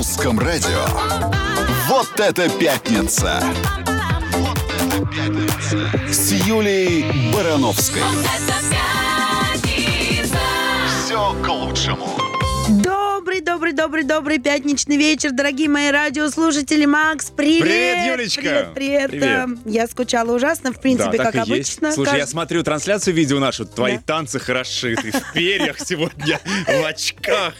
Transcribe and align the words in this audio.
русском 0.00 0.38
радио. 0.38 0.82
Вот 1.86 2.18
это 2.20 2.48
пятница! 2.48 3.42
Вот 4.32 4.58
это 4.72 5.04
пятница! 5.10 6.10
С 6.10 6.32
Юлей 6.32 7.04
Барановской. 7.30 8.00
Все 11.04 11.34
к 11.44 11.48
лучшему. 11.48 12.19
Добрый, 13.70 13.72
добрый, 13.72 14.02
добрый, 14.02 14.04
добрый 14.04 14.38
пятничный 14.38 14.96
вечер, 14.96 15.30
дорогие 15.32 15.68
мои 15.68 15.90
радиослушатели. 15.90 16.86
Макс, 16.86 17.30
привет! 17.30 17.62
Привет, 17.62 18.06
Юлечка! 18.18 18.40
Привет, 18.74 18.74
привет! 18.74 19.10
Привет. 19.10 19.58
Я 19.64 19.86
скучала 19.86 20.34
ужасно, 20.34 20.72
в 20.72 20.80
принципе, 20.80 21.18
да, 21.18 21.24
как 21.24 21.34
и 21.34 21.38
есть. 21.38 21.50
обычно. 21.78 21.92
Слушай, 21.92 22.18
я 22.18 22.24
Кажд- 22.24 22.30
смотрю 22.30 22.62
трансляцию 22.64 23.14
видео 23.14 23.38
нашу, 23.38 23.66
твои 23.66 23.96
Да. 23.98 24.02
танцы 24.06 24.38
хороши, 24.40 24.96
ты 24.96 25.12
в 25.12 25.32
перьях 25.32 25.78
сегодня, 25.80 26.40
в 26.66 26.84
очках. 26.84 27.54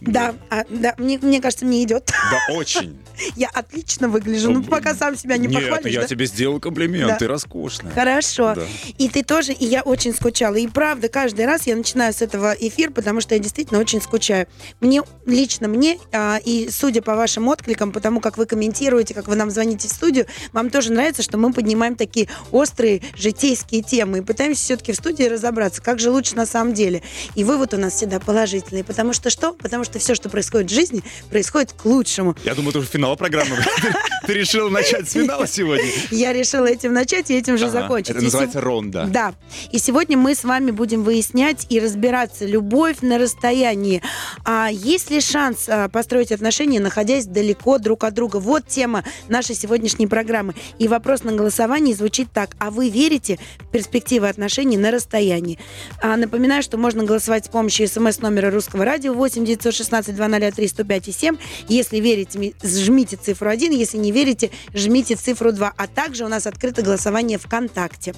Да, 0.00 0.34
а, 0.50 0.64
да, 0.68 0.94
мне, 0.98 1.18
мне 1.20 1.40
кажется, 1.40 1.64
мне 1.64 1.82
идет. 1.82 2.06
Да, 2.30 2.54
очень. 2.54 2.98
Я 3.36 3.48
отлично 3.48 4.08
выгляжу, 4.08 4.50
ну 4.52 4.62
пока 4.62 4.94
сам 4.94 5.16
себя 5.16 5.36
не 5.38 5.48
Нет, 5.48 5.62
похвалишь. 5.70 5.94
я 5.94 6.02
да? 6.02 6.06
тебе 6.06 6.26
сделал 6.26 6.60
комплимент, 6.60 7.08
Да. 7.08 7.16
ты 7.16 7.26
роскошная. 7.26 7.90
Хорошо. 7.92 8.54
Да. 8.54 8.62
И 8.98 9.08
ты 9.08 9.22
тоже, 9.24 9.52
и 9.52 9.64
я 9.64 9.82
очень 9.82 10.14
скучала. 10.14 10.54
И 10.56 10.66
правда, 10.68 11.08
каждый 11.08 11.46
раз 11.46 11.66
я 11.66 11.74
начинаю 11.76 12.12
с 12.12 12.20
этого 12.20 12.52
эфир, 12.52 12.90
потому 12.90 13.20
что 13.22 13.34
я 13.34 13.38
действительно 13.40 13.80
очень 13.80 14.02
скучаю. 14.02 14.46
Мне, 14.80 15.02
лично 15.24 15.55
мне, 15.64 15.98
а, 16.12 16.38
и 16.44 16.68
судя 16.70 17.02
по 17.02 17.16
вашим 17.16 17.48
откликам, 17.48 17.92
потому 17.92 18.20
как 18.20 18.36
вы 18.38 18.46
комментируете, 18.46 19.14
как 19.14 19.28
вы 19.28 19.36
нам 19.36 19.50
звоните 19.50 19.88
в 19.88 19.90
студию, 19.90 20.26
вам 20.52 20.70
тоже 20.70 20.92
нравится, 20.92 21.22
что 21.22 21.38
мы 21.38 21.52
поднимаем 21.52 21.96
такие 21.96 22.28
острые 22.52 23.02
житейские 23.16 23.82
темы 23.82 24.18
и 24.18 24.20
пытаемся 24.20 24.62
все-таки 24.62 24.92
в 24.92 24.96
студии 24.96 25.24
разобраться, 25.24 25.82
как 25.82 25.98
же 25.98 26.10
лучше 26.10 26.36
на 26.36 26.46
самом 26.46 26.74
деле. 26.74 27.02
И 27.34 27.44
вывод 27.44 27.74
у 27.74 27.76
нас 27.76 27.94
всегда 27.94 28.20
положительный. 28.20 28.84
Потому 28.84 29.12
что 29.12 29.30
что? 29.30 29.52
Потому 29.52 29.84
что 29.84 29.98
все, 29.98 30.14
что 30.14 30.28
происходит 30.28 30.70
в 30.70 30.74
жизни, 30.74 31.02
происходит 31.30 31.72
к 31.72 31.84
лучшему. 31.84 32.36
Я 32.44 32.54
думаю, 32.54 32.70
это 32.70 32.80
уже 32.80 32.88
финал 32.88 33.16
программы. 33.16 33.56
Ты 34.26 34.34
решил 34.34 34.70
начать 34.70 35.08
с 35.08 35.12
финала 35.12 35.46
сегодня? 35.46 35.88
Я 36.10 36.32
решила 36.32 36.66
этим 36.66 36.92
начать 36.92 37.30
и 37.30 37.34
этим 37.34 37.56
же 37.56 37.70
закончить. 37.70 38.10
Это 38.10 38.24
называется 38.24 38.60
ронда. 38.60 39.06
Да. 39.06 39.34
И 39.70 39.78
сегодня 39.78 40.16
мы 40.16 40.34
с 40.34 40.44
вами 40.44 40.70
будем 40.72 41.04
выяснять 41.04 41.66
и 41.68 41.78
разбираться, 41.78 42.44
любовь 42.44 42.96
на 43.02 43.18
расстоянии. 43.18 44.02
А 44.44 44.68
есть 44.70 45.10
ли 45.10 45.20
шанс 45.20 45.45
а, 45.68 45.88
построить 45.88 46.32
отношения, 46.32 46.80
находясь 46.80 47.26
далеко 47.26 47.78
друг 47.78 48.04
от 48.04 48.14
друга? 48.14 48.36
Вот 48.38 48.66
тема 48.66 49.04
нашей 49.28 49.54
сегодняшней 49.54 50.06
программы. 50.06 50.54
И 50.78 50.88
вопрос 50.88 51.24
на 51.24 51.32
голосовании 51.32 51.92
звучит 51.92 52.28
так. 52.32 52.56
А 52.58 52.70
вы 52.70 52.88
верите 52.88 53.38
в 53.60 53.70
перспективы 53.70 54.28
отношений 54.28 54.76
на 54.76 54.90
расстоянии? 54.90 55.58
А, 56.02 56.16
напоминаю, 56.16 56.62
что 56.62 56.76
можно 56.78 57.04
голосовать 57.04 57.46
с 57.46 57.48
помощью 57.48 57.88
смс-номера 57.88 58.50
русского 58.50 58.84
радио 58.84 59.12
8 59.14 59.44
916 59.44 60.14
203 60.14 60.68
105 60.68 61.08
и 61.08 61.12
7. 61.12 61.36
Если 61.68 61.98
верите, 61.98 62.38
ми- 62.38 62.54
жмите 62.62 63.16
цифру 63.16 63.50
1. 63.50 63.72
Если 63.72 63.98
не 63.98 64.12
верите, 64.12 64.50
жмите 64.74 65.16
цифру 65.16 65.52
2. 65.52 65.72
А 65.76 65.86
также 65.86 66.24
у 66.24 66.28
нас 66.28 66.46
открыто 66.46 66.82
голосование 66.82 67.38
ВКонтакте. 67.38 68.14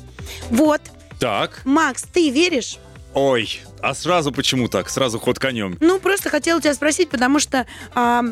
Вот. 0.50 0.80
Так, 1.18 1.62
Макс, 1.64 2.02
ты 2.02 2.30
веришь? 2.30 2.78
Ой, 3.14 3.60
а 3.80 3.94
сразу 3.94 4.32
почему 4.32 4.68
так? 4.68 4.88
Сразу 4.90 5.18
ход 5.18 5.38
конем. 5.38 5.76
Ну, 5.80 5.98
просто 6.00 6.30
хотела 6.30 6.60
тебя 6.60 6.74
спросить, 6.74 7.08
потому 7.10 7.38
что... 7.40 7.66
а, 7.94 8.22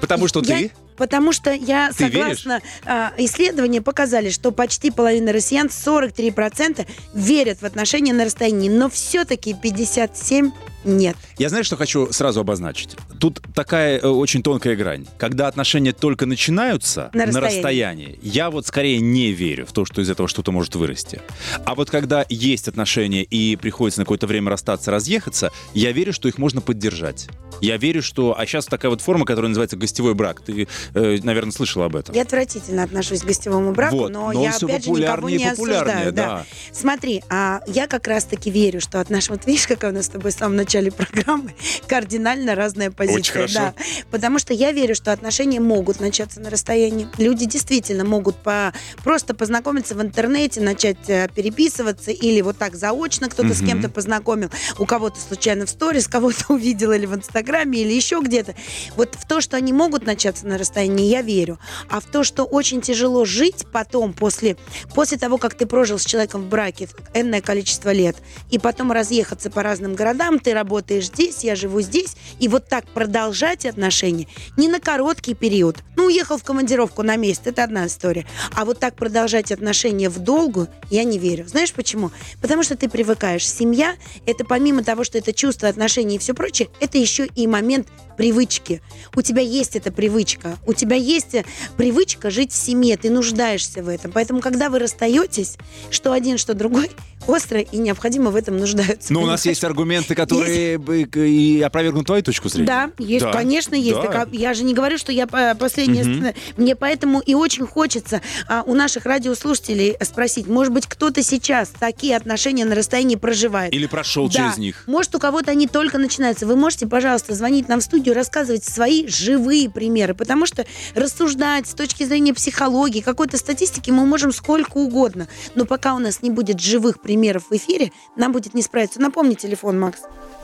Потому 0.00 0.28
что 0.28 0.40
я- 0.40 0.56
ты... 0.58 0.72
Потому 0.96 1.30
что 1.32 1.52
я 1.52 1.90
Ты 1.96 2.06
согласна, 2.10 2.60
а, 2.84 3.12
исследования 3.18 3.80
показали, 3.80 4.30
что 4.30 4.50
почти 4.50 4.90
половина 4.90 5.32
россиян, 5.32 5.68
43%, 5.68 6.84
верят 7.14 7.62
в 7.62 7.64
отношения 7.64 8.12
на 8.12 8.24
расстоянии, 8.24 8.68
но 8.68 8.90
все-таки 8.90 9.52
57% 9.52 10.52
нет. 10.84 11.16
Я 11.38 11.48
знаю, 11.48 11.64
что 11.64 11.76
хочу 11.76 12.12
сразу 12.12 12.40
обозначить. 12.40 12.96
Тут 13.20 13.40
такая 13.54 13.98
э, 13.98 14.06
очень 14.06 14.42
тонкая 14.42 14.76
грань. 14.76 15.06
Когда 15.18 15.48
отношения 15.48 15.92
только 15.92 16.26
начинаются 16.26 17.10
На 17.12 17.26
на 17.26 17.40
расстоянии. 17.40 17.56
расстоянии, 17.56 18.18
я 18.22 18.50
вот 18.50 18.66
скорее 18.66 19.00
не 19.00 19.32
верю 19.32 19.66
в 19.66 19.72
то, 19.72 19.84
что 19.84 20.00
из 20.00 20.10
этого 20.10 20.28
что-то 20.28 20.52
может 20.52 20.74
вырасти. 20.74 21.20
А 21.64 21.74
вот 21.74 21.90
когда 21.90 22.24
есть 22.28 22.68
отношения 22.68 23.22
и 23.22 23.56
приходится 23.56 24.00
на 24.00 24.04
какое-то 24.04 24.26
время 24.26 24.50
расстаться, 24.50 24.90
разъехаться, 24.90 25.50
я 25.74 25.92
верю, 25.92 26.12
что 26.12 26.28
их 26.28 26.38
можно 26.38 26.60
поддержать. 26.60 27.28
Я 27.60 27.76
верю, 27.76 28.02
что... 28.02 28.38
А 28.38 28.46
сейчас 28.46 28.66
такая 28.66 28.90
вот 28.90 29.00
форма, 29.00 29.24
которая 29.24 29.48
называется 29.48 29.76
гостевой 29.76 30.14
брак. 30.14 30.40
Ты, 30.42 30.68
э, 30.94 31.18
наверное, 31.22 31.50
слышала 31.52 31.86
об 31.86 31.96
этом. 31.96 32.14
Я 32.14 32.22
отвратительно 32.22 32.84
отношусь 32.84 33.22
к 33.22 33.24
гостевому 33.24 33.72
браку, 33.72 33.96
Вот, 33.96 34.12
но, 34.12 34.32
но 34.32 34.42
я 34.44 34.50
опять 34.54 34.84
же 34.84 34.90
никого 34.90 35.28
не 35.28 35.44
осуждаю. 35.48 36.12
да. 36.12 36.44
Смотри, 36.72 37.22
а 37.28 37.60
я 37.66 37.86
как 37.88 38.06
раз-таки 38.06 38.50
верю, 38.50 38.80
что 38.80 39.00
от 39.00 39.10
нашего, 39.10 39.34
вот 39.34 39.46
видишь, 39.46 39.66
какая 39.66 39.90
у 39.90 39.94
нас 39.94 40.06
с 40.06 40.08
тобой 40.08 40.30
самом 40.32 40.56
начале 40.68 40.92
программы 40.92 41.54
кардинально 41.86 42.54
разная 42.54 42.90
позиция. 42.90 43.20
Очень 43.20 43.32
хорошо. 43.32 43.58
Да. 43.58 43.74
Потому 44.10 44.38
что 44.38 44.52
я 44.52 44.70
верю, 44.72 44.94
что 44.94 45.12
отношения 45.12 45.60
могут 45.60 45.98
начаться 45.98 46.40
на 46.40 46.50
расстоянии. 46.50 47.08
Люди 47.16 47.46
действительно 47.46 48.04
могут 48.04 48.36
по, 48.36 48.74
просто 49.02 49.32
познакомиться 49.34 49.94
в 49.94 50.02
интернете, 50.02 50.60
начать 50.60 51.08
э, 51.08 51.28
переписываться 51.34 52.10
или 52.10 52.42
вот 52.42 52.58
так 52.58 52.74
заочно 52.74 53.30
кто-то 53.30 53.54
с 53.54 53.60
Мгм. 53.60 53.66
кем-то 53.66 53.88
познакомил, 53.88 54.50
у 54.78 54.84
кого-то 54.84 55.18
случайно 55.18 55.64
в 55.64 55.70
сторис, 55.70 56.06
кого-то 56.06 56.44
увидел 56.52 56.92
или 56.92 57.06
в 57.06 57.14
Инстаграме, 57.14 57.80
или 57.80 57.92
еще 57.94 58.20
где-то. 58.22 58.54
Вот 58.94 59.14
в 59.14 59.26
то, 59.26 59.40
что 59.40 59.56
они 59.56 59.72
могут 59.72 60.04
начаться 60.04 60.46
на 60.46 60.58
расстоянии, 60.58 61.06
я 61.06 61.22
верю. 61.22 61.58
А 61.88 62.00
в 62.00 62.04
то, 62.04 62.24
что 62.24 62.44
очень 62.44 62.82
тяжело 62.82 63.24
жить 63.24 63.64
потом, 63.72 64.12
после, 64.12 64.58
после 64.94 65.16
того, 65.16 65.38
как 65.38 65.54
ты 65.54 65.64
прожил 65.64 65.98
с 65.98 66.04
человеком 66.04 66.42
в 66.42 66.48
браке 66.48 66.88
энное 67.14 67.40
количество 67.40 67.90
лет, 67.90 68.16
и 68.50 68.58
потом 68.58 68.92
разъехаться 68.92 69.50
по 69.50 69.62
разным 69.62 69.94
городам, 69.94 70.38
ты 70.38 70.57
работаешь 70.58 71.06
здесь, 71.06 71.44
я 71.44 71.54
живу 71.54 71.80
здесь, 71.80 72.16
и 72.40 72.48
вот 72.48 72.68
так 72.68 72.86
продолжать 72.88 73.64
отношения 73.64 74.26
не 74.56 74.68
на 74.68 74.80
короткий 74.80 75.34
период. 75.34 75.76
Ну, 75.96 76.06
уехал 76.06 76.36
в 76.36 76.42
командировку 76.42 77.02
на 77.02 77.16
месяц, 77.16 77.42
это 77.44 77.62
одна 77.64 77.86
история. 77.86 78.26
А 78.54 78.64
вот 78.64 78.80
так 78.80 78.96
продолжать 78.96 79.52
отношения 79.52 80.08
в 80.08 80.18
долгу, 80.18 80.66
я 80.90 81.04
не 81.04 81.18
верю. 81.18 81.46
Знаешь 81.46 81.72
почему? 81.72 82.10
Потому 82.40 82.62
что 82.64 82.76
ты 82.76 82.88
привыкаешь. 82.88 83.48
Семья, 83.48 83.94
это 84.26 84.44
помимо 84.44 84.82
того, 84.82 85.04
что 85.04 85.18
это 85.18 85.32
чувство, 85.32 85.68
отношения 85.68 86.16
и 86.16 86.18
все 86.18 86.34
прочее, 86.34 86.68
это 86.80 86.98
еще 86.98 87.26
и 87.26 87.46
момент 87.46 87.88
привычки. 88.18 88.82
У 89.14 89.22
тебя 89.22 89.40
есть 89.40 89.76
эта 89.76 89.92
привычка. 89.92 90.58
У 90.66 90.74
тебя 90.74 90.96
есть 90.96 91.34
э, 91.34 91.44
привычка 91.76 92.30
жить 92.30 92.52
в 92.52 92.56
семье. 92.56 92.96
Ты 92.96 93.10
нуждаешься 93.10 93.82
в 93.82 93.88
этом. 93.88 94.10
Поэтому, 94.10 94.40
когда 94.40 94.68
вы 94.68 94.80
расстаетесь, 94.80 95.56
что 95.90 96.12
один, 96.12 96.36
что 96.36 96.52
другой, 96.54 96.90
остро 97.28 97.60
и 97.60 97.76
необходимо 97.78 98.30
в 98.30 98.36
этом 98.36 98.58
нуждаются. 98.58 99.12
Но 99.12 99.22
у 99.22 99.26
нас 99.26 99.46
есть 99.46 99.62
аргументы, 99.62 100.16
которые 100.16 100.47
бы 100.78 101.04
к- 101.04 101.18
и 101.18 101.60
опровергнут 101.62 102.06
твою 102.06 102.22
точку 102.22 102.48
зрения. 102.48 102.66
Да, 102.66 102.90
есть, 102.98 103.24
Да. 103.24 103.32
конечно, 103.32 103.74
есть. 103.74 104.00
Да. 104.00 104.08
Так, 104.08 104.28
я 104.32 104.54
же 104.54 104.64
не 104.64 104.74
говорю, 104.74 104.98
что 104.98 105.12
я 105.12 105.26
по- 105.26 105.54
последняя. 105.54 106.02
Сцена. 106.04 106.34
Мне 106.56 106.74
поэтому 106.76 107.20
и 107.20 107.34
очень 107.34 107.66
хочется 107.66 108.20
а, 108.48 108.62
у 108.66 108.74
наших 108.74 109.04
радиослушателей 109.06 109.96
спросить, 110.02 110.46
может 110.46 110.72
быть, 110.72 110.86
кто-то 110.86 111.22
сейчас 111.22 111.70
такие 111.78 112.16
отношения 112.16 112.64
на 112.64 112.74
расстоянии 112.74 113.16
проживает. 113.16 113.72
Или 113.74 113.86
прошел 113.86 114.28
Да. 114.28 114.32
через 114.34 114.58
них. 114.58 114.84
Может, 114.86 115.14
у 115.14 115.18
кого-то 115.18 115.50
они 115.50 115.66
только 115.66 115.98
начинаются. 115.98 116.46
Вы 116.46 116.56
можете, 116.56 116.86
пожалуйста, 116.86 117.34
звонить 117.34 117.68
нам 117.68 117.80
в 117.80 117.82
студию, 117.82 118.14
рассказывать 118.14 118.64
свои 118.64 119.06
живые 119.06 119.68
примеры, 119.70 120.14
потому 120.14 120.46
что 120.46 120.66
рассуждать 120.94 121.66
с 121.66 121.74
точки 121.74 122.04
зрения 122.04 122.34
психологии, 122.34 123.00
какой-то 123.00 123.36
статистики 123.38 123.90
мы 123.90 124.06
можем 124.06 124.32
сколько 124.32 124.76
угодно. 124.78 125.28
Но 125.54 125.64
пока 125.64 125.94
у 125.94 125.98
нас 125.98 126.22
не 126.22 126.30
будет 126.30 126.60
живых 126.60 127.00
примеров 127.00 127.44
в 127.50 127.56
эфире, 127.56 127.92
нам 128.16 128.32
будет 128.32 128.54
не 128.54 128.62
справиться. 128.62 129.00
Напомни 129.00 129.34
телефон, 129.34 129.78
Макс. 129.78 129.98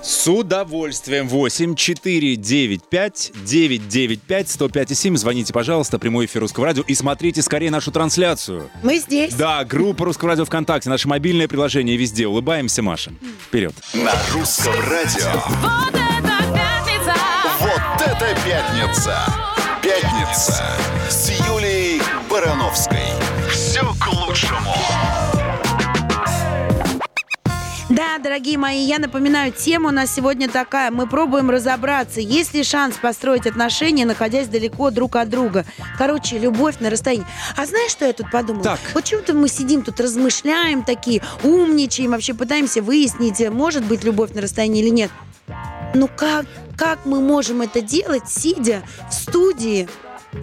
С 0.04 0.28
удовольствием. 0.30 1.28
8 1.28 1.74
4 1.74 2.36
9 2.36 2.84
5 2.84 3.32
9 3.42 3.88
9 3.88 4.20
5 4.20 4.50
105 4.50 4.90
и 4.90 4.94
7. 4.94 5.16
Звоните, 5.16 5.52
пожалуйста, 5.54 5.98
прямой 5.98 6.26
эфир 6.26 6.42
Русского 6.42 6.66
радио 6.66 6.82
и 6.86 6.94
смотрите 6.94 7.40
скорее 7.40 7.70
нашу 7.70 7.90
трансляцию. 7.90 8.70
Мы 8.82 8.98
здесь. 8.98 9.32
Да, 9.32 9.64
группа 9.64 10.04
Русского 10.04 10.30
радио 10.30 10.44
ВКонтакте, 10.44 10.90
наше 10.90 11.08
мобильное 11.08 11.48
приложение 11.48 11.96
везде. 11.96 12.26
Улыбаемся, 12.26 12.82
Маша. 12.82 13.12
Вперед. 13.46 13.74
На 13.94 14.12
русском 14.34 14.74
радио. 14.80 15.32
Вот 15.48 15.94
это 15.94 16.42
пятница! 16.52 17.14
Вот 17.60 18.06
это 18.06 18.36
пятница! 18.44 19.18
Пятница 19.82 20.64
с 21.08 21.30
Юлей 21.48 22.00
Барановской. 22.30 23.23
Да, 27.94 28.18
дорогие 28.18 28.58
мои, 28.58 28.80
я 28.80 28.98
напоминаю, 28.98 29.52
тема 29.52 29.90
у 29.90 29.92
нас 29.92 30.12
сегодня 30.12 30.48
такая. 30.48 30.90
Мы 30.90 31.06
пробуем 31.06 31.48
разобраться, 31.48 32.20
есть 32.20 32.52
ли 32.52 32.64
шанс 32.64 32.96
построить 32.96 33.46
отношения, 33.46 34.04
находясь 34.04 34.48
далеко 34.48 34.90
друг 34.90 35.14
от 35.14 35.28
друга. 35.28 35.64
Короче, 35.96 36.36
любовь 36.38 36.80
на 36.80 36.90
расстоянии. 36.90 37.24
А 37.56 37.66
знаешь, 37.66 37.92
что 37.92 38.04
я 38.04 38.12
тут 38.12 38.32
подумала? 38.32 38.64
Так. 38.64 38.80
Вот 38.94 39.04
чего-то 39.04 39.32
мы 39.32 39.48
сидим 39.48 39.82
тут, 39.82 40.00
размышляем 40.00 40.82
такие, 40.82 41.22
умничаем, 41.44 42.10
вообще 42.10 42.34
пытаемся 42.34 42.82
выяснить, 42.82 43.48
может 43.48 43.84
быть 43.84 44.02
любовь 44.02 44.32
на 44.34 44.40
расстоянии 44.40 44.82
или 44.82 44.90
нет. 44.90 45.12
Ну 45.94 46.08
как, 46.08 46.46
как 46.76 47.06
мы 47.06 47.20
можем 47.20 47.62
это 47.62 47.80
делать, 47.80 48.28
сидя 48.28 48.82
в 49.08 49.14
студии 49.14 49.88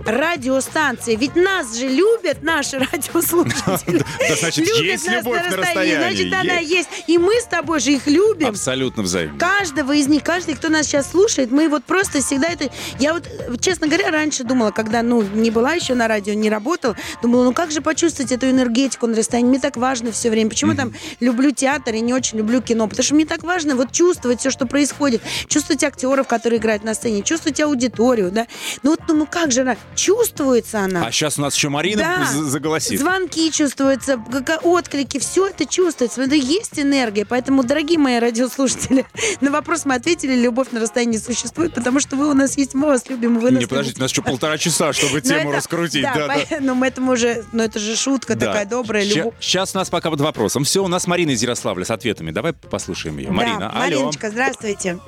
радиостанции. 0.06 1.16
Ведь 1.16 1.36
нас 1.36 1.78
же 1.78 1.88
любят 1.88 2.44
наши 2.44 2.80
радиослушатели. 2.92 4.04
Значит, 4.40 4.68
есть 4.68 5.08
любовь 5.08 5.50
на 5.50 5.58
расстоянии. 5.58 6.30
Значит, 6.30 6.34
она 6.34 6.60
Есть. 6.60 6.90
И 7.08 7.18
мы 7.18 7.40
с 7.40 7.46
тобой 7.46 7.80
же 7.80 7.94
их 7.94 8.08
любим. 8.08 8.48
Абсолютно 8.48 9.04
взаимно. 9.04 9.38
Каждого 9.38 9.94
из 9.94 10.08
них, 10.08 10.24
каждый, 10.24 10.56
кто 10.56 10.70
нас 10.70 10.88
сейчас 10.88 11.12
слушает, 11.12 11.52
мы 11.52 11.70
вот 11.70 11.84
просто 11.84 12.22
всегда 12.22 12.50
это... 12.50 12.70
Я 13.00 13.14
вот, 13.14 13.28
честно 13.60 13.88
говоря, 13.88 14.12
раньше 14.12 14.44
думала, 14.44 14.72
когда, 14.72 15.02
ну, 15.02 15.22
не 15.22 15.52
была 15.52 15.74
еще 15.74 15.94
на 15.94 16.08
радио, 16.08 16.34
не 16.34 16.50
работала, 16.50 16.96
думала, 17.22 17.44
ну 17.44 17.54
как 17.54 17.72
же 17.72 17.82
почувствовать 17.82 18.32
эту 18.32 18.50
энергетику 18.50 19.08
на 19.08 19.16
расстоянии? 19.16 19.50
Мне 19.50 19.60
так 19.60 19.78
важно 19.78 20.12
все 20.12 20.30
время. 20.30 20.50
Почему 20.50 20.76
там 20.76 20.94
люблю 21.20 21.52
театр 21.52 21.96
и 21.96 22.02
не 22.02 22.14
очень 22.14 22.38
люблю 22.38 22.62
кино? 22.62 22.88
Потому 22.88 23.04
что 23.04 23.16
мне 23.16 23.26
так 23.26 23.44
важно 23.44 23.76
вот 23.76 23.92
чувствовать 23.92 24.40
все, 24.40 24.50
что 24.50 24.66
происходит. 24.66 25.22
Чувствовать 25.48 25.84
актеров, 25.84 26.28
которые 26.28 26.60
играют 26.60 26.84
на 26.84 26.94
сцене, 26.94 27.24
чувствовать 27.24 27.60
аудиторию, 27.62 28.32
да. 28.32 28.48
Ну 28.84 28.92
вот, 28.92 29.02
ну 29.08 29.26
как 29.26 29.52
же 29.52 29.62
она? 29.62 29.76
Чувствуется 29.96 30.80
она. 30.82 31.06
А 31.06 31.12
сейчас 31.12 31.38
у 31.38 31.42
нас 31.42 31.56
еще 31.56 31.70
Марина 31.70 32.02
Да. 32.02 32.26
заголосит. 32.44 33.00
Звонки 33.00 33.52
чувствуются, 33.52 34.18
отклики, 34.64 35.20
все 35.20 35.48
это 35.48 35.66
чувствуется. 35.66 36.22
Это 36.24 36.36
есть 36.36 36.80
энергия. 36.80 37.26
Поэтому, 37.26 37.64
дорогие 37.64 38.00
мои 38.00 38.20
радиослушатели, 38.20 39.06
на 39.42 39.52
вопрос 39.52 39.86
мы 39.86 39.96
ответили, 39.96 40.34
любовь 40.36 40.70
на 40.72 40.80
расстоянии 40.80 41.18
существует, 41.18 41.74
потому 41.74 42.00
что 42.00 42.16
вы 42.16 42.30
у 42.30 42.34
нас 42.34 42.58
есть, 42.58 42.74
мы 42.74 42.88
вас 42.88 43.10
любим, 43.10 43.40
вы 43.40 43.52
нас 43.52 43.62
Не, 43.62 43.68
подождите, 43.68 44.00
у 44.00 44.02
нас 44.02 44.12
еще 44.12 44.22
полтора 44.22 44.58
часа, 44.58 44.94
чтобы 44.94 45.22
тему 45.22 45.44
Ну, 45.44 45.50
это- 45.50 45.58
раскрутить. 45.58 46.04
Да, 46.04 46.34
это 46.36 47.02
мы 47.02 47.14
уже, 47.14 47.44
ну 47.52 47.64
это 47.64 47.80
же 47.80 47.96
шутка 47.96 48.36
такая 48.36 48.66
добрая. 48.66 49.06
Сейчас 49.40 49.76
у 49.76 49.78
нас 49.78 49.90
пока 49.90 50.10
под 50.10 50.22
вопросом. 50.22 50.64
Все, 50.64 50.84
у 50.84 50.88
нас 50.88 51.06
Марина 51.08 51.32
из 51.32 51.42
Ярославля 51.42 51.86
с 51.86 51.92
ответами. 51.92 52.32
Давай 52.32 52.54
послушаем 52.54 53.18
ее. 53.18 53.32
Марина, 53.32 53.70
алло. 53.70 53.80
Мариночка, 53.80 54.30
здравствуйте. 54.30 55.00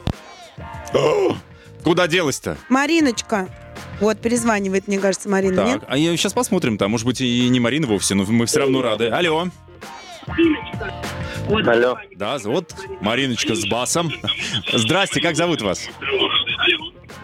Куда 1.83 2.07
делась-то? 2.07 2.57
Мариночка. 2.69 3.49
Вот, 3.99 4.19
перезванивает, 4.19 4.87
мне 4.87 4.99
кажется, 4.99 5.29
Марина, 5.29 5.61
нет? 5.65 5.79
Так, 5.81 5.89
а 5.89 5.97
сейчас 5.97 6.33
посмотрим, 6.33 6.77
там, 6.77 6.91
может 6.91 7.05
быть, 7.05 7.21
и 7.21 7.47
не 7.49 7.59
Марина 7.59 7.87
вовсе, 7.87 8.15
но 8.15 8.23
мы 8.25 8.45
все 8.45 8.59
равно 8.59 8.81
рады. 8.81 9.07
Алло. 9.07 9.47
Алло. 11.67 11.97
Да, 12.15 12.37
вот 12.45 12.73
Мариночка 13.01 13.55
с 13.55 13.65
басом. 13.67 14.11
Здрасте, 14.73 15.19
как 15.21 15.35
зовут 15.35 15.61
вас? 15.61 15.89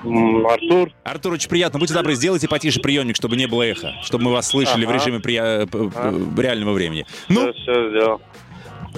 Артур. 0.04 0.92
Артур, 1.04 1.34
очень 1.34 1.50
приятно. 1.50 1.80
Будьте 1.80 1.94
добры, 1.94 2.16
сделайте 2.16 2.48
потише 2.48 2.80
приемник, 2.80 3.16
чтобы 3.18 3.36
не 3.36 3.48
было 3.48 3.64
эхо, 3.64 3.94
чтобы 4.04 4.26
мы 4.26 4.32
вас 4.32 4.48
слышали 4.48 4.86
в 4.86 4.90
Ага. 4.90 4.98
режиме 5.00 5.18
прия- 5.20 5.66
п- 5.68 5.90
п- 5.90 6.42
реального 6.42 6.74
времени. 6.74 7.06
Ну, 7.28 7.52
Все, 7.54 7.62
все 7.64 7.90
сделал. 7.90 8.22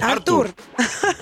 Артур, 0.00 0.48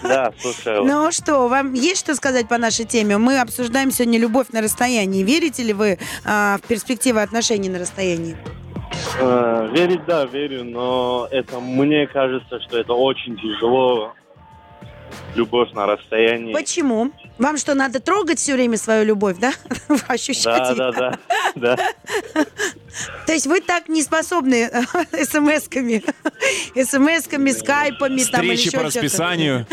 Да, 0.02 0.32
слушаю. 0.38 0.84
ну 0.84 1.10
что, 1.12 1.48
вам 1.48 1.74
есть 1.74 2.00
что 2.00 2.14
сказать 2.14 2.48
по 2.48 2.58
нашей 2.58 2.84
теме? 2.84 3.18
Мы 3.18 3.38
обсуждаем 3.40 3.90
сегодня 3.90 4.18
любовь 4.18 4.48
на 4.52 4.62
расстоянии. 4.62 5.22
Верите 5.22 5.62
ли 5.62 5.72
вы 5.72 5.98
а, 6.24 6.58
в 6.58 6.66
перспективы 6.66 7.20
отношений 7.22 7.68
на 7.68 7.78
расстоянии? 7.78 8.36
Э, 9.18 9.68
верить, 9.72 10.04
да, 10.06 10.24
верю, 10.24 10.64
но 10.64 11.28
это 11.30 11.60
мне 11.60 12.06
кажется, 12.06 12.60
что 12.60 12.78
это 12.78 12.92
очень 12.92 13.36
тяжело. 13.36 14.14
Любовь 15.34 15.72
на 15.72 15.86
расстоянии. 15.86 16.52
Почему? 16.52 17.12
Вам 17.38 17.56
что, 17.56 17.74
надо 17.74 18.00
трогать 18.00 18.38
все 18.38 18.54
время 18.54 18.76
свою 18.76 19.04
любовь, 19.04 19.36
да? 19.38 19.52
Ощущать 20.08 20.76
Да, 20.76 20.92
да, 20.92 20.92
да, 20.92 21.18
да. 21.54 21.76
То 23.26 23.32
есть 23.32 23.46
вы 23.46 23.60
так 23.60 23.88
не 23.88 24.02
способны 24.02 24.68
э, 24.70 24.82
смс-ками, 25.24 26.02
смс-ками, 26.74 27.50
скайпами, 27.52 28.22
там 28.24 28.42
или 28.42 28.52
еще 28.52 28.70
по 28.72 28.82
расписанию. 28.82 29.66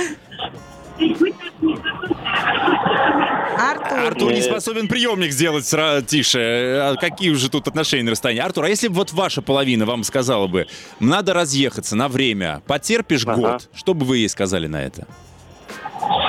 Артур. 3.60 4.00
Артур 4.00 4.32
не 4.34 4.42
способен 4.42 4.88
приемник 4.88 5.32
сделать 5.32 5.66
сра- 5.66 6.04
тише. 6.04 6.40
А 6.82 6.96
Какие 6.96 7.32
уже 7.32 7.50
тут 7.50 7.68
отношения 7.68 8.04
на 8.04 8.12
расстоянии? 8.12 8.42
Артур, 8.42 8.66
а 8.66 8.70
если 8.70 8.88
бы 8.88 8.96
вот 8.96 9.12
ваша 9.14 9.42
половина 9.42 9.86
вам 9.86 10.04
сказала 10.04 10.48
бы, 10.48 10.68
надо 11.00 11.34
разъехаться 11.34 11.96
на 11.96 12.08
время, 12.08 12.62
потерпишь 12.68 13.24
Ага. 13.26 13.36
год, 13.36 13.70
что 13.74 13.94
бы 13.94 14.06
вы 14.06 14.18
ей 14.20 14.30
сказали 14.30 14.68
на 14.68 14.84
это? 14.84 15.08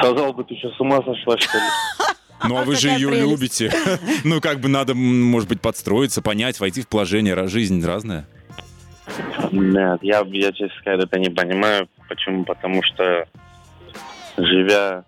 Сказал 0.00 0.32
бы, 0.32 0.44
ты 0.44 0.56
что, 0.56 0.70
с 0.70 0.80
ума 0.80 0.98
сошла, 1.02 1.36
что 1.38 1.58
ли? 1.58 1.64
Ну, 2.48 2.56
а 2.56 2.62
вы 2.62 2.76
же 2.76 2.88
ее 2.88 3.08
прелесть. 3.08 3.30
любите. 3.30 3.72
Ну, 4.24 4.40
как 4.40 4.60
бы 4.60 4.68
надо, 4.68 4.94
может 4.94 5.48
быть, 5.48 5.60
подстроиться, 5.60 6.22
понять, 6.22 6.60
войти 6.60 6.82
в 6.82 6.88
положение. 6.88 7.48
Жизнь 7.48 7.84
разная. 7.84 8.26
Нет, 9.50 9.98
я, 10.02 10.24
я, 10.24 10.52
честно 10.52 10.78
сказать, 10.80 11.04
это 11.04 11.18
не 11.18 11.30
понимаю. 11.30 11.88
Почему? 12.08 12.44
Потому 12.44 12.82
что, 12.84 13.26
живя 14.36 15.04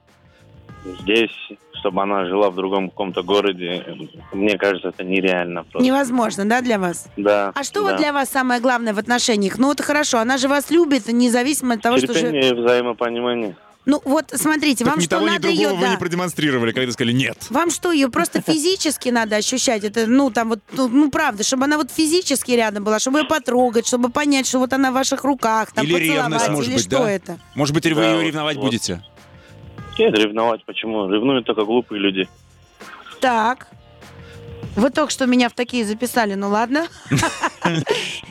здесь, 0.84 1.30
чтобы 1.78 2.02
она 2.02 2.26
жила 2.26 2.50
в 2.50 2.56
другом 2.56 2.90
каком-то 2.90 3.22
городе, 3.22 3.84
мне 4.32 4.56
кажется, 4.56 4.88
это 4.88 5.04
нереально 5.04 5.64
просто. 5.64 5.86
Невозможно, 5.86 6.48
да, 6.48 6.60
для 6.60 6.78
вас? 6.78 7.08
Да. 7.16 7.52
А 7.54 7.62
что 7.62 7.82
да. 7.82 7.90
вот 7.90 8.00
для 8.00 8.12
вас 8.12 8.30
самое 8.30 8.60
главное 8.60 8.94
в 8.94 8.98
отношениях? 8.98 9.58
Ну, 9.58 9.72
это 9.72 9.82
хорошо, 9.82 10.18
она 10.18 10.36
же 10.38 10.48
вас 10.48 10.70
любит, 10.70 11.08
независимо 11.08 11.74
от 11.74 11.82
того, 11.82 11.98
что 11.98 12.12
же... 12.12 12.20
Терпение 12.20 12.50
и 12.50 12.54
взаимопонимание. 12.54 13.56
Ну, 13.86 14.00
вот, 14.04 14.30
смотрите, 14.34 14.84
Так 14.84 14.88
вам 14.88 14.98
ни 14.98 15.04
что, 15.04 15.16
того, 15.16 15.26
ни 15.26 15.30
надо 15.32 15.48
ее... 15.48 15.60
другого 15.68 15.80
вы 15.80 15.86
да. 15.86 15.92
не 15.92 15.98
продемонстрировали, 15.98 16.72
когда 16.72 16.92
сказали 16.92 17.12
«нет». 17.12 17.46
Вам 17.48 17.70
что, 17.70 17.92
ее 17.92 18.08
просто 18.10 18.42
физически 18.46 19.08
надо 19.08 19.36
ощущать? 19.36 19.84
Это, 19.84 20.06
ну, 20.06 20.30
там 20.30 20.50
вот, 20.50 20.60
ну, 20.72 20.88
ну, 20.88 21.10
правда, 21.10 21.44
чтобы 21.44 21.64
она 21.64 21.78
вот 21.78 21.90
физически 21.90 22.52
рядом 22.52 22.84
была, 22.84 22.98
чтобы 22.98 23.20
ее 23.20 23.24
потрогать, 23.24 23.86
чтобы 23.86 24.10
понять, 24.10 24.46
что 24.46 24.58
вот 24.58 24.72
она 24.72 24.90
в 24.90 24.94
ваших 24.94 25.24
руках, 25.24 25.72
там, 25.72 25.86
Или 25.86 25.94
ревность, 25.94 26.44
поцеловать, 26.44 26.50
может 26.50 26.68
или 26.68 26.74
быть, 26.76 26.84
что 26.84 26.98
да? 26.98 27.10
это? 27.10 27.38
Может 27.54 27.74
быть, 27.74 27.86
вы 27.86 27.94
Да, 27.94 28.10
ее 28.12 28.26
ревновать 28.26 28.56
вот. 28.56 28.66
будете? 28.66 29.02
Нет, 29.98 30.14
ревновать 30.14 30.64
почему? 30.64 31.10
Ревнуют 31.10 31.46
только 31.46 31.64
глупые 31.64 32.00
люди. 32.00 32.28
Так. 33.20 33.66
Вы 34.76 34.90
только 34.90 35.10
что 35.12 35.26
меня 35.26 35.48
в 35.48 35.52
такие 35.52 35.84
записали, 35.84 36.34
ну 36.34 36.48
ладно. 36.48 36.86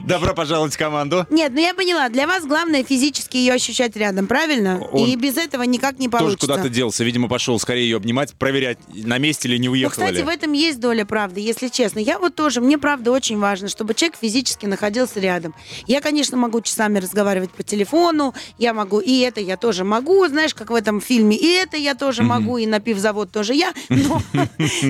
Добро 0.06 0.34
пожаловать 0.34 0.74
в 0.74 0.78
команду. 0.78 1.28
Нет, 1.30 1.52
ну 1.54 1.60
я 1.62 1.74
поняла, 1.74 2.10
для 2.10 2.26
вас 2.28 2.46
главное 2.46 2.84
физически 2.84 3.38
ее 3.38 3.54
ощущать 3.54 3.96
рядом, 3.96 4.26
правильно? 4.28 4.80
Он 4.92 5.08
И 5.08 5.16
без 5.16 5.38
этого 5.38 5.64
никак 5.64 6.00
не 6.00 6.08
Тоже 6.08 6.24
получится. 6.24 6.48
куда-то 6.48 6.70
делся. 6.70 7.04
Видимо, 7.04 7.28
пошел 7.28 7.60
скорее 7.60 7.84
ее 7.84 7.98
обнимать, 7.98 8.34
проверять, 8.34 8.80
на 8.94 9.18
месте 9.18 9.48
ли 9.48 9.60
не 9.60 9.68
Ну, 9.68 9.74
уехала 9.74 9.92
кстати, 9.92 10.16
ли. 10.18 10.24
в 10.24 10.28
этом 10.30 10.54
есть 10.54 10.80
доля 10.80 11.06
правды, 11.06 11.42
если 11.42 11.68
честно. 11.68 12.00
Я 12.00 12.18
вот 12.18 12.36
тоже, 12.36 12.62
мне 12.62 12.78
правда 12.78 13.12
очень 13.12 13.38
важно, 13.38 13.68
чтобы 13.68 13.94
человек 13.94 14.18
физически 14.20 14.66
находился 14.66 15.20
рядом. 15.20 15.54
Я, 15.86 16.02
конечно, 16.02 16.38
могу 16.38 16.62
часами 16.62 17.00
разговаривать 17.00 17.52
по 17.52 17.64
телефону, 17.64 18.34
я 18.58 18.74
могу, 18.74 19.00
и 19.00 19.20
это 19.20 19.42
я 19.42 19.58
тоже 19.58 19.84
могу, 19.84 20.26
знаешь, 20.28 20.56
как 20.56 20.72
в 20.72 20.76
этом 20.76 21.02
фильме, 21.02 21.36
и 21.38 21.48
это 21.48 21.78
я 21.78 21.94
тоже 21.96 22.24
могу, 22.24 22.58
и 22.58 22.66
на 22.66 22.80
пивзавод 22.80 23.32
тоже 23.32 23.54
я, 23.54 23.74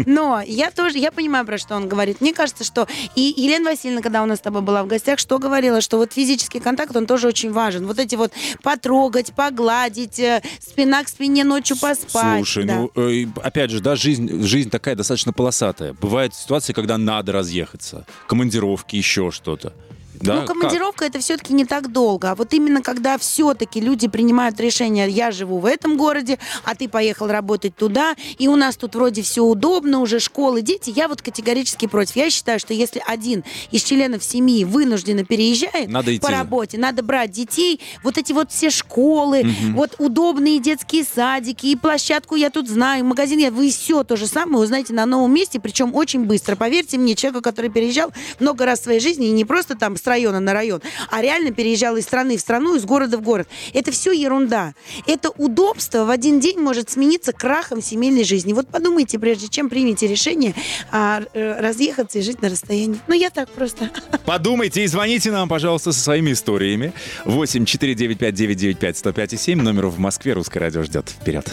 но 0.06 0.42
я 0.46 0.72
тоже, 0.72 0.98
я 0.98 1.12
понимаю, 1.12 1.39
про 1.44 1.58
что 1.58 1.76
он 1.76 1.88
говорит. 1.88 2.22
Мне 2.22 2.34
кажется, 2.34 2.64
что 2.64 2.88
и 3.16 3.34
Елена 3.36 3.72
Васильевна, 3.72 4.02
когда 4.02 4.24
у 4.24 4.26
нас 4.26 4.40
с 4.40 4.42
тобой 4.42 4.62
была 4.62 4.84
в 4.84 4.88
гостях, 4.88 5.20
что 5.20 5.40
говорила, 5.40 5.82
что 5.82 5.98
вот 5.98 6.14
физический 6.14 6.60
контакт, 6.60 6.96
он 6.96 7.06
тоже 7.06 7.28
очень 7.28 7.52
важен. 7.52 7.86
Вот 7.86 8.00
эти 8.00 8.16
вот 8.16 8.32
потрогать, 8.64 9.34
погладить, 9.34 10.20
э, 10.20 10.42
спина 10.60 11.04
к 11.04 11.10
спине 11.10 11.44
ночью 11.44 11.78
поспать. 11.78 12.38
Слушай, 12.38 12.66
да. 12.66 12.76
ну, 12.76 12.92
э, 12.96 13.26
опять 13.44 13.72
же, 13.72 13.82
да, 13.82 13.96
жизнь, 13.96 14.44
жизнь 14.44 14.70
такая 14.70 14.96
достаточно 14.96 15.34
полосатая. 15.34 15.94
Бывают 15.94 16.36
ситуации, 16.36 16.74
когда 16.74 16.98
надо 16.98 17.32
разъехаться. 17.32 18.06
Командировки, 18.28 18.96
еще 18.96 19.32
что-то. 19.32 19.74
Да? 20.22 20.34
ну, 20.36 20.40
Как? 20.42 20.50
командировка 20.50 21.06
это 21.06 21.20
все-таки 21.20 21.54
не 21.54 21.66
так 21.66 21.92
долго. 21.92 22.32
А 22.32 22.36
вот 22.36 22.54
именно 22.54 22.82
когда 22.82 23.18
все-таки 23.18 23.80
люди 23.80 24.08
принимают 24.08 24.60
решение, 24.60 25.10
я 25.10 25.32
живу 25.32 25.60
в 25.60 25.66
этом 25.66 25.98
городе, 25.98 26.40
а 26.64 26.76
ты 26.76 26.88
поехал 26.90 27.28
работать 27.28 27.76
туда, 27.76 28.16
и 28.38 28.48
у 28.48 28.56
нас 28.56 28.76
тут 28.78 28.96
вроде 28.96 29.22
все 29.22 29.44
удобно, 29.44 30.00
уже 30.00 30.20
школы, 30.20 30.62
дети, 30.62 30.92
я 30.96 31.08
вот 31.08 31.22
категорически 31.22 31.88
против. 31.88 32.16
Я 32.16 32.30
считаю, 32.30 32.60
что 32.60 32.74
если 32.74 33.02
один 33.06 33.44
из 33.72 33.84
членов 33.84 34.24
семьи 34.24 34.64
вынужденно 34.66 35.24
переезжает 35.24 35.90
Надо 35.90 36.16
идти. 36.16 36.22
по 36.22 36.32
работе, 36.32 36.78
надо 36.78 37.04
брать 37.04 37.32
детей, 37.32 37.80
вот 38.04 38.18
эти 38.18 38.34
вот 38.34 38.52
все 38.52 38.70
школы, 38.70 39.46
вот 39.74 39.96
удобные 40.00 40.60
детские 40.60 41.04
садики, 41.04 41.68
и 41.68 41.76
площадку 41.76 42.36
я 42.36 42.50
тут 42.50 42.68
знаю, 42.68 43.06
магазин, 43.06 43.40
я, 43.40 43.52
вы 43.52 43.70
все 43.70 44.04
то 44.04 44.16
же 44.16 44.28
самое 44.28 44.64
узнаете 44.64 44.94
на 44.94 45.06
новом 45.06 45.34
месте, 45.34 45.60
причем 45.60 45.96
очень 45.96 46.26
быстро. 46.26 46.56
Поверьте 46.56 46.98
мне, 46.98 47.16
человеку, 47.16 47.42
который 47.42 47.70
переезжал 47.70 48.12
много 48.40 48.66
раз 48.66 48.80
в 48.80 48.84
своей 48.84 49.00
жизни, 49.00 49.28
и 49.28 49.32
не 49.32 49.46
просто 49.46 49.76
там 49.76 49.96
с 49.96 50.02
района 50.10 50.40
на 50.42 50.54
район, 50.54 50.82
а 51.10 51.22
реально 51.22 51.52
переезжал 51.52 51.96
из 51.96 52.04
страны 52.04 52.36
в 52.36 52.42
страну, 52.42 52.76
из 52.76 52.84
города 52.84 53.18
в 53.18 53.22
город. 53.22 53.48
Это 53.74 53.92
все 53.92 54.12
ерунда. 54.12 54.74
Это 55.08 55.30
удобство 55.30 56.04
в 56.04 56.10
один 56.10 56.40
день 56.40 56.60
может 56.60 56.90
смениться 56.90 57.32
крахом 57.32 57.82
семейной 57.82 58.26
жизни. 58.26 58.52
Вот 58.52 58.68
подумайте, 58.68 59.18
прежде 59.20 59.48
чем 59.48 59.70
примете 59.70 60.08
решение 60.08 60.54
а, 60.92 61.22
э, 61.34 61.60
разъехаться 61.62 62.20
и 62.20 62.22
жить 62.22 62.42
на 62.42 62.50
расстоянии. 62.50 63.00
Ну, 63.08 63.16
я 63.16 63.30
так 63.30 63.50
просто. 63.50 63.90
Подумайте 64.26 64.84
и 64.84 64.88
звоните 64.88 65.32
нам, 65.32 65.48
пожалуйста, 65.48 65.92
со 65.92 66.00
своими 66.02 66.34
историями. 66.34 66.94
8 67.26 67.66
495 67.66 68.34
995 68.34 68.98
105 68.98 69.40
7. 69.40 69.62
Номер 69.62 69.88
в 69.88 70.00
Москве. 70.00 70.34
Русское 70.34 70.60
радио 70.60 70.84
ждет. 70.84 71.10
Вперед. 71.10 71.50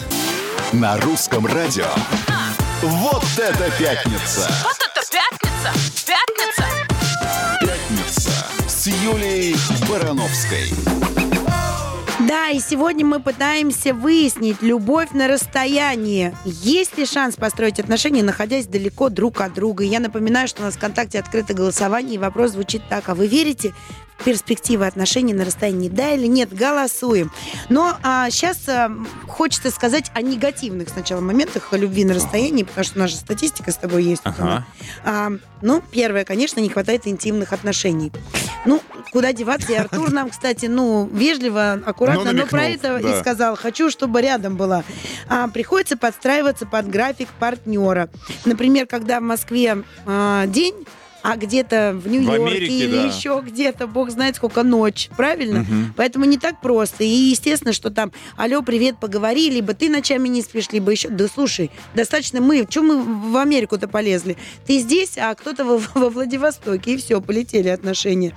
На 0.73 0.97
русском 0.97 1.45
радио. 1.45 1.85
Вот 2.81 3.23
это 3.37 3.71
пятница! 3.79 4.47
Вот 4.63 4.77
это 4.77 5.01
пятница! 5.09 6.05
Пятница! 6.05 6.86
С 8.87 9.03
Юлией 9.03 9.53
Барановской. 9.89 10.69
Да, 12.25 12.51
и 12.51 12.59
сегодня 12.61 13.05
мы 13.05 13.19
пытаемся 13.19 13.93
выяснить 13.93 14.61
любовь 14.61 15.09
на 15.11 15.27
расстоянии. 15.27 16.33
Есть 16.45 16.97
ли 16.97 17.05
шанс 17.05 17.35
построить 17.35 17.81
отношения, 17.81 18.23
находясь 18.23 18.65
далеко 18.65 19.09
друг 19.09 19.41
от 19.41 19.53
друга? 19.53 19.83
Я 19.83 19.99
напоминаю, 19.99 20.47
что 20.47 20.61
у 20.61 20.65
нас 20.65 20.75
в 20.75 20.77
ВКонтакте 20.77 21.19
открыто 21.19 21.53
голосование, 21.53 22.15
и 22.15 22.17
вопрос 22.17 22.51
звучит 22.51 22.81
так. 22.87 23.09
А 23.09 23.15
вы 23.15 23.27
верите 23.27 23.73
перспективы 24.23 24.85
отношений 24.85 25.33
на 25.33 25.45
расстоянии? 25.45 25.89
Да 25.89 26.13
или 26.13 26.27
нет? 26.27 26.53
Голосуем. 26.53 27.31
Но 27.69 27.97
а, 28.03 28.29
сейчас 28.29 28.67
а, 28.67 28.91
хочется 29.27 29.71
сказать 29.71 30.11
о 30.13 30.21
негативных 30.21 30.89
сначала 30.89 31.21
моментах 31.21 31.71
любви 31.71 32.05
на 32.05 32.13
расстоянии, 32.13 32.63
потому 32.63 32.85
что 32.85 32.99
наша 32.99 33.15
статистика 33.15 33.71
с 33.71 33.77
тобой 33.77 34.03
есть. 34.03 34.21
Ага. 34.25 34.65
А, 35.03 35.31
ну, 35.61 35.81
первое, 35.91 36.25
конечно, 36.25 36.59
не 36.59 36.69
хватает 36.69 37.07
интимных 37.07 37.53
отношений. 37.53 38.11
Ну, 38.65 38.81
куда 39.11 39.33
деваться? 39.33 39.71
И 39.71 39.75
Артур 39.75 40.11
нам, 40.11 40.29
кстати, 40.29 40.65
ну, 40.65 41.07
вежливо, 41.11 41.79
аккуратно, 41.85 42.31
Ну, 42.31 42.39
но, 42.39 42.45
про 42.47 42.65
это 42.65 42.99
да. 43.01 43.17
и 43.17 43.19
сказал. 43.19 43.55
Хочу, 43.55 43.89
чтобы 43.89 44.21
рядом 44.21 44.57
была. 44.57 44.83
А, 45.29 45.47
приходится 45.47 45.97
подстраиваться 45.97 46.65
под 46.65 46.89
график 46.89 47.29
партнера. 47.39 48.09
Например, 48.45 48.85
когда 48.85 49.19
в 49.19 49.23
Москве 49.23 49.83
а, 50.05 50.45
день, 50.47 50.75
а 51.27 51.35
где-то 51.35 51.91
в 51.93 52.07
Нью-Йорке 52.07 52.67
или 52.67 52.95
да. 52.95 53.03
еще 53.03 53.43
где-то, 53.45 53.85
бог 53.85 54.09
знает 54.11 54.37
сколько, 54.37 54.63
ночь, 54.63 55.09
правильно? 55.17 55.59
Мгм. 55.59 55.93
Поэтому 55.97 56.23
не 56.23 56.37
так 56.37 56.61
просто. 56.61 57.03
И 57.03 57.09
естественно, 57.09 57.73
что 57.73 57.89
там, 57.89 58.13
алло, 58.37 58.61
привет, 58.61 58.97
поговори, 58.97 59.49
либо 59.49 59.73
ты 59.73 59.89
ночами 59.89 60.29
не 60.29 60.41
спишь, 60.41 60.69
либо 60.71 60.89
еще... 60.89 61.09
Да 61.09 61.27
слушай, 61.27 61.69
достаточно 61.93 62.39
мы... 62.39 62.65
Чем 62.69 62.87
мы 62.87 63.31
в 63.31 63.35
Америку-то 63.35 63.89
полезли? 63.89 64.37
Ты 64.65 64.79
здесь, 64.79 65.17
а 65.17 65.35
кто-то 65.35 65.65
во, 65.65 65.81
во 65.95 66.09
Владивостоке, 66.09 66.93
и 66.93 66.97
все, 66.97 67.19
полетели 67.19 67.67
отношения. 67.67 68.33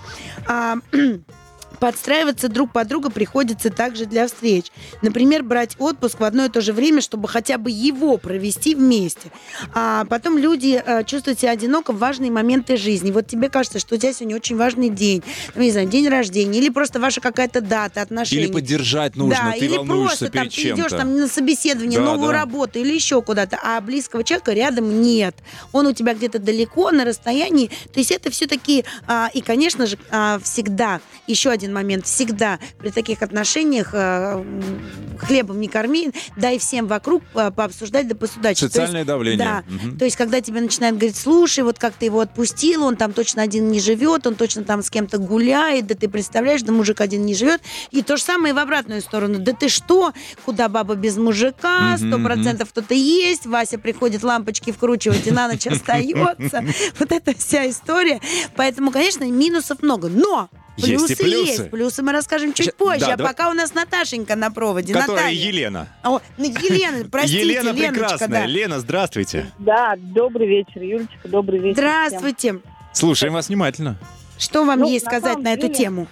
А, 0.49 0.75
Подстраиваться 1.81 2.49
друг 2.49 2.73
под 2.73 2.89
друга 2.89 3.11
приходится 3.11 3.71
также 3.71 4.05
для 4.07 4.27
встреч. 4.27 4.67
Например, 5.03 5.43
брать 5.43 5.77
отпуск 5.79 6.21
в 6.21 6.25
одно 6.25 6.45
и 6.45 6.49
то 6.49 6.61
же 6.61 6.73
время, 6.73 7.01
чтобы 7.01 7.27
хотя 7.29 7.57
бы 7.59 7.71
его 7.71 8.19
провести 8.19 8.75
вместе. 8.75 9.33
А 9.75 10.05
потом 10.05 10.37
люди 10.37 10.81
э, 10.85 11.05
чувствуют 11.05 11.41
себя 11.41 11.53
одиноко 11.53 11.93
в 11.93 11.99
важные 11.99 12.31
моменты 12.31 12.77
жизни. 12.77 13.11
Вот 13.11 13.27
тебе 13.27 13.49
кажется, 13.49 13.79
что 13.79 13.95
у 13.95 13.99
тебя 13.99 14.13
сегодня 14.13 14.37
очень 14.37 14.57
важный 14.57 14.91
день, 14.91 15.23
там, 15.55 15.63
не 15.63 15.71
знаю, 15.71 15.89
день 15.89 16.09
рождения, 16.09 16.59
или 16.59 16.69
просто 16.69 17.01
ваша 17.01 17.21
какая-то 17.21 17.61
дата 17.61 18.03
отношений. 18.03 18.45
Или 18.45 18.53
поддержать 18.53 19.17
нужно, 19.17 19.37
да, 19.43 19.53
ты 19.53 19.65
или 19.65 19.77
волнуешься 19.77 20.19
просто 20.19 20.33
там 20.33 20.43
перед 20.45 20.55
ты 20.55 20.63
чем-то. 20.63 20.83
идешь 20.83 20.91
там 20.91 21.17
на 21.17 21.29
собеседование, 21.29 21.99
Да, 21.99 22.05
новую 22.05 22.33
да. 22.33 22.39
работу 22.41 22.79
или 22.79 22.93
еще 22.93 23.23
куда-то, 23.23 23.59
а 23.63 23.81
близкого 23.81 24.23
человека 24.23 24.53
рядом 24.53 25.01
нет. 25.01 25.35
Он 25.73 25.87
у 25.87 25.93
тебя 25.93 26.13
где-то 26.15 26.39
далеко, 26.39 26.91
на 26.91 27.05
расстоянии. 27.05 27.69
То 27.93 28.01
есть 28.01 28.11
это 28.11 28.31
все-таки... 28.31 28.85
и, 29.33 29.41
конечно 29.41 29.87
же, 29.87 29.97
а, 30.11 30.39
всегда, 30.43 31.01
еще 31.27 31.51
один 31.51 31.70
момент, 31.73 32.07
всегда 32.07 32.59
при 32.79 32.91
таких 32.91 33.23
отношениях 33.23 33.91
м, 33.93 34.81
хлебом 35.19 35.61
не 35.61 35.69
корми, 35.69 36.13
дай 36.37 36.59
всем 36.59 36.87
вокруг 36.87 37.23
а, 37.35 37.51
пообсуждать 37.51 38.09
да 38.09 38.15
посудачить. 38.15 38.61
То 38.61 38.65
есть- 38.67 38.75
Социальное 38.75 39.05
давление. 39.05 39.39
Да. 39.39 39.65
Мгм. 39.69 39.99
То 39.99 40.05
есть, 40.05 40.17
когда 40.17 40.41
тебе 40.41 40.61
начинают 40.61 40.97
говорить, 40.97 41.17
слушай, 41.17 41.63
вот 41.65 41.79
как 41.79 41.93
ты 41.95 42.07
его 42.07 42.21
отпустил, 42.21 42.85
он 42.85 42.97
там 42.97 43.13
точно 43.13 43.43
один 43.43 43.69
не 43.71 43.81
живет, 43.81 44.27
он 44.27 44.35
точно 44.35 44.65
там 44.65 44.83
с 44.83 44.91
кем-то 44.91 45.19
гуляет, 45.19 45.87
да 45.87 45.95
ты 45.95 46.09
представляешь, 46.09 46.63
да 46.63 46.73
мужик 46.73 47.01
один 47.01 47.25
не 47.27 47.35
живет. 47.35 47.61
И 47.91 48.03
то 48.03 48.17
же 48.17 48.23
самое 48.23 48.53
и 48.53 48.55
в 48.57 48.59
обратную 48.59 49.01
сторону. 49.03 49.39
Да 49.39 49.53
ты 49.53 49.69
что? 49.69 50.13
Куда 50.45 50.69
баба 50.69 50.95
без 50.95 51.17
мужика? 51.17 51.97
Сто 51.99 52.19
процентов 52.19 52.71
кто-то 52.71 52.95
есть. 52.95 53.47
Вася 53.47 53.79
приходит 53.79 54.23
лампочки 54.23 54.73
вкручивать 54.73 55.27
и 55.27 55.31
на 55.31 55.49
ночь 55.49 55.67
остается. 55.67 56.65
Вот 56.99 57.13
эта 57.13 57.35
вся 57.37 57.69
история. 57.69 58.21
Поэтому, 58.57 58.91
конечно, 58.91 59.25
минусов 59.25 59.83
много. 59.83 60.09
Но 60.09 60.49
Есть 60.77 60.89
и 60.89 60.97
плюсы 60.97 61.17
плюсы. 61.17 61.51
есть. 61.63 61.71
Плюсы 61.71 62.03
мы 62.03 62.13
расскажем 62.13 62.53
чуть 62.55 62.67
Ща- 62.67 62.73
позже. 62.73 63.01
да, 63.01 63.13
а 63.15 63.17
давай- 63.17 63.33
пока 63.33 63.51
у 63.51 63.53
нас 63.53 63.75
Наташенька 63.75 64.37
на 64.37 64.51
проводе. 64.51 64.95
Которая 64.95 65.25
Наталья. 65.25 65.39
Елена. 65.49 65.89
О, 66.03 66.21
ну, 66.39 66.45
Елена, 66.45 67.09
простите, 67.11 67.41
Елена 67.41 67.71
Леночка, 67.71 67.93
прекрасная. 67.93 68.29
да. 68.29 68.47
Лена, 68.47 68.81
здравствуйте. 68.81 69.51
Да, 69.59 69.95
добрый 69.99 70.49
вечер, 70.49 70.83
Юлечка, 70.83 71.29
добрый 71.29 71.59
вечер. 71.61 71.75
всем. 71.83 71.85
Здравствуйте. 72.09 72.61
Слушаем 72.93 73.35
вас 73.35 73.49
внимательно. 73.49 73.97
Что 74.39 74.65
вам 74.65 74.81
Ну, 74.81 74.91
есть 74.91 75.05
на 75.05 75.11
сказать 75.11 75.39
на 75.39 75.53
эту 75.53 75.63
деле- 75.69 75.75
тему? 75.75 76.07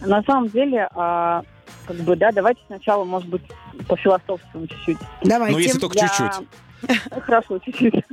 На 0.00 0.22
самом 0.22 0.48
деле, 0.50 0.88
а, 0.94 1.42
как 1.86 1.96
бы, 1.96 2.14
да, 2.16 2.30
давайте 2.32 2.60
сначала, 2.68 3.04
может 3.04 3.28
быть, 3.28 3.42
пофилософствуем 3.88 4.68
чуть-чуть. 4.68 4.98
Давайте. 5.22 5.52
Ну, 5.56 5.58
если 5.62 5.78
только 5.78 5.98
Я- 5.98 6.08
чуть-чуть. 6.08 6.46
Хорошо, 7.26 7.58
чуть-чуть. 7.58 8.04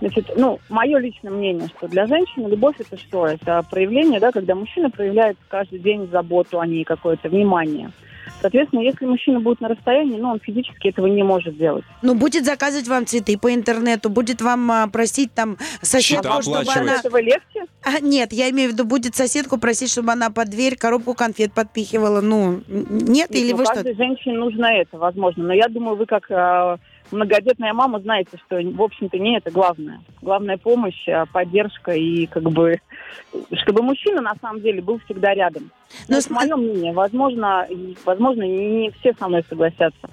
Значит, 0.00 0.32
ну, 0.36 0.58
мое 0.68 0.98
личное 0.98 1.30
мнение, 1.30 1.68
что 1.68 1.88
для 1.88 2.06
женщины 2.06 2.48
любовь 2.48 2.76
это 2.78 2.96
что? 2.96 3.26
Это 3.26 3.64
проявление, 3.70 4.20
да, 4.20 4.32
когда 4.32 4.54
мужчина 4.54 4.90
проявляет 4.90 5.36
каждый 5.48 5.78
день 5.78 6.08
заботу 6.10 6.60
о 6.60 6.66
ней, 6.66 6.84
какое-то 6.84 7.28
внимание. 7.28 7.90
Соответственно, 8.40 8.80
если 8.80 9.06
мужчина 9.06 9.40
будет 9.40 9.60
на 9.60 9.68
расстоянии, 9.68 10.18
ну, 10.18 10.30
он 10.30 10.40
физически 10.40 10.88
этого 10.88 11.06
не 11.06 11.22
может 11.22 11.56
делать. 11.56 11.84
Ну, 12.02 12.14
будет 12.14 12.44
заказывать 12.44 12.86
вам 12.88 13.06
цветы 13.06 13.38
по 13.38 13.54
интернету, 13.54 14.10
будет 14.10 14.42
вам 14.42 14.70
а, 14.70 14.88
просить 14.88 15.32
там 15.32 15.56
соседку, 15.80 16.42
Счета 16.42 16.42
чтобы 16.42 16.72
она... 16.80 16.96
Этого 16.96 17.20
легче? 17.20 17.64
А, 17.82 18.00
нет, 18.00 18.32
я 18.32 18.50
имею 18.50 18.70
в 18.70 18.72
виду, 18.74 18.84
будет 18.84 19.14
соседку 19.14 19.58
просить, 19.58 19.90
чтобы 19.90 20.12
она 20.12 20.30
под 20.30 20.50
дверь 20.50 20.76
коробку 20.76 21.14
конфет 21.14 21.52
подпихивала. 21.52 22.20
Ну, 22.20 22.60
н- 22.68 22.86
нет, 23.06 23.34
или 23.34 23.52
ну, 23.52 23.58
вы 23.58 23.64
что? 23.64 23.74
каждой 23.74 23.94
женщине 23.94 24.38
нужно 24.38 24.66
это, 24.66 24.98
возможно. 24.98 25.44
Но 25.44 25.54
я 25.54 25.68
думаю, 25.68 25.96
вы 25.96 26.06
как 26.06 26.30
э, 26.30 26.76
многодетная 27.10 27.72
мама 27.72 28.00
знаете, 28.00 28.36
что, 28.46 28.56
в 28.60 28.82
общем-то, 28.82 29.18
не 29.18 29.36
это 29.36 29.50
главное. 29.50 30.00
Главная 30.22 30.56
помощь, 30.58 31.06
э, 31.08 31.24
поддержка 31.32 31.92
и 31.92 32.26
как 32.26 32.42
бы, 32.44 32.80
чтобы 33.52 33.82
мужчина 33.82 34.20
на 34.20 34.34
самом 34.40 34.60
деле 34.62 34.82
был 34.82 34.98
всегда 35.04 35.34
рядом. 35.34 35.70
Но 36.08 36.16
Ну, 36.16 36.20
см- 36.20 36.44
это 36.44 36.56
мое 36.56 36.68
мнение. 36.70 36.92
Возможно, 36.92 37.66
возможно, 38.04 38.42
не 38.42 38.90
все 39.00 39.12
со 39.14 39.28
мной 39.28 39.44
согласятся. 39.48 40.08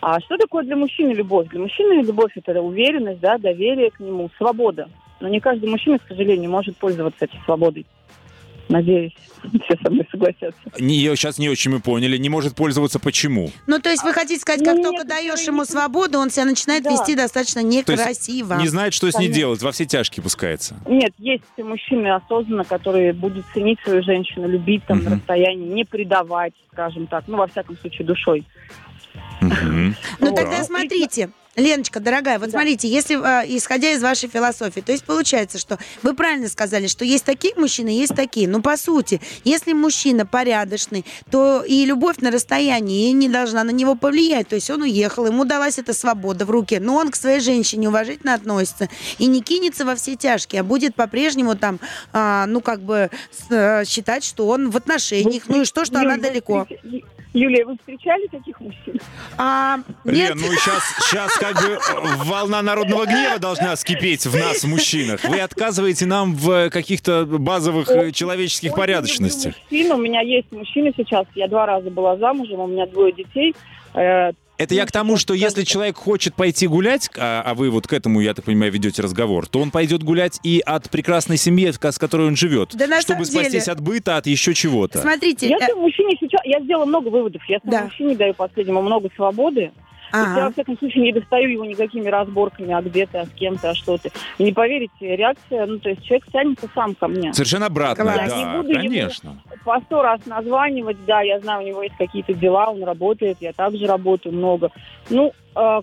А 0.00 0.20
что 0.20 0.36
такое 0.36 0.64
для 0.64 0.76
мужчины 0.76 1.12
любовь? 1.12 1.48
Для 1.48 1.60
мужчины 1.60 2.02
любовь 2.02 2.32
это 2.36 2.60
уверенность, 2.62 3.20
да, 3.20 3.36
доверие 3.38 3.90
к 3.90 3.98
нему, 4.00 4.30
свобода. 4.36 4.88
Но 5.20 5.28
не 5.28 5.40
каждый 5.40 5.68
мужчина, 5.68 5.98
к 5.98 6.06
сожалению, 6.06 6.50
может 6.50 6.76
пользоваться 6.76 7.24
этой 7.24 7.40
свободой. 7.44 7.84
Надеюсь, 8.68 9.12
все 9.42 9.78
со 9.82 9.90
мной 9.90 10.06
согласятся. 10.10 10.60
Не, 10.78 10.98
сейчас 11.16 11.38
не 11.38 11.48
очень 11.48 11.70
мы 11.70 11.80
поняли. 11.80 12.16
Не 12.18 12.28
может 12.28 12.54
пользоваться 12.54 12.98
почему? 12.98 13.50
Ну, 13.66 13.78
то 13.78 13.88
есть 13.90 14.02
вы 14.04 14.12
хотите 14.12 14.40
сказать, 14.40 14.60
ну, 14.60 14.74
как 14.74 14.82
только 14.82 15.04
даешь 15.04 15.40
ему 15.46 15.64
свободу, 15.64 16.18
он 16.18 16.30
себя 16.30 16.44
начинает 16.44 16.82
Да. 16.84 16.90
вести 16.90 17.14
достаточно 17.14 17.62
некрасиво. 17.62 18.54
Не 18.54 18.68
знает, 18.68 18.92
что 18.94 19.10
с 19.10 19.18
ней 19.18 19.28
делать. 19.28 19.62
Во 19.62 19.72
все 19.72 19.86
тяжкие 19.86 20.22
пускается. 20.22 20.76
Нет, 20.86 21.12
есть 21.18 21.44
мужчины 21.56 22.08
осознанно, 22.14 22.64
которые 22.64 23.12
будут 23.12 23.46
ценить 23.54 23.78
свою 23.84 24.02
женщину, 24.02 24.48
любить 24.48 24.84
там 24.86 24.98
на 25.02 25.10
Мгм. 25.10 25.18
расстоянии, 25.20 25.66
не 25.68 25.84
предавать, 25.84 26.52
скажем 26.72 27.06
так, 27.06 27.24
ну, 27.26 27.38
во 27.38 27.46
всяком 27.46 27.76
случае, 27.78 28.06
душой. 28.06 28.44
Ну, 29.40 30.34
тогда 30.34 30.64
смотрите. 30.64 31.30
Леночка, 31.58 31.98
дорогая, 31.98 32.38
вот 32.38 32.50
Да. 32.50 32.58
смотрите, 32.58 32.88
если 32.88 33.16
э, 33.16 33.44
исходя 33.56 33.90
из 33.90 34.00
вашей 34.00 34.28
философии, 34.28 34.80
то 34.80 34.92
есть 34.92 35.04
получается, 35.04 35.58
что 35.58 35.76
вы 36.02 36.14
правильно 36.14 36.48
сказали, 36.48 36.86
что 36.86 37.04
есть 37.04 37.24
такие 37.24 37.52
мужчины, 37.56 37.88
есть 37.88 38.14
такие. 38.14 38.48
Ну, 38.48 38.62
по 38.62 38.76
сути, 38.76 39.20
если 39.44 39.72
мужчина 39.72 40.24
порядочный, 40.24 41.04
то 41.30 41.64
и 41.66 41.84
любовь 41.84 42.18
на 42.18 42.30
расстоянии 42.30 43.10
не 43.10 43.28
должна 43.28 43.64
на 43.64 43.70
него 43.70 43.96
повлиять. 43.96 44.48
То 44.48 44.54
есть 44.54 44.70
он 44.70 44.82
уехал, 44.82 45.26
ему 45.26 45.44
далась 45.44 45.78
эта 45.78 45.92
свобода 45.94 46.46
в 46.46 46.50
руке, 46.50 46.78
но 46.78 46.94
он 46.94 47.10
к 47.10 47.16
своей 47.16 47.40
женщине 47.40 47.88
уважительно 47.88 48.34
относится 48.34 48.88
и 49.18 49.26
не 49.26 49.42
кинется 49.42 49.84
во 49.84 49.96
все 49.96 50.14
тяжкие, 50.14 50.60
а 50.60 50.64
будет 50.64 50.94
по-прежнему 50.94 51.56
там, 51.56 51.80
а, 52.12 52.46
ну, 52.46 52.60
как 52.60 52.80
бы 52.80 53.10
э, 53.50 53.84
считать, 53.84 54.22
что 54.22 54.46
он 54.46 54.70
в 54.70 54.76
отношениях. 54.76 55.42
Ну 55.48 55.62
и 55.62 55.64
что, 55.64 55.84
что 55.84 55.98
она 55.98 56.18
далеко. 56.18 56.68
Юлия, 57.34 57.64
вы 57.64 57.76
встречали 57.76 58.26
таких 58.28 58.58
мужчин? 58.60 59.00
А, 59.36 59.78
нет, 60.04 60.30
Лен, 60.30 60.38
ну 60.38 60.46
сейчас, 60.54 60.82
сейчас 61.00 61.36
как 61.36 61.56
бы 61.56 61.74
э, 61.74 61.78
волна 62.24 62.62
народного 62.62 63.04
гнева 63.04 63.38
должна 63.38 63.76
скипеть 63.76 64.26
в 64.26 64.34
нас, 64.34 64.64
мужчинах. 64.64 65.22
Вы 65.24 65.40
отказываете 65.40 66.06
нам 66.06 66.34
в 66.34 66.50
э, 66.50 66.70
каких-то 66.70 67.26
базовых 67.26 67.90
э, 67.90 68.12
человеческих 68.12 68.72
Очень 68.72 68.80
порядочностях. 68.80 69.54
люблю 69.70 69.78
мужчин. 69.78 69.92
У 69.92 70.02
меня 70.02 70.20
есть 70.22 70.50
мужчина 70.52 70.90
сейчас. 70.96 71.26
Я 71.34 71.48
два 71.48 71.66
раза 71.66 71.90
была 71.90 72.16
замужем, 72.16 72.60
у 72.60 72.66
меня 72.66 72.86
двое 72.86 73.12
детей. 73.12 73.54
Это 74.58 74.74
я 74.74 74.86
к 74.86 74.92
тому, 74.92 75.16
что 75.16 75.34
если 75.34 75.62
человек 75.62 75.96
хочет 75.96 76.34
пойти 76.34 76.66
гулять, 76.66 77.08
а, 77.16 77.42
а 77.46 77.54
вы 77.54 77.70
вот 77.70 77.86
к 77.86 77.92
этому, 77.92 78.20
я 78.20 78.34
так 78.34 78.44
понимаю, 78.44 78.72
ведете 78.72 79.02
разговор, 79.02 79.46
то 79.46 79.60
он 79.60 79.70
пойдет 79.70 80.02
гулять 80.02 80.40
и 80.42 80.60
от 80.66 80.90
прекрасной 80.90 81.36
семьи, 81.36 81.70
с 81.70 81.78
которой 81.98 82.26
он 82.26 82.34
живет, 82.36 82.70
Да 82.74 82.86
чтобы 83.00 83.24
самом 83.24 83.42
деле- 83.44 83.50
спастись 83.50 83.68
от 83.68 83.80
быта, 83.80 84.16
от 84.16 84.26
еще 84.26 84.54
чего-то. 84.54 85.00
смотрите, 85.00 85.46
э, 85.46 85.50
Если 85.50 85.72
мужчине 85.74 86.16
сейчас... 86.18 86.40
Я 86.44 86.60
сделала 86.60 86.86
много 86.86 87.08
выводов. 87.08 87.40
Я 87.48 87.60
Да. 87.62 87.84
мужчине 87.84 88.16
даю 88.16 88.34
последнему 88.34 88.82
много 88.82 89.08
свободы. 89.14 89.70
Ага. 90.12 90.38
Я, 90.38 90.44
во 90.46 90.52
всяком 90.52 90.78
случае, 90.78 91.04
не 91.04 91.12
достаю 91.12 91.50
его 91.50 91.64
никакими 91.64 92.08
разборками, 92.08 92.72
а 92.72 92.80
где 92.82 93.06
ты, 93.06 93.18
а 93.18 93.26
с 93.26 93.30
кем 93.30 93.56
ты, 93.58 93.68
а 93.68 93.74
что 93.74 93.98
ты. 93.98 94.10
И 94.38 94.44
не 94.44 94.52
поверите, 94.52 95.16
реакция, 95.16 95.66
ну, 95.66 95.78
то 95.78 95.90
есть 95.90 96.04
человек 96.04 96.26
тянется 96.32 96.68
сам 96.74 96.94
ко 96.94 97.08
мне. 97.08 97.32
Совершенно 97.34 97.66
обратно, 97.66 98.04
Класс. 98.04 98.16
Я 98.16 98.36
не 98.36 98.44
да, 98.44 98.56
буду 98.56 98.70
ему- 98.70 98.80
конечно. 98.82 99.42
По 99.64 99.80
сто 99.80 100.02
раз 100.02 100.20
названивать, 100.26 100.96
да, 101.06 101.20
я 101.20 101.40
знаю, 101.40 101.62
у 101.62 101.66
него 101.66 101.82
есть 101.82 101.96
какие-то 101.96 102.32
дела, 102.34 102.70
он 102.70 102.82
работает, 102.82 103.38
я 103.40 103.52
также 103.52 103.86
работаю 103.86 104.34
много. 104.34 104.70
Ну, 105.10 105.32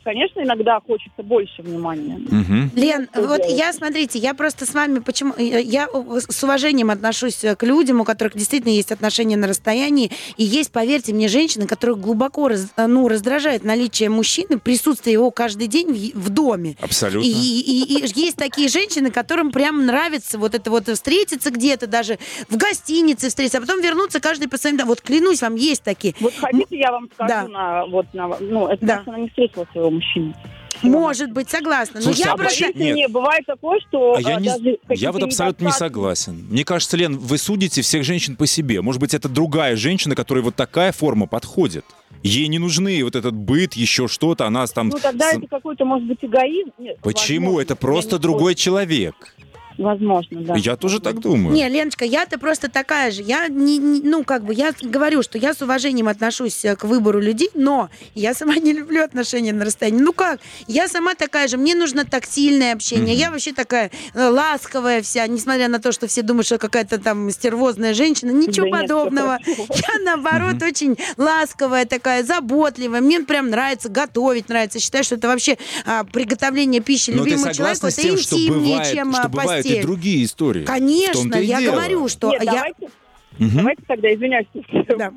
конечно, 0.03 0.41
иногда 0.41 0.79
хочется 0.85 1.21
больше 1.23 1.61
внимания. 1.61 2.17
Мгм. 2.29 2.71
Лен, 2.75 3.07
Что 3.11 3.23
вот 3.27 3.37
делать? 3.41 3.57
я, 3.57 3.73
смотрите, 3.73 4.19
я 4.19 4.33
просто 4.33 4.65
с 4.65 4.73
вами, 4.73 4.99
почему, 4.99 5.33
я 5.37 5.59
я 5.59 5.87
с 5.87 6.43
уважением 6.43 6.89
отношусь 6.91 7.43
к 7.57 7.63
людям, 7.63 8.01
у 8.01 8.03
которых 8.05 8.35
действительно 8.35 8.71
есть 8.71 8.91
отношения 8.91 9.37
на 9.37 9.47
расстоянии, 9.47 10.11
и 10.37 10.43
есть, 10.43 10.71
поверьте 10.71 11.13
мне, 11.13 11.27
женщины, 11.27 11.67
которых 11.67 11.99
глубоко 11.99 12.47
раз- 12.47 12.71
ну, 12.77 13.07
раздражает 13.07 13.63
наличие 13.63 14.09
мужчины, 14.09 14.59
присутствие 14.59 15.13
его 15.13 15.31
каждый 15.31 15.67
день 15.67 15.91
в, 16.15 16.25
в 16.25 16.29
доме. 16.29 16.75
Абсолютно. 16.81 17.25
И, 17.27 17.31
и- 17.31 17.97
и 18.05 18.19
есть 18.19 18.37
такие 18.37 18.69
женщины, 18.69 19.11
которым 19.11 19.51
прям 19.51 19.85
нравится 19.85 20.37
вот 20.37 20.55
это 20.55 20.69
вот 20.71 20.87
встретиться 20.87 21.51
где-то, 21.51 21.87
даже 21.87 22.17
в 22.49 22.57
гостинице 22.57 23.29
встретиться, 23.29 23.57
а 23.57 23.61
потом 23.61 23.81
вернуться 23.81 24.19
каждый 24.19 24.47
по 24.47 24.57
своим... 24.57 24.77
Вот 24.85 25.01
клянусь 25.01 25.41
вам, 25.41 25.55
есть 25.55 25.83
такие. 25.83 26.13
Вот 26.19 26.33
хотите, 26.35 26.77
я 26.77 26.91
вам 26.91 27.09
скажу 27.13 27.27
Да. 27.29 27.47
на, 27.47 27.85
вот, 27.87 28.05
на, 28.13 28.27
ну, 28.39 28.67
это 28.67 28.85
Да. 28.85 28.97
потому 29.05 29.27
что 29.29 29.41
встретила 29.65 29.71
своего 29.71 29.91
мужчину. 29.91 30.33
Может 30.83 31.31
быть, 31.31 31.49
согласна. 31.49 31.95
Но 31.95 32.01
Слушайте, 32.01 32.27
я 32.27 32.33
а 32.33 32.37
просто... 32.37 32.65
Нет. 32.75 32.95
Не, 32.95 33.07
бывает 33.07 33.45
такое, 33.45 33.79
что 33.87 34.15
А 34.15 34.21
я, 34.21 34.37
э, 34.37 34.41
не- 34.41 34.77
я 34.95 35.11
вот 35.13 35.23
абсолютно 35.23 35.65
не 35.67 35.71
согласен. 35.71 36.45
Мне 36.49 36.65
кажется, 36.65 36.97
Лен, 36.97 37.17
вы 37.17 37.37
судите 37.37 37.81
всех 37.81 38.03
женщин 38.03 38.35
по 38.35 38.45
себе. 38.45 38.81
Может 38.81 38.99
быть, 38.99 39.13
это 39.13 39.29
другая 39.29 39.77
женщина, 39.77 40.15
которой 40.15 40.43
вот 40.43 40.55
такая 40.55 40.91
форма 40.91 41.27
подходит. 41.27 41.85
Ей 42.23 42.47
не 42.47 42.59
нужны 42.59 43.03
вот 43.03 43.15
этот 43.15 43.33
быт, 43.35 43.73
еще 43.75 44.07
что-то, 44.07 44.47
она 44.47 44.67
там... 44.67 44.89
Ну, 44.89 44.97
тогда 44.99 45.31
с- 45.31 45.37
это 45.37 45.47
какой-то, 45.47 45.85
может 45.85 46.07
быть, 46.07 46.17
эгоизм. 46.21 46.71
Нет, 46.77 46.97
Почему? 47.01 47.45
возможно, 47.47 47.63
Это 47.63 47.75
просто 47.77 48.19
другой 48.19 48.55
человек. 48.55 49.15
Возможно, 49.77 50.41
да. 50.41 50.55
Я 50.55 50.75
тоже 50.77 50.99
так 50.99 51.19
думаю. 51.19 51.53
Не, 51.53 51.67
Леночка, 51.67 52.05
я-то 52.05 52.39
просто 52.39 52.69
такая 52.69 53.11
же. 53.11 53.21
Я 53.21 53.47
не, 53.47 53.77
не- 53.77 54.01
ну, 54.01 54.23
как 54.23 54.43
бы, 54.45 54.53
я 54.53 54.73
говорю, 54.81 55.21
что 55.21 55.37
я 55.37 55.53
с 55.53 55.61
уважением 55.61 56.07
отношусь 56.07 56.63
э, 56.63 56.75
к 56.75 56.85
выбору 56.85 57.19
людей, 57.19 57.49
но 57.53 57.89
я 58.13 58.33
сама 58.33 58.55
не 58.57 58.73
люблю 58.73 59.03
отношения 59.03 59.53
на 59.53 59.65
расстоянии. 59.65 59.99
Ну 59.99 60.13
как? 60.13 60.39
Я 60.67 60.87
сама 60.87 61.15
такая 61.15 61.47
же. 61.47 61.57
Мне 61.57 61.75
нужно 61.75 62.05
тактильное 62.05 62.73
общение. 62.73 63.13
Мгм. 63.13 63.15
Я 63.15 63.31
вообще 63.31 63.53
такая 63.53 63.91
э, 64.13 64.27
ласковая 64.27 65.01
вся, 65.01 65.27
несмотря 65.27 65.67
на 65.67 65.79
то, 65.79 65.91
что 65.91 66.07
все 66.07 66.21
думают, 66.21 66.45
что 66.45 66.57
какая-то 66.57 66.97
там 66.97 67.29
стервозная 67.31 67.93
женщина. 67.93 68.31
Ничего 68.31 68.67
Да 68.69 68.79
нет, 68.79 68.89
подобного. 68.89 69.39
хорошо. 69.43 69.65
Я, 69.75 69.99
наоборот, 70.03 70.61
очень 70.63 70.97
ласковая 71.17 71.85
такая, 71.85 72.23
заботливая. 72.23 73.01
Мне 73.01 73.19
прям 73.21 73.49
нравится 73.49 73.89
готовить, 73.89 74.49
нравится. 74.49 74.79
Считаю, 74.79 75.03
что 75.03 75.15
это 75.15 75.27
вообще 75.27 75.57
а, 75.85 76.03
приготовление 76.03 76.81
пищи 76.81 77.11
Но 77.11 77.23
ты 77.23 77.29
любимому 77.31 77.53
человеку. 77.53 77.87
Это 77.87 78.01
тем, 78.01 78.17
что 78.17 78.35
интимнее, 78.35 78.75
бывает, 78.75 78.93
чем 78.93 79.15
а, 79.15 79.29
постель. 79.69 79.81
другие 79.83 80.25
истории? 80.25 80.65
Конечно, 80.65 81.35
я 81.37 81.59
дело. 81.59 81.73
говорю, 81.73 82.07
что 82.07 82.31
Нет, 82.31 82.43
я... 82.43 82.51
давайте, 82.51 82.89
Мгм. 83.39 83.57
давайте 83.57 83.81
тогда, 83.87 84.13
извиняюсь, 84.13 84.47
что 84.51 84.97
Да. 84.97 85.11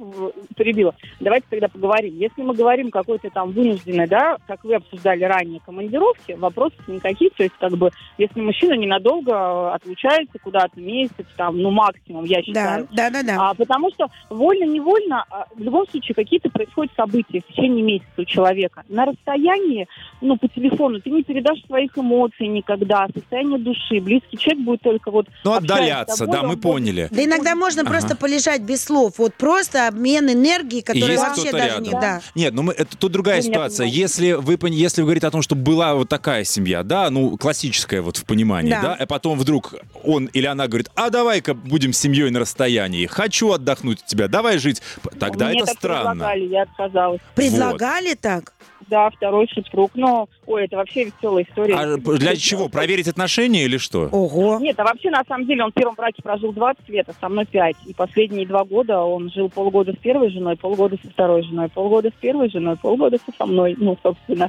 перебила. 0.56 0.94
Давайте 1.20 1.46
тогда 1.50 1.68
поговорим. 1.68 2.16
Если 2.16 2.42
мы 2.42 2.54
говорим 2.54 2.90
какой-то 2.90 3.30
там 3.30 3.50
вынужденной, 3.52 4.06
да, 4.06 4.36
как 4.46 4.64
вы 4.64 4.74
обсуждали 4.76 5.24
ранее, 5.24 5.60
командировки, 5.64 6.32
вопросов 6.32 6.78
никаких. 6.88 7.32
То 7.34 7.42
есть, 7.44 7.54
как 7.60 7.72
бы, 7.76 7.90
если 8.18 8.40
мужчина 8.40 8.74
ненадолго 8.74 9.32
э, 9.32 9.70
отлучается 9.74 10.38
куда-то 10.42 10.80
месяц, 10.80 11.26
там, 11.36 11.58
ну, 11.60 11.70
максимум, 11.70 12.24
я 12.24 12.38
Да, 12.38 12.42
считаю. 12.42 12.88
да, 12.92 13.10
да, 13.10 13.22
да. 13.22 13.36
А, 13.50 13.54
потому 13.54 13.90
что 13.90 14.06
вольно-невольно, 14.30 15.24
а, 15.30 15.46
в 15.54 15.60
любом 15.60 15.86
случае, 15.88 16.14
какие-то 16.14 16.50
происходят 16.50 16.92
события 16.96 17.40
в 17.40 17.46
течение 17.52 17.82
месяца 17.82 18.10
у 18.16 18.24
человека. 18.24 18.82
На 18.88 19.04
расстоянии, 19.06 19.86
ну, 20.20 20.36
по 20.36 20.48
телефону, 20.48 21.00
ты 21.00 21.10
не 21.10 21.22
передашь 21.22 21.62
своих 21.66 21.96
эмоций 21.96 22.46
никогда, 22.48 23.06
состояние 23.14 23.58
души. 23.58 24.00
Близкий 24.00 24.38
человек 24.38 24.64
будет 24.64 24.82
только 24.82 25.10
вот... 25.10 25.26
Ну, 25.44 25.52
отдаляться, 25.52 26.24
тобой, 26.24 26.32
да, 26.34 26.42
мы 26.42 26.48
он 26.48 26.54
будет- 26.54 26.62
поняли. 26.62 27.08
Да 27.10 27.24
иногда 27.24 27.54
можно 27.54 27.82
Ага. 27.82 27.90
Просто 28.08 28.16
полежать 28.16 28.62
без 28.62 28.84
слов. 28.84 29.14
Вот 29.18 29.34
просто 29.34 29.88
обмен 29.88 30.30
энергии, 30.30 30.80
который 30.80 31.10
есть 31.12 31.22
вообще 31.22 31.52
даже 31.52 31.80
не... 31.80 31.90
рядом. 31.90 32.00
Да. 32.00 32.20
Нет, 32.34 32.54
ну 32.54 32.62
мы, 32.62 32.72
это 32.72 32.96
тут 32.96 33.12
другая 33.12 33.42
ситуация. 33.42 33.86
Если 33.86 34.32
вы, 34.32 34.58
если 34.70 35.02
вы 35.02 35.06
говорите 35.06 35.26
о 35.26 35.30
том, 35.30 35.42
что 35.42 35.54
была 35.54 35.94
вот 35.94 36.08
такая 36.08 36.44
семья, 36.44 36.82
да, 36.82 37.10
ну, 37.10 37.36
классическая 37.36 38.00
вот 38.00 38.16
в 38.16 38.24
понимании, 38.24 38.70
Да. 38.70 38.82
да, 38.82 38.96
а 38.98 39.06
потом 39.06 39.38
вдруг 39.38 39.74
он 40.04 40.26
или 40.26 40.46
она 40.46 40.68
говорит, 40.68 40.90
а 40.94 41.10
давай-ка 41.10 41.54
будем 41.54 41.92
семьей 41.92 42.30
на 42.30 42.40
расстоянии, 42.40 43.06
хочу 43.06 43.52
отдохнуть 43.52 44.00
от 44.00 44.06
тебя, 44.06 44.28
давай 44.28 44.58
жить. 44.58 44.82
Тогда 45.18 45.48
Мне 45.48 45.58
это 45.58 45.66
так 45.66 45.76
странно. 45.78 46.10
предлагали, 46.10 46.44
я 46.44 46.62
отказалась. 46.62 47.20
Предлагали 47.34 48.14
так? 48.14 48.52
Да, 48.88 49.10
второй 49.10 49.48
супруг. 49.52 49.90
Но, 49.94 50.28
ой, 50.46 50.64
это 50.64 50.76
вообще 50.76 51.04
веселая 51.04 51.44
история. 51.44 51.74
А 51.74 51.96
для 51.96 52.36
чего? 52.36 52.68
Проверить 52.68 53.08
отношения 53.08 53.64
или 53.64 53.76
что? 53.76 54.08
Ого. 54.10 54.58
Нет, 54.60 54.78
а 54.80 54.84
вообще, 54.84 55.10
на 55.10 55.22
самом 55.28 55.46
деле, 55.46 55.64
он 55.64 55.70
в 55.70 55.74
первом 55.74 55.94
браке 55.94 56.22
прожил 56.22 56.52
20 56.52 56.88
лет, 56.88 57.06
а 57.08 57.12
со 57.20 57.28
мной 57.28 57.44
5. 57.46 57.76
И 57.86 57.94
последние 57.94 58.46
два 58.46 58.64
года 58.64 59.00
он 59.02 59.30
жил 59.30 59.48
полгода 59.50 59.92
с 59.92 59.96
первой 59.96 60.30
женой, 60.30 60.56
полгода 60.56 60.96
со 61.04 61.10
второй 61.10 61.42
женой, 61.42 61.68
полгода 61.68 62.08
с 62.08 62.20
первой 62.20 62.50
женой, 62.50 62.76
полгода 62.76 63.18
со 63.38 63.46
мной, 63.46 63.74
ну, 63.78 63.98
собственно. 64.02 64.48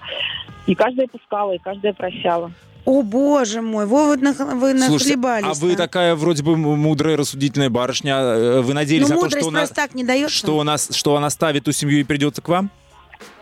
И 0.67 0.75
каждая 0.75 1.07
пускала, 1.07 1.53
и 1.53 1.57
каждая 1.57 1.93
прощала. 1.93 2.51
О, 2.85 3.01
боже 3.03 3.61
мой, 3.61 3.85
во, 3.85 4.05
вот 4.05 4.19
нах- 4.21 4.55
вы 4.55 4.73
нахлебались. 4.73 5.45
а 5.45 5.53
вы 5.53 5.75
такая 5.75 6.15
вроде 6.15 6.43
бы 6.43 6.55
мудрая, 6.55 7.17
рассудительная 7.17 7.69
барышня. 7.69 8.15
э, 8.15 8.61
Вы 8.61 8.73
надеялись 8.73 9.09
Ну, 9.09 9.15
на 9.15 9.29
то, 9.29 9.37
что, 9.37 9.47
она, 9.49 9.67
так 9.67 9.93
не 9.93 10.03
дается. 10.05 10.33
что, 10.35 10.59
она, 10.59 10.77
что 10.77 11.15
она 11.15 11.29
ставит 11.29 11.65
ту 11.65 11.71
семью 11.71 11.99
и 11.99 12.03
придется 12.03 12.41
к 12.41 12.47
вам? 12.47 12.71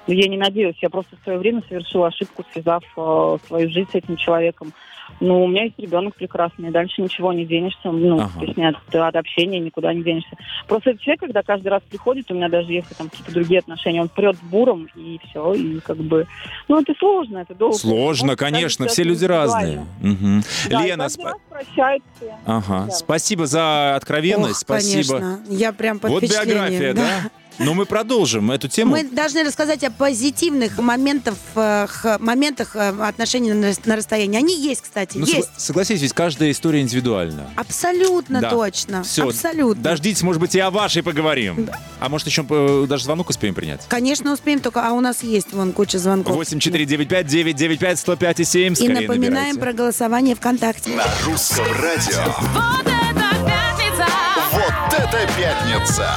Но 0.07 0.13
я 0.13 0.27
не 0.27 0.37
надеюсь, 0.37 0.75
я 0.81 0.89
просто 0.89 1.15
в 1.17 1.23
свое 1.23 1.37
время 1.37 1.61
совершила 1.67 2.07
ошибку, 2.07 2.43
связав 2.53 2.83
э, 2.95 3.37
свою 3.47 3.69
жизнь 3.69 3.89
с 3.91 3.95
этим 3.95 4.15
человеком. 4.15 4.73
Ну, 5.19 5.43
у 5.43 5.47
меня 5.47 5.63
есть 5.63 5.79
ребенок 5.79 6.15
прекрасный, 6.15 6.69
дальше 6.69 7.01
ничего 7.01 7.31
не 7.31 7.45
денешься, 7.45 7.91
ну, 7.91 8.19
Ага. 8.19 8.31
то 8.39 8.45
есть 8.45 8.57
не 8.57 8.67
от, 8.67 8.75
от 8.93 9.15
общения 9.15 9.59
никуда 9.59 9.93
не 9.93 10.03
денешься. 10.03 10.35
Просто 10.67 10.89
этот 10.91 11.01
человек, 11.01 11.21
когда 11.21 11.43
каждый 11.43 11.69
раз 11.69 11.81
приходит, 11.89 12.29
у 12.29 12.35
меня 12.35 12.49
даже 12.49 12.73
если 12.73 12.93
там 12.93 13.09
какие-то 13.09 13.31
другие 13.31 13.59
отношения, 13.59 14.01
он 14.01 14.09
прет 14.09 14.35
буром, 14.43 14.89
и 14.95 15.19
все, 15.29 15.53
и 15.53 15.79
как 15.79 15.97
бы... 15.97 16.27
Ну, 16.67 16.81
это 16.81 16.93
сложно, 16.99 17.37
это 17.37 17.55
долго. 17.55 17.77
Сложно, 17.77 18.27
Может, 18.27 18.39
конечно, 18.39 18.85
кажется, 18.85 19.01
все 19.01 19.03
люди 19.03 19.25
разные. 19.25 19.85
Мгм. 20.01 20.43
Да, 20.69 20.81
Лена, 20.85 21.07
прощаются. 21.49 22.07
Ага. 22.45 22.85
Да. 22.87 22.91
Спасибо 22.91 23.45
за 23.45 23.95
откровенность, 23.95 24.63
Ох, 24.63 24.79
спасибо. 24.79 25.19
конечно. 25.19 25.39
Я 25.49 25.71
прям 25.71 25.99
под 25.99 26.11
Вот 26.11 26.23
биография, 26.23 26.93
да? 26.93 27.21
Но 27.59 27.73
мы 27.73 27.85
продолжим 27.85 28.51
эту 28.51 28.67
тему. 28.67 28.91
Мы 28.91 29.03
должны 29.03 29.43
рассказать 29.43 29.83
о 29.83 29.89
позитивных 29.91 30.77
моментах, 30.77 31.33
э, 31.55 31.87
моментах 32.19 32.75
э, 32.75 32.89
отношений 33.03 33.53
на 33.53 33.67
рас- 33.67 33.85
на 33.85 33.95
расстоянии. 33.95 34.37
Они 34.37 34.55
есть, 34.59 34.81
кстати, 34.81 35.17
Ну, 35.17 35.25
есть. 35.25 35.49
согласитесь, 35.57 36.01
ведь 36.01 36.13
каждая 36.13 36.51
история 36.51 36.81
индивидуальна. 36.81 37.49
Абсолютно 37.55 38.41
Да. 38.41 38.49
точно. 38.51 39.03
Всё. 39.03 39.29
Абсолютно. 39.29 39.81
Дождитесь, 39.83 40.21
может 40.21 40.39
быть, 40.41 40.53
и 40.55 40.59
о 40.59 40.69
вашей 40.71 41.01
поговорим. 41.03 41.69
А 41.99 42.09
может, 42.09 42.27
еще 42.27 42.45
э, 42.47 42.85
даже 42.87 43.03
звонок 43.05 43.29
успеем 43.29 43.55
принять? 43.55 43.81
Конечно, 43.87 44.31
успеем, 44.33 44.59
только 44.59 44.85
а 44.87 44.91
у 44.91 45.01
нас 45.01 45.23
есть 45.23 45.51
вон 45.53 45.71
куча 45.73 45.97
звонков. 45.99 46.35
8495-995-105,7. 46.37 48.71
И 48.71 48.75
Скорее 48.75 48.93
напоминаем 49.01 49.33
набирайте. 49.33 49.59
про 49.59 49.73
голосование 49.73 50.35
ВКонтакте. 50.35 50.91
На 50.91 51.05
русском 51.25 51.65
радио. 51.81 52.23
Вот 52.53 52.85
это 52.85 53.35
пятница! 53.45 54.05
Вот 54.53 54.93
это 54.93 55.27
пятница! 55.37 56.07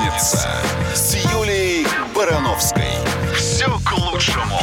Пятница 0.00 0.48
с 0.94 1.14
Юлией 1.14 1.86
Барановской. 2.14 2.84
Все 3.36 3.66
к 3.84 3.92
лучшему. 3.98 4.58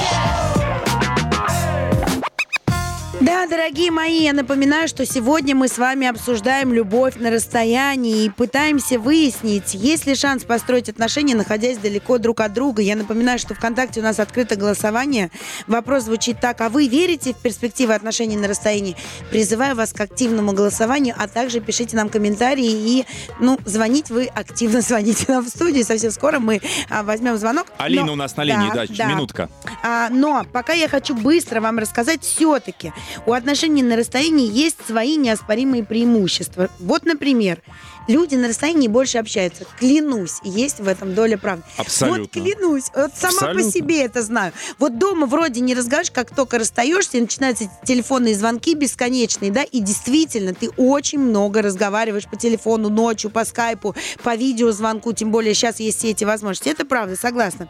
Да, 3.38 3.46
дорогие 3.46 3.92
мои, 3.92 4.24
я 4.24 4.34
напоминаю, 4.34 4.88
что 4.88 5.06
сегодня 5.06 5.54
мы 5.54 5.68
с 5.68 5.78
вами 5.78 6.08
обсуждаем 6.08 6.74
любовь 6.74 7.18
на 7.18 7.30
расстоянии 7.30 8.26
и 8.26 8.32
пытаемся 8.32 8.98
выяснить, 8.98 9.76
есть 9.76 10.08
ли 10.08 10.16
шанс 10.16 10.44
построить 10.44 10.90
отношения, 10.90 11.36
находясь 11.36 11.78
далеко 11.78 12.18
друг 12.18 12.40
от 12.40 12.54
друга. 12.54 12.82
Я 12.82 12.96
напоминаю, 12.96 13.38
что 13.38 13.54
ВКонтакте 13.54 14.00
у 14.00 14.04
нас 14.04 14.20
открыто 14.20 14.56
голосование. 14.56 15.30
Вопрос 15.68 16.06
звучит 16.06 16.40
так, 16.40 16.62
а 16.62 16.70
вы 16.70 16.88
верите 16.88 17.36
в 17.36 17.38
перспективы 17.38 17.94
отношений 17.94 18.38
на 18.38 18.48
расстоянии? 18.48 18.96
Призываю 19.30 19.76
вас 19.76 19.94
к 19.94 20.02
активному 20.02 20.54
голосованию, 20.54 21.14
а 21.16 21.28
также 21.28 21.60
пишите 21.60 21.96
нам 21.96 22.10
комментарии 22.10 22.66
и, 22.66 23.06
ну, 23.40 23.60
звонить 23.66 24.10
вы 24.10 24.26
активно 24.34 24.82
звоните 24.88 25.26
нам 25.32 25.46
в 25.46 25.50
студию. 25.50 25.86
Совсем 25.86 26.10
скоро 26.10 26.40
мы 26.40 26.60
а, 26.90 27.04
возьмем 27.04 27.38
звонок. 27.38 27.68
Алина 27.78 28.06
Но- 28.06 28.14
у 28.14 28.16
нас 28.16 28.36
на 28.36 28.44
линии, 28.44 28.72
да, 28.98 29.06
минутка. 29.06 29.48
а, 29.84 30.10
но 30.10 30.44
пока 30.52 30.74
я 30.74 30.88
хочу 30.90 31.14
быстро 31.14 31.62
вам 31.62 31.78
рассказать, 31.78 32.24
все-таки 32.24 32.92
у 33.28 33.34
отношений 33.38 33.84
на 33.84 33.96
расстоянии 33.96 34.52
есть 34.52 34.78
свои 34.86 35.16
неоспоримые 35.16 35.84
преимущества. 35.84 36.70
Вот, 36.80 37.06
например, 37.06 37.62
люди 38.08 38.36
на 38.36 38.48
расстоянии 38.48 38.88
больше 38.88 39.18
общаются. 39.18 39.66
Клянусь, 39.80 40.36
есть 40.44 40.80
в 40.80 40.88
этом 40.88 41.14
доля 41.14 41.38
правды. 41.38 41.64
Абсолютно. 41.78 42.24
Вот 42.24 42.32
клянусь, 42.32 42.86
вот 42.96 43.12
сама 43.16 43.34
Абсолютно. 43.34 43.64
по 43.64 43.72
себе 43.72 44.04
это 44.04 44.22
знаю. 44.22 44.54
Вот 44.80 44.98
дома 44.98 45.28
вроде 45.28 45.62
не 45.62 45.74
разговариваешь, 45.74 46.12
как 46.12 46.34
только 46.34 46.60
расстаешься, 46.60 47.18
и 47.18 47.22
начинаются 47.22 47.66
эти 47.66 47.72
телефонные 47.86 48.36
звонки 48.36 48.74
бесконечные, 48.76 49.52
да, 49.52 49.64
и 49.64 49.80
действительно 49.80 50.54
ты 50.54 50.70
очень 50.78 51.20
много 51.20 51.62
разговариваешь 51.62 52.28
по 52.28 52.38
телефону 52.38 52.90
ночью, 52.90 53.30
по 53.30 53.46
скайпу, 53.46 53.96
по 54.24 54.36
видеозвонку, 54.36 55.14
тем 55.14 55.32
более 55.32 55.54
сейчас 55.54 55.80
есть 55.80 56.00
все 56.00 56.12
эти 56.12 56.24
возможности. 56.24 56.70
Это 56.70 56.86
правда, 56.86 57.16
согласна. 57.16 57.68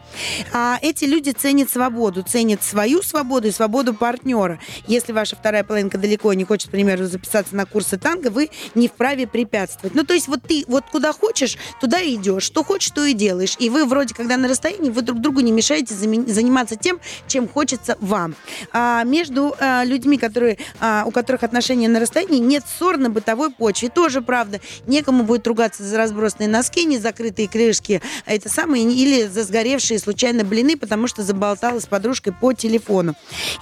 А 0.52 0.78
эти 0.82 1.04
люди 1.04 1.30
ценят 1.30 1.70
свободу, 1.70 2.22
ценят 2.22 2.62
свою 2.62 3.02
свободу 3.02 3.48
и 3.48 3.50
свободу 3.50 3.94
партнера. 3.94 4.60
Если 4.86 5.12
ваша 5.12 5.36
вторая 5.36 5.47
половинка 5.64 5.98
далеко 5.98 6.32
не 6.34 6.44
хочет, 6.44 6.68
к 6.68 6.72
примеру, 6.72 7.06
записаться 7.06 7.54
на 7.56 7.66
курсы 7.66 7.98
танго, 7.98 8.28
вы 8.28 8.50
не 8.74 8.88
вправе 8.88 9.26
препятствовать. 9.26 9.94
Ну, 9.94 10.04
то 10.04 10.14
есть 10.14 10.28
вот 10.28 10.42
ты 10.42 10.64
вот 10.68 10.84
куда 10.90 11.12
хочешь, 11.12 11.56
туда 11.80 12.00
и 12.00 12.14
идешь. 12.14 12.44
Что 12.44 12.64
хочешь, 12.64 12.90
то 12.90 13.04
и 13.04 13.12
делаешь. 13.12 13.56
И 13.58 13.70
вы 13.70 13.84
вроде, 13.84 14.14
когда 14.14 14.36
на 14.36 14.48
расстоянии, 14.48 14.90
вы 14.90 15.02
друг 15.02 15.20
другу 15.20 15.40
не 15.40 15.52
мешаете 15.52 15.94
заниматься 15.94 16.76
тем, 16.76 17.00
чем 17.26 17.48
хочется 17.48 17.96
вам. 18.00 18.34
А 18.72 19.04
между 19.04 19.54
а, 19.58 19.84
людьми, 19.84 20.18
которые, 20.18 20.58
а, 20.80 21.04
у 21.06 21.10
которых 21.10 21.42
отношения 21.42 21.88
на 21.88 22.00
расстоянии, 22.00 22.38
нет 22.38 22.64
ссор 22.78 22.96
на 22.96 23.10
бытовой 23.10 23.50
почве. 23.50 23.88
Тоже 23.88 24.22
правда. 24.22 24.60
Некому 24.86 25.24
будет 25.24 25.46
ругаться 25.46 25.82
за 25.82 25.96
разбросанные 25.96 26.48
носки, 26.48 26.84
незакрытые 26.84 27.48
крышки, 27.48 28.00
а 28.26 28.34
это 28.34 28.48
самые, 28.48 28.84
или 28.84 29.26
за 29.26 29.44
сгоревшие 29.44 29.98
случайно 29.98 30.44
блины, 30.44 30.76
потому 30.76 31.06
что 31.06 31.22
заболтала 31.22 31.80
с 31.80 31.86
подружкой 31.86 32.32
по 32.32 32.52
телефону. 32.52 33.14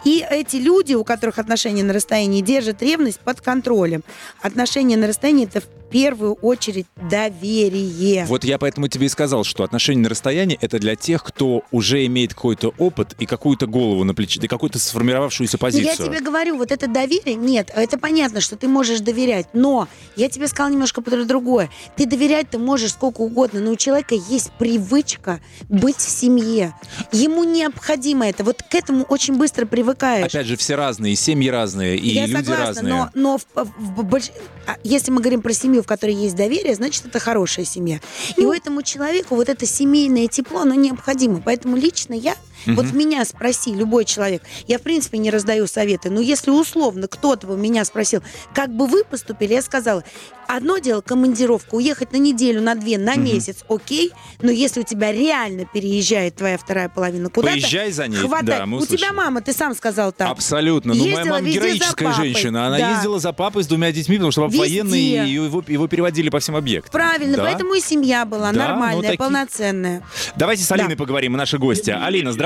И 0.04 0.24
эти 0.28 0.56
люди, 0.56 0.94
у 0.94 1.04
которых 1.04 1.38
отношения 1.38 1.75
на 1.82 1.92
расстоянии, 1.92 2.40
держат 2.40 2.82
ревность 2.82 3.20
под 3.20 3.40
контролем. 3.40 4.02
Отношения 4.42 4.96
на 4.96 5.06
расстоянии 5.06 5.46
это 5.46 5.60
в 5.60 5.75
первую 5.90 6.34
очередь 6.34 6.86
доверие. 7.10 8.24
Вот 8.26 8.44
я 8.44 8.58
поэтому 8.58 8.88
тебе 8.88 9.06
и 9.06 9.08
сказал, 9.08 9.44
что 9.44 9.64
отношения 9.64 10.02
на 10.02 10.08
расстоянии 10.08 10.58
это 10.60 10.78
для 10.78 10.96
тех, 10.96 11.22
кто 11.22 11.62
уже 11.70 12.04
имеет 12.06 12.34
какой-то 12.34 12.72
опыт 12.78 13.14
и 13.18 13.26
какую-то 13.26 13.66
голову 13.66 14.04
на 14.04 14.14
плече, 14.14 14.40
и 14.40 14.46
какую-то 14.48 14.78
сформировавшуюся 14.78 15.56
Ну, 15.60 15.66
Я 15.68 15.72
позицию. 15.72 16.08
тебе 16.08 16.20
говорю, 16.20 16.56
вот 16.56 16.72
это 16.72 16.86
доверие, 16.88 17.34
нет, 17.34 17.70
это 17.74 17.98
понятно, 17.98 18.40
что 18.40 18.56
ты 18.56 18.68
можешь 18.68 19.00
доверять, 19.00 19.46
но 19.52 19.88
я 20.16 20.28
тебе 20.28 20.48
сказала 20.48 20.72
немножко 20.72 21.02
про 21.02 21.24
другое. 21.24 21.70
Ты 21.96 22.06
доверять 22.06 22.50
ты 22.50 22.58
можешь 22.58 22.92
сколько 22.92 23.20
угодно, 23.22 23.60
но 23.60 23.70
у 23.72 23.76
человека 23.76 24.14
есть 24.14 24.50
привычка 24.58 25.40
быть 25.68 25.96
в 25.96 26.08
семье. 26.08 26.74
Ему 27.12 27.44
необходимо 27.44 28.26
это. 28.28 28.44
Вот 28.44 28.62
к 28.62 28.74
этому 28.74 29.04
очень 29.04 29.36
быстро 29.36 29.66
привыкаешь. 29.66 30.26
Опять 30.26 30.46
же, 30.46 30.56
все 30.56 30.74
разные, 30.74 31.16
семьи 31.16 31.48
разные, 31.48 31.96
и 31.96 32.08
Я 32.10 32.26
люди 32.26 32.46
согласна, 32.46 32.66
разные. 32.66 32.94
но, 32.94 33.10
но 33.14 33.38
в- 33.38 33.72
в 33.78 34.04
больш- 34.04 34.32
а 34.66 34.76
если 34.82 35.10
мы 35.10 35.20
говорим 35.20 35.42
про 35.42 35.52
семью, 35.52 35.75
в 35.82 35.86
которой 35.86 36.14
есть 36.14 36.36
доверие, 36.36 36.74
значит, 36.74 37.06
это 37.06 37.18
хорошая 37.18 37.64
семья. 37.64 38.00
И 38.36 38.42
Ну. 38.42 38.48
у 38.48 38.52
этому 38.52 38.82
человеку 38.82 39.34
вот 39.36 39.48
это 39.48 39.66
семейное 39.66 40.26
тепло, 40.28 40.60
оно 40.60 40.74
необходимо. 40.74 41.40
Поэтому 41.44 41.76
лично 41.76 42.14
я, 42.14 42.34
вот 42.66 42.92
меня 42.92 43.24
спроси, 43.24 43.74
любой 43.74 44.04
человек, 44.04 44.42
я, 44.66 44.78
в 44.78 44.82
принципе, 44.82 45.18
не 45.18 45.30
раздаю 45.30 45.66
советы, 45.66 46.10
но 46.10 46.20
если 46.20 46.50
условно 46.50 47.08
кто-то 47.08 47.46
бы 47.46 47.56
меня 47.56 47.84
спросил, 47.84 48.22
как 48.54 48.70
бы 48.74 48.86
вы 48.86 49.04
поступили, 49.04 49.54
я 49.54 49.62
сказала, 49.62 50.02
одно 50.48 50.78
дело 50.78 51.00
командировка, 51.00 51.74
уехать 51.74 52.12
на 52.12 52.16
неделю, 52.18 52.62
на 52.62 52.74
две, 52.74 52.98
на 52.98 53.16
месяц, 53.16 53.64
окей, 53.68 54.12
но 54.40 54.50
если 54.50 54.80
у 54.80 54.82
тебя 54.84 55.12
реально 55.12 55.64
переезжает 55.64 56.36
твоя 56.36 56.56
вторая 56.56 56.88
половина 56.88 57.28
куда-то, 57.30 57.52
Поезжай 57.54 57.90
за 57.92 58.06
ней, 58.08 58.18
хватай. 58.18 58.46
да, 58.58 58.66
мы 58.66 58.78
у 58.80 58.86
тебя 58.86 59.12
мама, 59.12 59.40
ты 59.42 59.52
сам 59.52 59.74
сказал 59.74 60.12
так. 60.12 60.30
Абсолютно. 60.30 60.94
Ну, 60.94 61.04
моя 61.04 61.24
мама 61.24 61.40
героическая 61.48 62.12
женщина. 62.12 62.66
Она 62.68 62.78
Да. 62.78 62.90
ездила 62.92 63.18
за 63.18 63.32
папой 63.32 63.64
с 63.64 63.66
двумя 63.66 63.90
детьми, 63.92 64.16
потому 64.16 64.30
что 64.30 64.42
папа 64.42 64.52
Везде. 64.52 64.82
военный, 64.82 65.00
и 65.28 65.32
его, 65.32 65.62
его 65.66 65.88
переводили 65.88 66.28
по 66.30 66.38
всем 66.38 66.56
объектам. 66.56 66.92
Правильно, 66.92 67.36
Да. 67.36 67.44
поэтому 67.44 67.74
и 67.74 67.80
семья 67.80 68.24
была 68.24 68.52
Да, 68.52 68.52
ну, 68.52 68.58
нормальная, 68.68 69.02
такие- 69.02 69.18
полноценная. 69.18 70.02
Давайте 70.36 70.62
с 70.62 70.70
Алиной 70.72 70.90
Да. 70.94 70.96
поговорим, 70.96 71.32
наши 71.32 71.58
гости. 71.58 71.90
Алина, 71.90 72.32
здравствуйте. 72.32 72.45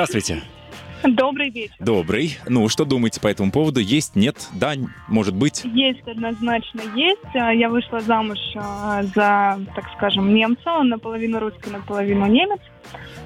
Добрый 1.05 1.51
вечер. 1.51 1.75
Добрый. 1.79 2.39
Ну, 2.47 2.69
что 2.69 2.85
думаете 2.85 3.21
по 3.21 3.29
этому 3.29 3.51
поводу? 3.51 3.81
Есть, 3.81 4.17
нет, 4.17 4.49
да, 4.53 4.73
может 5.09 5.35
быть? 5.35 5.63
Есть, 5.65 6.07
однозначно 6.07 6.83
есть. 6.95 7.21
А, 7.35 7.53
Я 7.53 7.69
вышла 7.69 8.01
замуж 8.01 8.39
а, 8.55 9.03
за, 9.03 9.61
так 9.75 9.85
скажем, 9.97 10.35
немца. 10.35 10.73
Он 10.73 10.89
наполовину 10.89 11.39
русский, 11.39 11.71
наполовину 11.71 12.27
немец. 12.27 12.61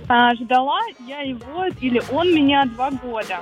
А, 0.08 0.34
Ждала 0.34 0.80
я 1.06 1.20
его 1.20 1.66
или 1.80 2.02
он 2.12 2.34
меня 2.34 2.64
два 2.64 2.90
года. 2.90 3.40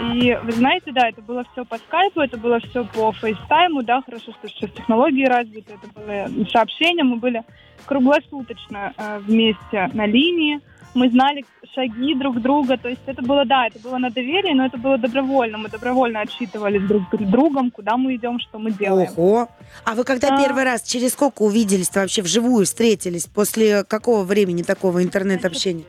И 0.00 0.38
вы 0.42 0.52
знаете, 0.52 0.92
да, 0.92 1.08
это 1.08 1.22
было 1.22 1.44
все 1.52 1.64
по 1.64 1.78
скайпу, 1.78 2.20
это 2.20 2.36
было 2.36 2.60
все 2.60 2.84
по 2.84 3.12
фейстайму, 3.12 3.82
да, 3.82 4.02
хорошо, 4.02 4.32
что 4.32 4.48
сейчас 4.48 4.70
технологии 4.72 5.24
развиты, 5.24 5.74
это 5.74 6.00
было 6.00 6.46
сообщения, 6.50 7.02
мы 7.02 7.16
были 7.16 7.42
круглосуточно 7.86 8.92
вместе 9.26 9.90
на 9.94 10.06
линии, 10.06 10.60
мы 10.94 11.10
знали 11.10 11.44
шаги 11.74 12.14
друг 12.14 12.40
друга, 12.40 12.76
то 12.76 12.88
есть 12.88 13.00
это 13.06 13.22
было, 13.22 13.44
да, 13.44 13.66
это 13.66 13.78
было 13.78 13.98
на 13.98 14.10
доверии, 14.10 14.52
но 14.52 14.66
это 14.66 14.76
было 14.76 14.98
добровольно, 14.98 15.58
мы 15.58 15.68
добровольно 15.68 16.20
отчитывались 16.20 16.82
друг 16.86 17.08
перед 17.10 17.30
другом, 17.30 17.70
куда 17.70 17.96
мы 17.96 18.14
идем, 18.16 18.38
что 18.40 18.58
мы 18.58 18.72
делаем. 18.72 19.10
Ого. 19.16 19.48
А 19.84 19.94
вы 19.94 20.04
когда 20.04 20.34
А. 20.34 20.38
первый 20.38 20.64
раз, 20.64 20.82
через 20.82 21.12
сколько 21.12 21.42
увиделись 21.42 21.90
вообще 21.94 22.22
вживую, 22.22 22.66
встретились? 22.66 23.26
После 23.26 23.84
какого 23.84 24.24
времени 24.24 24.62
такого 24.62 25.02
интернет-общения? 25.02 25.84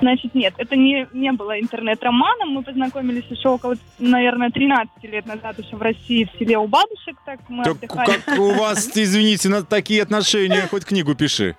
Значит, 0.00 0.34
нет, 0.34 0.54
это 0.58 0.76
не, 0.76 1.08
не 1.12 1.32
было 1.32 1.58
интернет-романом. 1.58 2.50
Мы 2.50 2.62
познакомились 2.62 3.24
еще 3.28 3.48
около, 3.48 3.74
наверное, 3.98 4.50
13 4.50 5.02
лет 5.04 5.26
назад 5.26 5.58
еще 5.58 5.76
в 5.76 5.82
России, 5.82 6.24
в 6.24 6.38
селе 6.38 6.58
у 6.58 6.66
бабушек. 6.66 7.16
Так 7.24 7.40
мы 7.48 7.64
отдыхали. 7.64 8.20
у 8.38 8.52
вас, 8.52 8.90
извините, 8.94 9.48
на 9.48 9.64
такие 9.64 10.02
отношения, 10.02 10.66
хоть 10.70 10.84
книгу 10.84 11.14
пиши. 11.14 11.56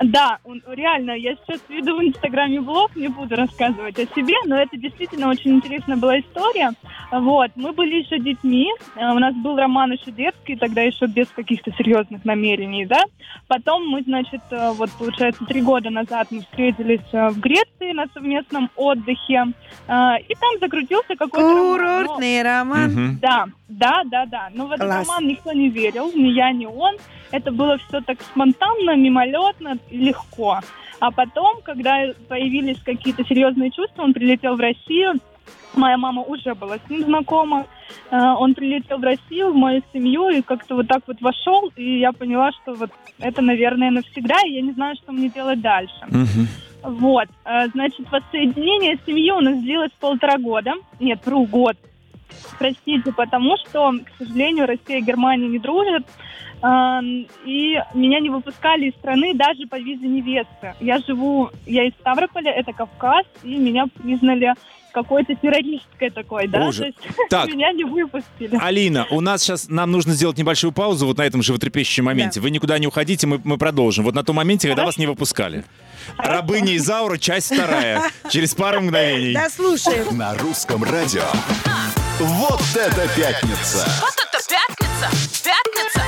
Да, 0.00 0.38
он, 0.44 0.62
реально, 0.66 1.12
я 1.12 1.34
сейчас 1.36 1.60
веду 1.68 1.96
в 1.96 2.02
Инстаграме 2.02 2.60
блог, 2.60 2.94
не 2.96 3.08
буду 3.08 3.36
рассказывать 3.36 3.98
о 3.98 4.06
себе, 4.14 4.34
но 4.44 4.56
это 4.56 4.76
действительно 4.76 5.28
очень 5.28 5.52
интересная 5.52 5.96
была 5.96 6.18
история. 6.18 6.72
Вот, 7.12 7.52
мы 7.54 7.72
были 7.72 8.02
еще 8.02 8.18
детьми, 8.18 8.72
э, 8.96 9.06
у 9.12 9.18
нас 9.18 9.34
был 9.36 9.56
роман 9.56 9.92
еще 9.92 10.10
детский, 10.10 10.56
тогда 10.56 10.82
еще 10.82 11.06
без 11.06 11.28
каких-то 11.28 11.70
серьезных 11.72 12.24
намерений, 12.24 12.86
да. 12.86 13.04
Потом 13.46 13.86
мы, 13.86 14.02
значит, 14.02 14.40
э, 14.50 14.72
вот, 14.72 14.90
получается, 14.98 15.44
три 15.44 15.62
года 15.62 15.90
назад 15.90 16.28
мы 16.30 16.40
встретились 16.40 17.00
э, 17.12 17.28
в 17.28 17.38
Греции 17.38 17.92
на 17.92 18.06
совместном 18.12 18.70
отдыхе, 18.74 19.44
и 19.84 20.34
там 20.34 20.58
закрутился 20.60 21.14
какой-то 21.16 21.48
роман. 21.48 22.04
Курортный 22.06 22.42
роман. 22.42 22.90
Мгм. 22.90 23.18
да, 23.20 23.46
да, 23.68 24.02
да, 24.04 24.26
да. 24.26 24.50
Но 24.52 24.66
в 24.66 24.72
этот 24.72 24.86
Класс. 24.86 25.06
роман 25.06 25.26
никто 25.26 25.52
не 25.52 25.68
верил, 25.68 26.10
ни 26.14 26.28
я, 26.28 26.52
ни 26.52 26.66
он. 26.66 26.96
Это 27.34 27.50
было 27.50 27.76
все 27.78 28.00
так 28.00 28.22
спонтанно, 28.22 28.94
мимолетно 28.94 29.76
легко. 29.90 30.60
А 31.00 31.10
потом, 31.10 31.62
когда 31.64 32.06
появились 32.28 32.78
какие-то 32.84 33.24
серьезные 33.24 33.72
чувства, 33.72 34.02
он 34.02 34.14
прилетел 34.14 34.54
в 34.54 34.60
Россию. 34.60 35.14
Моя 35.74 35.96
мама 35.96 36.22
уже 36.22 36.54
была 36.54 36.76
с 36.78 36.88
ним 36.88 37.02
знакома. 37.02 37.66
Э, 38.12 38.16
Он 38.38 38.54
прилетел 38.54 38.98
в 38.98 39.02
Россию, 39.02 39.50
в 39.50 39.56
мою 39.56 39.82
семью, 39.92 40.28
и 40.28 40.42
как-то 40.42 40.76
вот 40.76 40.86
так 40.86 41.02
вот 41.08 41.20
вошел, 41.20 41.72
и 41.74 41.98
я 41.98 42.12
поняла, 42.12 42.52
что 42.52 42.74
вот 42.74 42.90
это, 43.18 43.42
наверное, 43.42 43.90
навсегда, 43.90 44.36
и 44.46 44.52
я 44.52 44.62
не 44.62 44.72
знаю, 44.72 44.94
что 45.02 45.10
мне 45.10 45.28
делать 45.28 45.60
дальше. 45.60 46.06
Мгм. 46.06 46.46
Вот, 46.84 47.28
э, 47.44 47.66
значит, 47.74 48.08
воссоединение 48.12 48.96
семьи 49.04 49.32
у 49.32 49.40
нас 49.40 49.60
длилось 49.60 49.90
полтора 49.98 50.38
года. 50.38 50.74
Нет, 51.00 51.18
вру, 51.26 51.46
год. 51.46 51.76
Простите, 52.58 53.12
потому 53.12 53.56
что, 53.58 53.92
к 53.92 54.18
сожалению, 54.18 54.66
Россия 54.66 54.98
и 54.98 55.02
Германия 55.02 55.48
не 55.48 55.58
дружат. 55.58 56.04
Эм, 56.62 57.26
И 57.44 57.74
меня 57.94 58.20
не 58.20 58.30
выпускали 58.30 58.86
из 58.86 58.94
страны 58.94 59.34
даже 59.34 59.66
по 59.66 59.78
визе 59.78 60.06
невесты. 60.06 60.74
Я 60.80 60.98
живу, 61.00 61.50
я 61.66 61.84
из 61.86 61.92
Ставрополя, 62.00 62.50
это 62.52 62.72
Кавказ, 62.72 63.26
и 63.42 63.56
меня 63.56 63.86
признали 63.86 64.54
какой-то 64.92 65.34
террористкой 65.34 66.10
такой, 66.10 66.46
да? 66.46 66.60
Боже. 66.60 66.78
То 66.78 66.86
есть 66.86 66.98
Так. 67.28 67.48
меня 67.52 67.72
не 67.72 67.82
выпустили. 67.84 68.56
Алина, 68.62 69.06
у 69.10 69.20
нас 69.20 69.42
сейчас, 69.42 69.68
нам 69.68 69.90
нужно 69.90 70.12
сделать 70.14 70.38
небольшую 70.38 70.72
паузу 70.72 71.04
вот 71.06 71.18
на 71.18 71.22
этом 71.22 71.42
животрепещущем 71.42 72.04
моменте. 72.04 72.40
Вы 72.40 72.50
никуда 72.50 72.78
не 72.78 72.86
уходите, 72.86 73.26
мы, 73.26 73.40
мы 73.44 73.58
продолжим. 73.58 74.04
Вот 74.04 74.14
на 74.14 74.22
том 74.22 74.36
моменте, 74.36 74.68
когда 74.68 74.84
вас 74.86 74.96
не 74.96 75.06
выпускали. 75.08 75.64
Рабыня 76.16 76.76
Изаура, 76.76 77.18
часть 77.18 77.52
вторая. 77.52 78.02
Через 78.30 78.54
пару 78.54 78.80
мгновений. 78.82 79.34
Да, 79.34 79.50
слушаем. 79.50 80.16
На 80.16 80.34
русском 80.36 80.84
радио. 80.84 81.22
Вот 82.20 82.60
это 82.76 83.08
пятница! 83.16 83.84
Вот 84.00 84.14
это 84.14 84.38
пятница! 84.48 85.10
Пятница! 85.42 86.02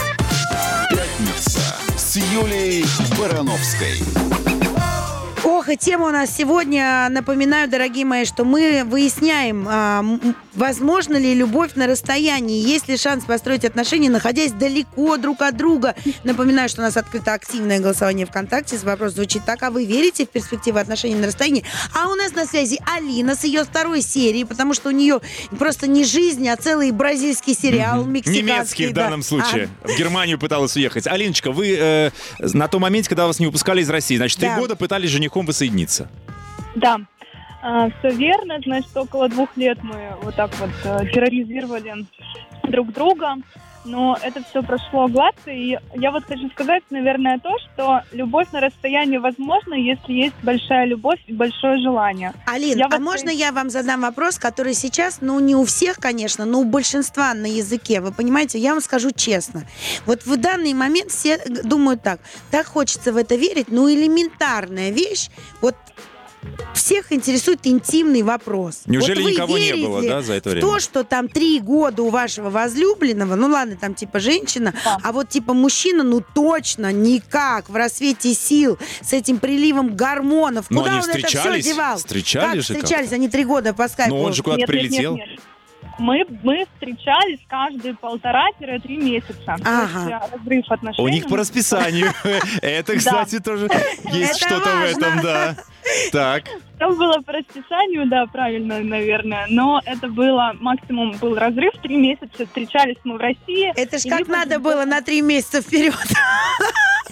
Пятница 0.88 1.60
с 1.98 2.16
Юлией 2.16 2.86
Барановской. 3.18 4.55
Ох, 5.56 5.70
и 5.70 5.76
тема 5.78 6.08
у 6.08 6.10
нас 6.10 6.36
сегодня, 6.36 7.08
напоминаю, 7.08 7.66
дорогие 7.66 8.04
мои, 8.04 8.26
что 8.26 8.44
мы 8.44 8.82
выясняем, 8.84 9.66
а, 9.66 10.04
возможно 10.52 11.16
ли 11.16 11.32
любовь 11.32 11.76
на 11.76 11.86
расстоянии, 11.86 12.60
есть 12.60 12.88
ли 12.88 12.98
шанс 12.98 13.24
построить 13.24 13.64
отношения, 13.64 14.10
находясь 14.10 14.52
далеко 14.52 15.16
друг 15.16 15.40
от 15.40 15.56
друга. 15.56 15.94
Напоминаю, 16.24 16.68
что 16.68 16.82
у 16.82 16.84
нас 16.84 16.98
открыто 16.98 17.32
активное 17.32 17.80
голосование 17.80 18.26
ВКонтакте. 18.26 18.76
Вопрос 18.82 19.14
звучит 19.14 19.46
так, 19.46 19.62
а 19.62 19.70
вы 19.70 19.86
верите 19.86 20.26
в 20.26 20.28
перспективу 20.28 20.76
отношений 20.76 21.14
на 21.14 21.28
расстоянии? 21.28 21.64
А 21.94 22.10
у 22.10 22.14
нас 22.16 22.34
на 22.34 22.44
связи 22.44 22.78
Алина 22.94 23.34
с 23.34 23.44
ее 23.44 23.64
второй 23.64 24.02
серии, 24.02 24.44
потому 24.44 24.74
что 24.74 24.90
у 24.90 24.92
нее 24.92 25.22
просто 25.58 25.86
не 25.86 26.04
жизнь, 26.04 26.46
а 26.50 26.56
целый 26.56 26.90
бразильский 26.90 27.54
сериал 27.54 28.04
мексиканский. 28.04 28.42
Немецкий 28.42 28.86
в 28.88 28.92
да. 28.92 29.04
данном 29.04 29.22
случае. 29.22 29.70
В 29.82 29.96
Германию 29.96 30.38
пыталась 30.38 30.76
уехать. 30.76 31.06
Алиночка, 31.06 31.50
вы 31.50 31.74
э, 31.78 32.10
на 32.40 32.68
том 32.68 32.82
моменте, 32.82 33.08
когда 33.08 33.26
вас 33.26 33.38
не 33.38 33.46
выпускали 33.46 33.80
из 33.80 33.88
России, 33.88 34.18
значит, 34.18 34.38
три 34.38 34.48
Да. 34.48 34.58
года 34.58 34.76
пытались 34.76 35.06
с 35.06 35.45
женихом 35.46 35.52
воссоединиться. 35.52 36.08
Да, 36.74 36.98
все 37.98 38.10
верно. 38.10 38.58
Значит, 38.64 38.96
около 38.96 39.28
двух 39.28 39.56
лет 39.56 39.78
мы 39.82 40.12
вот 40.22 40.34
так 40.34 40.50
вот 40.58 40.70
э, 40.84 41.06
терроризировали 41.12 42.06
друг 42.64 42.92
друга. 42.92 43.36
Но 43.86 44.18
это 44.20 44.42
все 44.50 44.62
прошло 44.62 45.08
гладко. 45.08 45.50
И 45.50 45.78
я 45.94 46.10
вот 46.10 46.24
хочу 46.24 46.48
сказать, 46.50 46.82
наверное, 46.90 47.38
то, 47.38 47.50
что 47.58 48.02
любовь 48.12 48.48
на 48.52 48.60
расстоянии 48.60 49.18
возможна, 49.18 49.74
если 49.74 50.12
есть 50.12 50.34
большая 50.42 50.86
любовь 50.86 51.20
и 51.26 51.32
большое 51.32 51.80
желание. 51.80 52.32
Алин, 52.46 52.78
Я 52.78 52.86
а 52.86 52.88
вот 52.88 53.00
можно 53.00 53.30
я 53.30 53.52
вам 53.52 53.70
задам 53.70 54.02
вопрос, 54.02 54.38
который 54.38 54.74
сейчас, 54.74 55.18
ну, 55.20 55.38
не 55.40 55.54
у 55.54 55.64
всех, 55.64 55.98
конечно, 55.98 56.44
но 56.44 56.60
у 56.60 56.64
большинства 56.64 57.32
на 57.34 57.46
языке. 57.46 58.00
Вы 58.00 58.12
понимаете, 58.12 58.58
я 58.58 58.72
вам 58.72 58.80
скажу 58.80 59.10
честно. 59.12 59.62
Вот 60.04 60.26
в 60.26 60.36
данный 60.36 60.74
момент 60.74 61.10
все 61.10 61.38
думают 61.64 62.02
так. 62.02 62.20
Так 62.50 62.66
хочется 62.66 63.12
в 63.12 63.16
это 63.16 63.36
верить, 63.36 63.68
ну, 63.68 63.88
элементарная 63.88 64.90
вещь. 64.90 65.30
Вот 65.60 65.76
всех 66.74 67.12
интересует 67.12 67.60
интимный 67.64 68.22
вопрос. 68.22 68.82
Неужели 68.86 69.20
Вот 69.20 69.24
вы 69.24 69.32
никого 69.32 69.58
не 69.58 69.72
было, 69.74 70.02
да, 70.02 70.22
за 70.22 70.34
это 70.34 70.50
время? 70.50 70.66
то, 70.66 70.78
что 70.80 71.04
там 71.04 71.28
три 71.28 71.60
года 71.60 72.02
у 72.02 72.10
вашего 72.10 72.50
возлюбленного, 72.50 73.34
ну 73.34 73.48
ладно, 73.48 73.76
там 73.76 73.94
типа 73.94 74.20
женщина, 74.20 74.74
Да. 74.84 74.98
а 75.02 75.12
вот 75.12 75.28
типа 75.28 75.52
мужчина, 75.54 76.02
ну 76.02 76.22
точно 76.34 76.92
никак 76.92 77.68
в 77.68 77.74
рассвете 77.76 78.34
сил 78.34 78.78
с 79.00 79.12
этим 79.12 79.38
приливом 79.38 79.96
гормонов. 79.96 80.66
Но 80.70 80.80
Куда 80.80 80.92
они 80.92 81.00
он 81.04 81.10
это 81.10 81.18
все 81.18 81.26
встречались, 81.28 81.64
девал? 81.64 81.96
встречались 81.98 82.46
как 82.46 82.54
же 82.56 82.62
встречались? 82.62 82.90
как-то. 83.04 83.14
Они 83.16 83.28
три 83.28 83.44
года 83.44 83.74
по 83.74 83.88
скайпу. 83.88 84.14
Но 84.14 84.22
он 84.22 84.32
же 84.34 84.42
куда-то 84.42 84.60
Нет, 84.60 84.68
нет, 84.68 84.82
нет, 84.82 84.90
прилетел. 84.90 85.16
нет. 85.16 85.40
Мы, 85.98 86.24
мы 86.42 86.66
встречались 86.74 87.38
каждые 87.48 87.94
полтора-три 87.94 88.98
месяца. 88.98 89.56
Ага. 89.64 89.80
есть, 89.84 90.10
э, 90.10 90.36
разрыв 90.36 90.64
отношений. 90.70 91.04
У 91.04 91.08
них 91.10 91.26
по 91.26 91.38
расписанию. 91.38 92.12
Это, 92.62 92.96
кстати, 92.96 93.38
тоже 93.38 93.68
есть 94.12 94.36
что-то 94.36 94.68
в 94.76 94.82
этом, 94.84 95.22
да. 95.22 95.56
Так. 96.12 96.44
Все 96.76 96.90
было 96.94 97.20
по 97.24 97.32
расписанию, 97.32 98.06
да, 98.06 98.26
правильно, 98.26 98.80
наверное. 98.80 99.46
Но 99.48 99.80
это 99.86 100.08
было, 100.08 100.52
максимум 100.60 101.12
был 101.18 101.34
разрыв, 101.34 101.72
три 101.82 101.96
месяца. 101.96 102.44
Встречались 102.46 102.96
мы 103.04 103.14
в 103.14 103.20
России. 103.20 103.72
Это 103.76 103.98
ж 103.98 104.04
И 104.04 104.10
как 104.10 104.28
надо 104.28 104.58
было 104.58 104.84
на 104.84 105.00
три 105.00 105.22
месяца 105.22 105.62
вперед. 105.62 105.94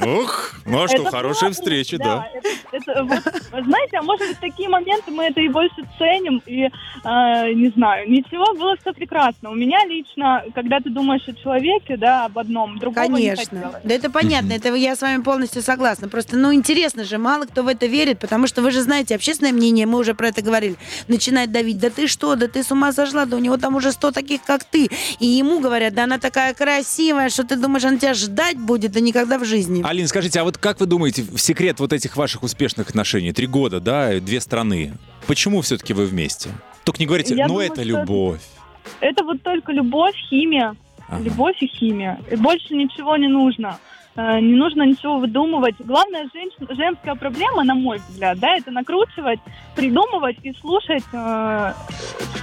Ух, 0.05 0.55
ну 0.67 0.83
а 0.83 0.89
что, 0.89 1.03
Это 1.03 1.11
хорошая 1.13 1.51
было- 1.51 1.55
встреча, 1.55 1.99
да. 1.99 2.27
это- 2.35 2.49
это 2.73 3.05
вот, 3.05 3.21
знаете, 3.65 3.97
а 3.99 4.03
может 4.03 4.27
быть, 4.27 4.41
такие 4.41 4.69
моменты 4.69 5.13
мы 5.13 5.27
это 5.27 5.41
и 5.41 5.47
больше 5.49 5.77
ценим, 5.99 6.43
и, 6.47 6.65
э, 6.65 6.69
не 7.53 7.69
знаю, 7.77 8.11
ничего, 8.11 8.45
было 8.55 8.75
все 8.81 8.93
прекрасно. 8.93 9.51
У 9.51 9.55
меня 9.55 9.85
лично, 9.87 10.43
когда 10.53 10.81
ты 10.81 10.91
думаешь 10.91 11.23
о 11.29 11.33
человеке, 11.35 11.97
да, 11.97 12.25
об 12.25 12.37
одном, 12.37 12.77
другого 12.81 13.05
не 13.05 13.29
Конечно. 13.29 13.57
хотелось. 13.61 13.83
Да 13.85 13.95
это 13.95 14.11
понятно, 14.11 14.53
это 14.55 14.75
я 14.75 14.97
с 14.97 15.01
вами 15.01 15.23
полностью 15.23 15.63
согласна. 15.63 16.09
Просто, 16.09 16.37
ну, 16.37 16.53
интересно 16.53 17.05
же, 17.05 17.19
мало 17.19 17.45
кто 17.45 17.63
в 17.63 17.69
это 17.69 17.87
верит, 17.87 18.19
потому 18.19 18.49
что 18.49 18.63
вы 18.65 18.71
же 18.71 18.81
знаете, 18.83 19.15
общественное 19.15 19.53
мнение, 19.53 19.87
мы 19.87 19.99
уже 19.99 20.15
про 20.15 20.29
это 20.29 20.43
говорили, 20.43 20.77
начинает 21.07 21.53
давить, 21.53 21.79
да 21.79 21.91
ты 21.91 22.09
что, 22.09 22.35
да 22.35 22.49
ты 22.49 22.65
с 22.65 22.73
ума 22.73 22.93
сошла, 22.93 23.27
да 23.27 23.37
у 23.37 23.41
него 23.41 23.57
там 23.59 23.77
уже 23.77 23.93
сто 23.93 24.11
таких, 24.11 24.43
как 24.43 24.65
ты. 24.65 24.89
И 25.21 25.27
ему 25.27 25.61
говорят, 25.61 25.95
да 25.95 26.05
она 26.05 26.19
такая 26.19 26.55
красивая, 26.55 27.29
что 27.29 27.45
ты 27.45 27.57
думаешь, 27.57 27.85
она 27.85 27.99
тебя 27.99 28.15
ждать 28.15 28.57
будет, 28.59 28.93
да 28.93 29.01
никогда 29.01 29.39
в 29.39 29.45
жизни. 29.45 29.83
Алин, 29.87 30.09
скажите, 30.09 30.41
а 30.41 30.45
вот 30.45 30.57
как 30.59 30.81
вы 30.81 30.87
думаете, 30.87 31.23
в 31.23 31.39
секрет 31.39 31.79
вот 31.79 31.93
этих 31.93 32.17
ваших 32.17 32.43
успешных 32.43 32.89
отношений, 32.89 33.33
три 33.33 33.47
года, 33.47 33.81
да, 33.81 34.19
две 34.19 34.41
страны, 34.41 34.95
почему 35.27 35.61
все-таки 35.61 35.93
вы 35.93 36.07
вместе? 36.07 36.51
Только 36.85 36.99
не 37.01 37.07
говорите, 37.07 37.35
Я 37.35 37.45
ну 37.45 37.49
думаю, 37.49 37.67
это 37.67 37.83
что- 37.83 37.85
любовь. 37.85 38.41
Это 39.01 39.25
вот 39.25 39.43
только 39.43 39.73
любовь, 39.73 40.15
химия, 40.31 40.75
Ага. 41.09 41.23
любовь 41.23 41.57
и 41.61 41.67
химия. 41.67 42.19
И 42.31 42.37
больше 42.37 42.75
ничего 42.75 43.17
не 43.17 43.29
нужно. 43.29 43.79
Э, 44.17 44.41
Не 44.41 44.55
нужно 44.55 44.83
ничего 44.83 45.19
выдумывать. 45.19 45.75
Главная 45.81 46.29
женщ- 46.33 46.55
женская 46.77 47.15
проблема, 47.17 47.65
на 47.65 47.75
мой 47.75 48.01
взгляд, 48.09 48.39
да, 48.39 48.57
это 48.57 48.71
накручивать, 48.71 49.41
придумывать 49.75 50.37
и 50.45 50.53
слушать 50.61 51.03
э, 51.13 51.73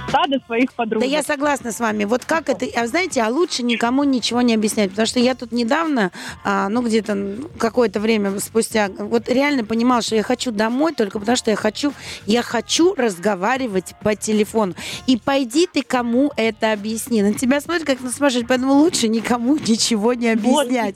стадо 0.08 0.38
своих 0.44 0.72
подруг. 0.74 1.02
Да 1.02 1.08
я 1.08 1.22
согласна 1.22 1.72
с 1.72 1.80
вами. 1.80 2.04
Вот 2.04 2.26
как 2.26 2.50
это, 2.50 2.66
а 2.78 2.86
знаете, 2.86 3.22
а 3.22 3.28
лучше 3.30 3.62
никому 3.62 4.04
ничего 4.04 4.42
не 4.42 4.54
объяснять, 4.54 4.90
потому 4.90 5.06
что 5.06 5.18
я 5.20 5.34
тут 5.34 5.52
недавно, 5.52 6.10
а, 6.44 6.68
ну 6.68 6.82
где-то 6.82 7.14
ну, 7.14 7.48
какое-то 7.58 8.00
время 8.00 8.38
спустя, 8.40 8.90
вот 8.98 9.30
реально 9.30 9.64
понимала, 9.64 10.02
что 10.02 10.14
я 10.14 10.22
хочу 10.22 10.50
домой 10.50 10.92
только 10.94 11.18
потому, 11.18 11.36
что 11.36 11.50
я 11.50 11.56
хочу, 11.56 11.94
я 12.26 12.42
хочу 12.42 12.94
разговаривать 12.94 13.94
по 14.02 14.14
телефону. 14.14 14.74
И 15.06 15.16
пойди 15.16 15.66
ты 15.72 15.82
кому 15.82 16.32
это 16.36 16.72
объясни. 16.72 17.22
На 17.22 17.32
тебя 17.32 17.62
смотрят 17.62 17.86
как 17.86 18.00
на 18.00 18.10
сумасшедшего, 18.10 18.48
поэтому 18.48 18.74
лучше 18.74 19.08
никому 19.08 19.56
ничего 19.56 20.12
не 20.12 20.34
Вот, 20.34 20.66
объяснять. 20.66 20.94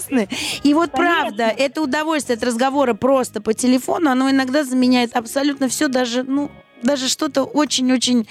Согласны? 0.00 0.28
И 0.62 0.74
вот 0.74 0.90
Конечно. 0.90 1.22
правда, 1.22 1.44
это 1.56 1.82
удовольствие 1.82 2.36
от 2.36 2.42
разговора 2.44 2.94
просто 2.94 3.40
по 3.40 3.54
телефону, 3.54 4.10
оно 4.10 4.30
иногда 4.30 4.64
заменяет 4.64 5.14
абсолютно 5.16 5.68
все, 5.68 5.88
даже, 5.88 6.22
ну, 6.22 6.50
даже 6.82 7.08
что-то 7.08 7.44
очень-очень 7.44 8.26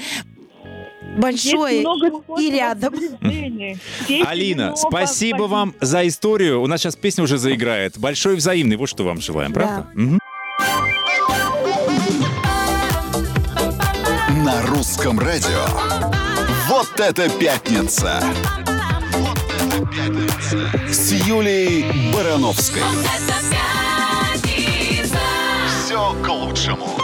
большое 1.17 1.81
Есть 1.81 1.87
много 1.87 2.41
и 2.41 2.49
рядом. 2.49 2.93
Алина, 4.25 4.63
много 4.67 4.77
спасибо 4.77 5.37
позиций. 5.37 5.51
вам 5.51 5.73
за 5.81 6.07
историю. 6.07 6.61
У 6.61 6.67
нас 6.67 6.81
сейчас 6.81 6.95
песня 6.95 7.23
уже 7.23 7.37
заиграет. 7.37 7.97
Большой 7.97 8.35
взаимный. 8.35 8.77
Вот 8.77 8.89
что 8.89 9.03
вам 9.03 9.21
желаем, 9.21 9.53
Да. 9.53 9.59
правда? 9.61 10.19
На 14.43 14.61
русском 14.67 15.19
радио. 15.19 15.65
Вот 16.67 16.99
это 16.99 17.29
пятница. 17.29 18.21
С 20.89 21.11
Юлией 21.11 22.11
Барановской. 22.11 22.81
Все 25.67 26.15
к 26.23 26.27
лучшему. 26.29 27.02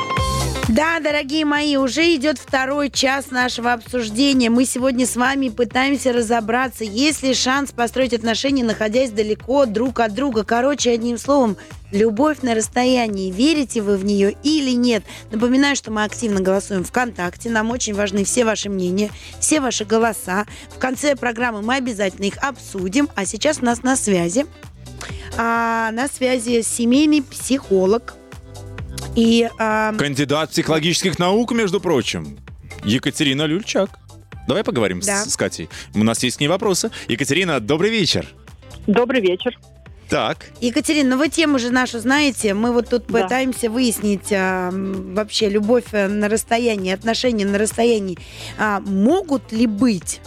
Да, 0.79 1.01
дорогие 1.01 1.43
мои, 1.43 1.75
уже 1.75 2.15
идет 2.15 2.37
второй 2.37 2.89
час 2.89 3.31
нашего 3.31 3.73
обсуждения. 3.73 4.49
Мы 4.49 4.63
сегодня 4.63 5.05
с 5.05 5.17
вами 5.17 5.49
пытаемся 5.49 6.13
разобраться, 6.13 6.85
есть 6.85 7.21
ли 7.21 7.33
шанс 7.33 7.73
построить 7.73 8.13
отношения, 8.13 8.63
находясь 8.63 9.11
далеко 9.11 9.65
друг 9.65 9.99
от 9.99 10.13
друга. 10.13 10.45
Короче, 10.45 10.91
одним 10.91 11.17
словом, 11.17 11.57
любовь 11.91 12.43
на 12.43 12.55
расстоянии. 12.55 13.29
Верите 13.29 13.81
вы 13.81 13.97
в 13.97 14.05
нее 14.05 14.37
или 14.41 14.71
нет? 14.71 15.03
Напоминаю, 15.31 15.75
что 15.75 15.91
мы 15.91 16.05
активно 16.05 16.39
голосуем 16.39 16.85
ВКонтакте. 16.85 17.49
Нам 17.49 17.71
очень 17.71 17.93
важны 17.93 18.23
все 18.23 18.45
ваши 18.45 18.69
мнения, 18.69 19.11
все 19.41 19.59
ваши 19.59 19.83
голоса. 19.83 20.45
В 20.73 20.79
конце 20.79 21.17
программы 21.17 21.61
мы 21.61 21.75
обязательно 21.75 22.23
их 22.23 22.37
обсудим. 22.37 23.09
А 23.15 23.25
сейчас 23.25 23.59
у 23.61 23.65
нас 23.65 23.83
на 23.83 23.97
связи. 23.97 24.45
А, 25.35 25.91
на 25.91 26.07
связи 26.07 26.61
семейный 26.61 27.21
психолог. 27.21 28.15
И 29.15 29.49
а, 29.57 29.93
Кандидат 29.93 30.51
психологических 30.51 31.19
наук, 31.19 31.51
между 31.51 31.79
прочим. 31.79 32.37
Екатерина 32.83 33.43
Люльчак. 33.43 33.89
Давай 34.47 34.63
поговорим 34.63 35.01
с- 35.01 35.05
Да. 35.07 35.25
с, 35.25 35.35
Катей. 35.35 35.69
У 35.93 36.03
нас 36.03 36.23
есть 36.23 36.37
к 36.37 36.39
ней 36.39 36.47
вопросы. 36.47 36.91
Екатерина, 37.07 37.59
добрый 37.59 37.89
вечер. 37.91 38.27
Добрый 38.87 39.21
вечер. 39.21 39.57
Так, 40.07 40.47
Екатерина, 40.59 41.11
ну 41.11 41.17
вы 41.17 41.29
тему 41.29 41.59
же 41.59 41.69
нашу 41.69 41.99
знаете. 41.99 42.55
Мы 42.55 42.71
вот 42.71 42.89
тут 42.89 43.05
Да. 43.07 43.21
пытаемся 43.23 43.69
выяснить 43.69 44.31
а, 44.31 44.71
вообще 44.73 45.49
любовь 45.49 45.83
э, 45.91 46.07
на 46.07 46.27
расстоянии, 46.29 46.91
отношения 46.91 47.45
на 47.45 47.59
расстоянии. 47.59 48.17
А, 48.57 48.79
могут 48.79 49.51
ли 49.51 49.67
быть? 49.67 50.19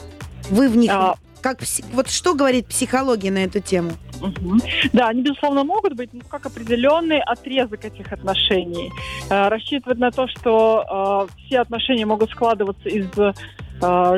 Вы 0.51 0.68
в 0.68 0.77
них... 0.77 0.90
А, 0.92 1.16
Как, 1.42 1.59
вот 1.92 2.09
что 2.09 2.35
говорит 2.35 2.66
психология 2.66 3.31
на 3.31 3.44
эту 3.44 3.61
тему? 3.61 3.90
Мгм. 4.20 4.61
Да, 4.92 5.09
они, 5.09 5.22
безусловно, 5.22 5.64
могут 5.64 5.94
быть, 5.94 6.11
но 6.12 6.20
как 6.28 6.46
определенный 6.46 7.20
отрезок 7.20 7.85
этих 7.85 8.12
отношений. 8.12 8.90
Э, 9.28 9.48
Рассчитывать 9.48 9.98
на 9.98 10.12
то, 10.12 10.28
что 10.28 11.28
э, 11.28 11.44
все 11.46 11.61
отношения 11.61 12.07
могут 12.07 12.31
складываться 12.31 12.88
из 12.88 13.07
э, 13.18 13.33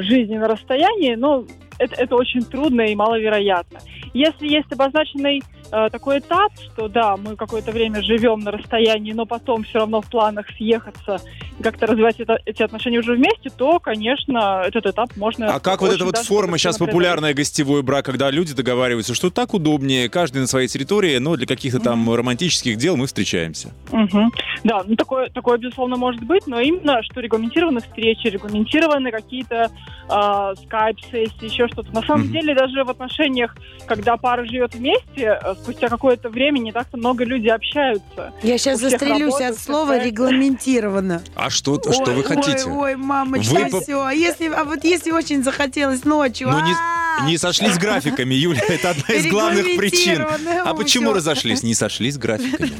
жизни 0.02 0.36
на 0.36 0.48
расстоянии, 0.48 1.14
ну, 1.14 1.46
это, 1.78 1.94
это 1.96 2.14
очень 2.14 2.42
трудно 2.42 2.82
и 2.82 2.94
маловероятно. 2.94 3.78
Если 4.12 4.46
есть 4.46 4.70
обозначенный 4.70 5.42
такой 5.90 6.18
этап, 6.18 6.52
что 6.72 6.88
да, 6.88 7.16
мы 7.16 7.36
какое-то 7.36 7.72
время 7.72 8.02
живем 8.02 8.40
на 8.40 8.50
расстоянии, 8.50 9.12
но 9.12 9.26
потом 9.26 9.64
все 9.64 9.78
равно 9.80 10.00
в 10.00 10.06
планах 10.08 10.46
съехаться 10.56 11.20
и 11.58 11.62
как-то 11.62 11.86
развивать 11.86 12.20
это- 12.20 12.38
эти 12.46 12.62
отношения 12.62 12.98
уже 13.00 13.14
вместе, 13.14 13.50
то, 13.50 13.78
конечно, 13.80 14.62
этот 14.66 14.86
этап 14.86 15.16
можно... 15.16 15.54
А 15.54 15.60
как 15.60 15.80
вот 15.80 15.92
эта 15.92 16.04
вот 16.04 16.16
форма 16.18 16.58
сейчас 16.58 16.78
популярная 16.78 17.34
гостевой 17.34 17.82
брак, 17.82 18.04
когда 18.04 18.30
люди 18.30 18.54
договариваются, 18.54 19.14
что 19.14 19.30
так 19.30 19.54
удобнее, 19.54 20.08
каждый 20.08 20.38
на 20.38 20.46
своей 20.46 20.68
территории, 20.68 21.18
но 21.18 21.36
для 21.36 21.46
каких-то 21.46 21.80
там 21.80 22.08
романтических 22.12 22.76
дел 22.76 22.96
мы 22.96 23.06
встречаемся. 23.06 23.72
Мгм. 23.90 24.32
Да, 24.64 24.82
ну 24.86 24.96
такое, 24.96 25.28
такое, 25.30 25.58
безусловно, 25.58 25.96
может 25.96 26.22
быть, 26.22 26.46
но 26.46 26.60
именно, 26.60 27.02
что 27.02 27.20
регламентированы 27.20 27.80
встречи, 27.80 28.26
регламентированы 28.28 29.10
какие-то 29.10 29.70
а, 30.08 30.54
скайп-сессии, 30.54 31.46
еще 31.46 31.66
что-то. 31.68 31.90
На 31.94 32.02
самом 32.02 32.24
Мгм. 32.24 32.32
деле, 32.32 32.54
даже 32.54 32.84
в 32.84 32.90
отношениях, 32.90 33.56
когда 33.86 34.16
пара 34.18 34.44
живет 34.44 34.74
вместе, 34.74 35.38
э, 35.42 35.54
спустя 35.64 35.88
какое-то 35.88 36.28
время 36.28 36.58
не 36.58 36.72
так-то 36.72 36.96
много 36.96 37.24
людей 37.24 37.50
общаются. 37.50 38.32
Я 38.42 38.58
сейчас 38.58 38.80
застрелюсь 38.80 39.32
работа, 39.32 39.48
от 39.48 39.58
слова 39.58 39.86
проект. 39.88 40.06
регламентировано. 40.06 41.22
А 41.34 41.50
что, 41.50 41.80
что 41.80 42.10
Ой, 42.10 42.14
вы 42.16 42.24
хотите? 42.24 42.64
Ой, 42.66 42.92
ой, 42.92 42.96
мамочка, 42.96 43.68
Вы 43.70 43.80
все. 43.80 44.04
А 44.04 44.12
если, 44.12 44.48
а 44.48 44.64
вот 44.64 44.84
если 44.84 45.10
очень 45.10 45.42
захотелось 45.42 46.04
ночью, 46.04 46.48
Ну, 46.50 46.60
не, 46.60 46.72
а, 46.72 47.26
не 47.26 47.38
сошлись 47.38 47.78
графиками, 47.78 48.34
Юля, 48.34 48.60
это 48.68 48.90
одна 48.90 49.14
из 49.14 49.26
главных 49.26 49.64
причин. 49.76 50.26
А 50.64 50.74
почему 50.74 51.12
разошлись? 51.12 51.62
Не 51.62 51.74
сошлись 51.74 52.18
графиками. 52.18 52.70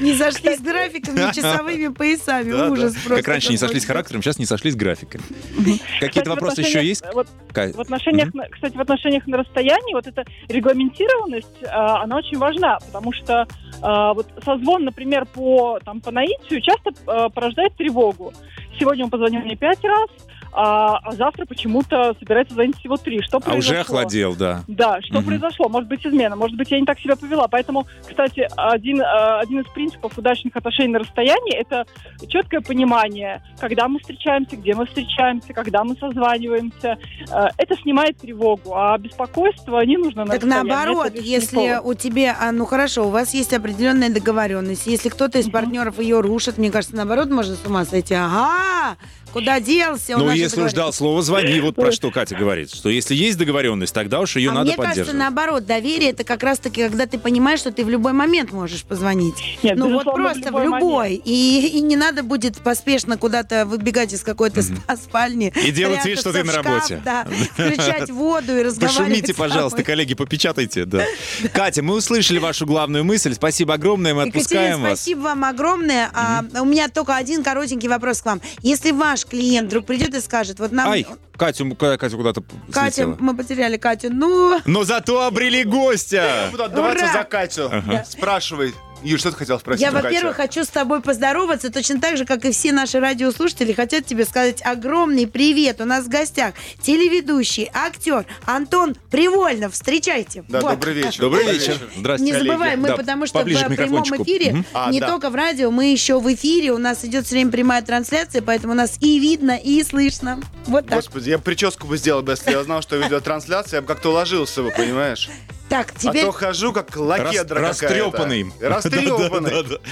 не 0.00 0.14
сошлись 0.14 0.58
с 0.58 0.62
графиками, 0.62 1.32
часовыми 1.34 1.88
поясами, 1.88 2.52
ужас 2.52 2.94
просто. 2.94 3.16
Как 3.16 3.28
раньше 3.28 3.50
не 3.50 3.58
сошлись 3.58 3.84
характером, 3.84 4.22
сейчас 4.22 4.38
не 4.38 4.46
сошлись 4.46 4.76
графиками. 4.76 5.22
Кстати, 5.56 5.80
Какие-то 6.00 6.30
вопросы 6.30 6.60
еще 6.60 6.84
есть? 6.84 7.02
В 7.12 7.80
отношениях, 7.80 8.28
кстати, 8.52 8.76
в 8.76 8.80
отношениях 8.80 9.26
на 9.26 9.38
расстоянии 9.38 9.94
вот 9.94 10.06
эта 10.06 10.24
регламентированность, 10.48 11.46
она 11.78 12.16
очень 12.16 12.38
важна, 12.38 12.78
потому 12.86 13.12
что 13.12 13.46
а, 13.82 14.14
вот 14.14 14.26
созвон, 14.44 14.84
например, 14.84 15.26
по, 15.26 15.78
там, 15.84 16.00
по 16.00 16.10
наитию 16.10 16.60
часто 16.60 16.90
а, 17.06 17.28
порождает 17.28 17.74
тревогу. 17.76 18.32
Сегодня 18.78 19.04
он 19.04 19.10
позвонил 19.10 19.40
мне 19.40 19.56
пять 19.56 19.82
раз, 19.84 20.10
а, 20.52 20.96
а 20.98 21.12
завтра 21.14 21.44
почему-то 21.46 22.14
собирается 22.18 22.54
звонить 22.54 22.76
всего 22.78 22.96
три. 22.96 23.20
Что 23.22 23.38
А 23.44 23.54
уже 23.54 23.70
произошло? 23.70 23.98
охладел, 23.98 24.34
да. 24.36 24.64
Да, 24.66 25.00
что 25.02 25.18
Мгм. 25.18 25.24
произошло? 25.26 25.68
Может 25.68 25.88
быть, 25.88 26.04
измена, 26.06 26.36
может 26.36 26.56
быть, 26.56 26.70
я 26.70 26.80
не 26.80 26.86
так 26.86 26.98
себя 27.00 27.16
повела. 27.16 27.48
Поэтому, 27.48 27.86
кстати, 28.06 28.48
один, 28.56 29.00
э, 29.00 29.38
один 29.40 29.60
из 29.60 29.68
принципов 29.72 30.16
удачных 30.16 30.56
отношений 30.56 30.92
на 30.92 30.98
расстоянии– 31.00 31.54
это 31.56 31.84
четкое 32.28 32.60
понимание, 32.60 33.42
когда 33.60 33.88
мы 33.88 33.98
встречаемся, 34.00 34.56
где 34.56 34.74
мы 34.74 34.86
встречаемся, 34.86 35.52
когда 35.52 35.84
мы 35.84 35.96
созваниваемся. 35.96 36.98
Э, 37.32 37.48
Это 37.56 37.76
снимает 37.82 38.16
тревогу, 38.18 38.74
а 38.74 38.96
беспокойство 38.98 39.80
не 39.80 39.96
нужно 39.96 40.24
на 40.24 40.32
Так 40.34 40.44
наоборот, 40.44 41.12
если 41.14 41.78
у 41.82 41.94
тебя, 41.94 42.36
а, 42.40 42.52
ну 42.52 42.64
хорошо, 42.66 43.06
у 43.06 43.10
вас 43.10 43.34
есть 43.34 43.52
определенная 43.52 44.10
договоренность, 44.10 44.86
если 44.86 45.08
кто-то 45.08 45.38
из 45.38 45.46
Мгм. 45.46 45.52
партнеров 45.52 45.98
ее 45.98 46.20
рушит, 46.20 46.58
мне 46.58 46.70
кажется, 46.70 46.96
наоборот, 46.96 47.28
можно 47.30 47.54
с 47.54 47.64
ума 47.66 47.84
сойти. 47.84 48.14
Ага, 48.14 48.96
куда 49.32 49.60
делся? 49.60 50.16
Ну, 50.16 50.30
если 50.30 50.62
уж 50.62 50.72
дал 50.72 50.92
слово, 50.92 51.22
звони. 51.22 51.60
Вот 51.60 51.74
про 51.74 51.92
что 51.92 52.10
Катя 52.10 52.36
говорит. 52.36 52.72
Что 52.72 52.88
если 52.88 53.14
есть 53.14 53.38
договоренность, 53.38 53.94
тогда 53.94 54.20
уж 54.20 54.36
ее 54.36 54.50
а 54.50 54.54
надо 54.54 54.66
мне 54.66 54.76
кажется, 54.76 54.90
поддерживать. 55.00 55.18
наоборот, 55.18 55.66
доверие 55.66 56.10
это 56.10 56.24
как 56.24 56.42
раз-таки, 56.42 56.82
когда 56.82 57.06
ты 57.06 57.18
понимаешь, 57.18 57.60
что 57.60 57.72
ты 57.72 57.84
в 57.84 57.88
любой 57.88 58.12
момент 58.12 58.52
можешь 58.52 58.84
позвонить. 58.84 59.34
Нет, 59.62 59.76
ну 59.76 59.92
вот 59.92 60.04
просто 60.04 60.52
в 60.52 60.62
любой. 60.62 61.14
И, 61.24 61.70
и 61.74 61.80
не 61.80 61.96
надо 61.96 62.22
будет 62.22 62.58
поспешно 62.58 63.16
куда-то 63.16 63.66
выбегать 63.66 64.12
из 64.12 64.22
какой-то 64.22 64.60
спа- 64.60 64.96
спальни. 64.96 65.52
И 65.64 65.70
делать 65.70 66.04
вид, 66.04 66.18
что 66.18 66.32
ты 66.32 66.42
в 66.42 66.46
на 66.46 66.52
шкаф, 66.52 66.66
работе. 66.66 67.02
Да, 67.04 67.26
включать 67.52 68.10
воду 68.10 68.56
и 68.56 68.62
разговаривать. 68.62 68.98
Пошумите, 68.98 69.34
пожалуйста, 69.34 69.82
коллеги, 69.82 70.14
попечатайте. 70.14 70.84
Да. 70.84 71.04
Катя, 71.52 71.82
мы 71.82 71.94
услышали 71.94 72.38
вашу 72.38 72.66
главную 72.66 73.04
мысль. 73.04 73.34
Спасибо 73.34 73.74
огромное, 73.74 74.14
мы 74.14 74.22
отпускаем 74.22 74.64
Екатерина, 74.64 74.90
вас. 74.90 74.98
спасибо 75.00 75.20
вам 75.20 75.44
огромное. 75.44 76.10
А, 76.14 76.44
у 76.60 76.64
меня 76.64 76.88
только 76.88 77.16
один 77.16 77.42
коротенький 77.42 77.88
вопрос 77.88 78.22
к 78.22 78.26
вам. 78.26 78.40
Если 78.62 78.90
ваш 78.90 79.17
клиент 79.24 79.68
вдруг 79.68 79.86
придет 79.86 80.14
и 80.14 80.20
скажет, 80.20 80.58
вот 80.58 80.72
нам... 80.72 80.88
Ай, 80.90 81.06
Катю, 81.36 81.74
Катя 81.76 82.10
куда-то 82.16 82.42
Катя, 82.72 82.90
слетела. 82.94 83.16
мы 83.20 83.36
потеряли 83.36 83.76
Катю. 83.76 84.10
Ну, 84.12 84.60
Но 84.66 84.84
зато 84.84 85.24
обрели 85.26 85.64
гостя. 85.64 86.48
Буду 86.50 86.64
отдаваться 86.64 87.04
Ура! 87.04 87.12
за 87.12 87.24
Катю. 87.24 87.70
Спрашивай. 88.08 88.74
Юль, 89.02 89.18
что 89.18 89.30
ты 89.30 89.36
хотел 89.36 89.60
спросить 89.60 89.82
я, 89.82 89.92
во-первых, 89.92 90.36
хочу 90.36 90.64
с 90.64 90.68
тобой 90.68 91.00
поздороваться, 91.00 91.70
точно 91.72 92.00
так 92.00 92.16
же, 92.16 92.24
как 92.24 92.44
и 92.44 92.50
все 92.50 92.72
наши 92.72 92.98
радиослушатели 92.98 93.72
хотят 93.72 94.06
тебе 94.06 94.24
сказать 94.24 94.60
огромный 94.64 95.26
привет. 95.26 95.80
У 95.80 95.84
нас 95.84 96.06
в 96.06 96.08
гостях 96.08 96.54
телеведущий, 96.82 97.70
актер 97.72 98.26
Антон 98.44 98.96
Привольнов. 99.10 99.74
Встречайте. 99.74 100.44
Да, 100.48 100.60
Вот. 100.60 100.72
добрый 100.72 100.94
вечер. 100.94 101.20
Добрый 101.20 101.44
вечер. 101.52 101.78
Здравствуйте, 101.96 102.32
Не 102.32 102.38
забываем, 102.38 102.80
мы 102.80 102.88
Да, 102.88 102.96
потому 102.96 103.26
что 103.26 103.40
в 103.40 103.44
прямом 103.44 104.02
эфире, 104.02 104.52
Мгм. 104.52 104.66
А, 104.72 104.90
не 104.90 105.00
да. 105.00 105.08
только 105.08 105.30
в 105.30 105.34
радио, 105.34 105.70
мы 105.70 105.86
еще 105.92 106.18
в 106.18 106.34
эфире, 106.34 106.72
у 106.72 106.78
нас 106.78 107.04
идет 107.04 107.26
все 107.26 107.36
время 107.36 107.52
прямая 107.52 107.82
трансляция, 107.82 108.42
поэтому 108.42 108.74
нас 108.74 108.96
и 109.00 109.20
видно, 109.20 109.56
и 109.56 109.82
слышно. 109.84 110.40
Вот 110.66 110.86
так. 110.86 110.96
Господи, 110.96 111.30
я 111.30 111.38
прическу 111.38 111.86
бы 111.86 111.96
сделал, 111.98 112.22
бы, 112.22 112.32
если 112.32 112.50
я 112.50 112.62
знал, 112.64 112.82
что 112.82 112.96
видеотрансляция, 112.96 113.78
я 113.78 113.82
бы 113.82 113.86
как-то 113.86 114.10
уложился 114.10 114.62
бы, 114.62 114.70
понимаешь? 114.70 115.28
Так, 115.68 115.92
А 115.94 115.98
теперь 115.98 116.24
то 116.24 116.32
хожу 116.32 116.72
как 116.72 116.96
лакедра 116.96 117.60
Рас- 117.60 117.78
какая-то. 117.78 118.04
растрепанный. 118.10 118.52
Растрепанный. 118.60 119.78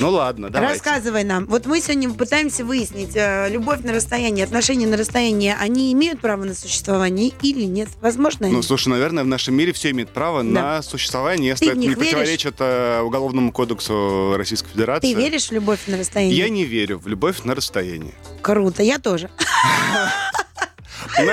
Ну 0.00 0.08
ладно, 0.08 0.48
давайте. 0.48 0.72
рассказывай 0.74 1.22
нам. 1.22 1.44
Вот 1.46 1.66
мы 1.66 1.78
сегодня 1.82 2.10
пытаемся 2.10 2.64
выяснить, 2.64 3.10
э, 3.14 3.50
любовь 3.50 3.80
на 3.80 3.92
расстоянии, 3.92 4.42
отношения 4.42 4.86
на 4.86 4.96
расстоянии, 4.96 5.54
они 5.60 5.92
имеют 5.92 6.18
право 6.18 6.44
на 6.44 6.54
существование 6.54 7.30
или 7.42 7.64
нет? 7.64 7.90
Возможно, 8.00 8.48
Ну, 8.48 8.62
слушай, 8.62 8.88
наверное, 8.88 9.22
в 9.22 9.26
нашем 9.26 9.54
мире 9.54 9.74
все 9.74 9.90
имеют 9.90 10.08
право 10.10 10.40
на 10.40 10.80
существование, 10.80 11.50
если 11.50 11.66
Ты 11.66 11.70
это 11.72 11.78
не 11.80 11.88
веришь? 11.88 11.98
противоречит 12.04 12.54
э, 12.60 13.00
Уголовному 13.02 13.52
кодексу 13.52 14.32
Российской 14.38 14.70
Федерации. 14.70 15.12
Ты 15.12 15.20
веришь 15.20 15.48
в 15.48 15.52
любовь 15.52 15.80
на 15.86 15.98
расстоянии? 15.98 16.34
Я 16.36 16.48
не 16.48 16.64
верю 16.64 16.98
в 16.98 17.06
любовь 17.06 17.42
на 17.44 17.54
расстоянии. 17.54 18.14
Круто, 18.40 18.82
я 18.82 18.98
тоже. 18.98 19.28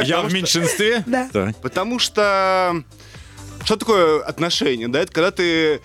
Я 0.03 0.21
в 0.21 0.33
меньшинстве? 0.33 1.03
Да. 1.07 1.29
Потому 1.61 1.97
что 1.99 2.83
что 3.63 3.75
такое 3.75 4.21
отношения? 4.21 4.87
Да, 4.87 5.01
это 5.01 5.11
когда 5.11 5.31
ты 5.31 5.81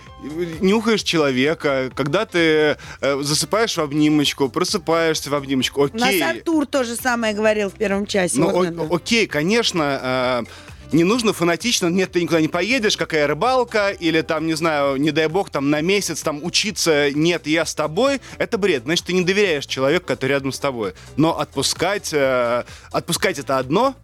нюхаешь 0.60 1.02
человека, 1.02 1.90
когда 1.94 2.24
ты 2.24 2.76
э, 3.00 3.20
засыпаешь 3.22 3.76
в 3.76 3.80
обнимочку, 3.80 4.48
просыпаешься 4.48 5.30
в 5.30 5.34
обнимочку. 5.34 5.82
У 5.82 5.96
нас 5.96 6.08
Окей. 6.08 6.22
Артур 6.22 6.66
то 6.66 6.84
же 6.84 6.96
самое 6.96 7.34
говорил 7.34 7.70
в 7.70 7.74
первом 7.74 8.06
часе. 8.06 8.38
Ну, 8.38 8.50
Вот 8.50 8.68
о- 8.68 8.94
окей, 8.96 9.26
конечно, 9.26 10.44
э, 10.50 10.94
не 10.94 11.04
нужно 11.04 11.32
фанатично, 11.32 11.88
нет, 11.88 12.12
ты 12.12 12.22
никуда 12.22 12.40
не 12.40 12.48
поедешь, 12.48 12.96
какая 12.96 13.26
рыбалка, 13.26 13.90
или 13.90 14.20
там, 14.22 14.46
не 14.46 14.54
знаю, 14.54 14.96
не 14.96 15.10
дай 15.10 15.26
бог, 15.26 15.50
там 15.50 15.70
на 15.70 15.80
месяц 15.80 16.22
там 16.22 16.42
учиться, 16.44 17.10
нет, 17.10 17.46
я 17.46 17.64
с 17.66 17.74
тобой, 17.74 18.20
это 18.38 18.58
бред. 18.58 18.84
Значит, 18.84 19.06
ты 19.06 19.12
не 19.12 19.22
доверяешь 19.24 19.66
человеку, 19.66 20.06
который 20.06 20.30
рядом 20.30 20.52
с 20.52 20.58
тобой. 20.58 20.94
Но 21.16 21.38
отпускать, 21.38 22.10
э, 22.12 22.64
отпускать 22.92 23.38
это 23.38 23.58
одно, 23.58 23.94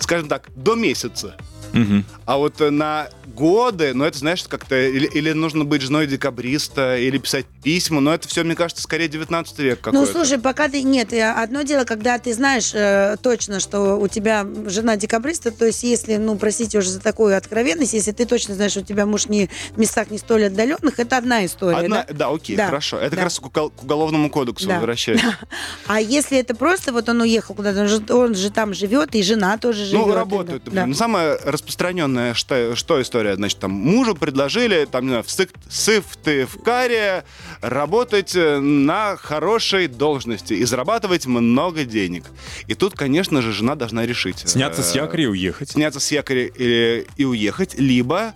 скажем 0.00 0.28
так, 0.28 0.48
до 0.56 0.74
месяца. 0.74 1.36
Мгм. 1.72 2.04
А 2.26 2.36
вот 2.38 2.60
э, 2.60 2.70
на 2.70 3.08
годы, 3.34 3.92
ну 3.94 4.04
это, 4.04 4.18
знаешь, 4.18 4.44
как-то... 4.44 4.76
Или, 4.80 5.06
или 5.06 5.32
нужно 5.32 5.64
быть 5.64 5.82
женой 5.82 6.06
декабриста, 6.06 6.96
или 6.98 7.18
писать 7.18 7.46
письма, 7.62 8.00
но 8.00 8.12
это 8.14 8.28
все, 8.28 8.44
мне 8.44 8.54
кажется, 8.54 8.82
скорее 8.82 9.08
19 9.08 9.58
век 9.60 9.78
Ну, 9.86 9.92
какой-то. 9.92 10.12
слушай, 10.12 10.38
пока 10.38 10.68
ты... 10.68 10.82
Нет, 10.82 11.12
одно 11.12 11.62
дело, 11.62 11.84
когда 11.84 12.18
ты 12.18 12.34
знаешь 12.34 12.72
э, 12.74 13.16
точно, 13.22 13.60
что 13.60 13.96
у 13.98 14.08
тебя 14.08 14.46
жена 14.66 14.96
декабриста, 14.96 15.50
то 15.50 15.66
есть 15.66 15.82
если, 15.82 16.16
ну, 16.16 16.36
простите 16.36 16.78
уже 16.78 16.90
за 16.90 17.00
такую 17.00 17.36
откровенность, 17.36 17.92
если 17.94 18.12
ты 18.12 18.26
точно 18.26 18.54
знаешь, 18.54 18.72
что 18.72 18.80
у 18.80 18.84
тебя 18.84 19.06
муж 19.06 19.26
не 19.28 19.48
в 19.74 19.78
местах 19.78 20.10
не 20.10 20.18
столь 20.18 20.46
отдаленных, 20.46 20.98
это 20.98 21.16
одна 21.16 21.44
история, 21.46 21.78
Одна- 21.78 22.04
да? 22.08 22.14
да? 22.14 22.28
окей, 22.28 22.56
Да, 22.56 22.66
хорошо. 22.66 22.98
Это 22.98 23.10
да. 23.10 23.16
как 23.16 23.24
раз 23.24 23.38
к, 23.40 23.48
к 23.50 23.82
уголовному 23.82 24.30
кодексу 24.30 24.66
Да. 24.68 24.74
возвращается. 24.76 25.36
А 25.86 26.00
если 26.00 26.38
это 26.38 26.54
просто, 26.54 26.92
вот 26.92 27.08
он 27.08 27.20
уехал 27.20 27.54
куда-то, 27.54 27.80
он 27.82 27.88
же, 27.88 28.02
он 28.10 28.34
же 28.34 28.50
там 28.50 28.72
живет, 28.74 29.14
и 29.14 29.22
жена 29.22 29.58
тоже 29.58 29.84
живет. 29.84 30.06
Ну, 30.06 30.14
работают. 30.14 30.62
да. 30.66 30.86
Ну, 30.86 30.94
самая 30.94 31.38
распространенная 31.62 32.34
что, 32.34 32.74
что 32.76 33.00
история? 33.00 33.36
Значит, 33.36 33.60
там 33.60 33.70
мужу 33.70 34.14
предложили, 34.14 34.84
там, 34.90 35.04
не 35.04 35.08
знаю, 35.10 35.22
в 35.22 35.28
Сык- 35.28 35.54
Сыктывкаре 35.70 37.24
работать 37.60 38.34
э, 38.34 38.58
на 38.58 39.16
хорошей 39.16 39.86
должности 39.86 40.54
и 40.54 40.64
зарабатывать 40.64 41.26
много 41.26 41.84
денег. 41.84 42.24
И 42.66 42.74
тут, 42.74 42.94
конечно 42.94 43.42
же, 43.42 43.52
жена 43.52 43.76
должна 43.76 44.04
решить. 44.06 44.40
Сняться 44.40 44.82
с 44.82 44.94
э, 44.94 44.98
якоря 44.98 45.24
и 45.24 45.26
уехать. 45.26 45.70
Сняться 45.70 46.00
с 46.00 46.10
якоря 46.10 46.46
и, 46.46 47.06
и 47.16 47.24
уехать, 47.24 47.78
либо... 47.78 48.34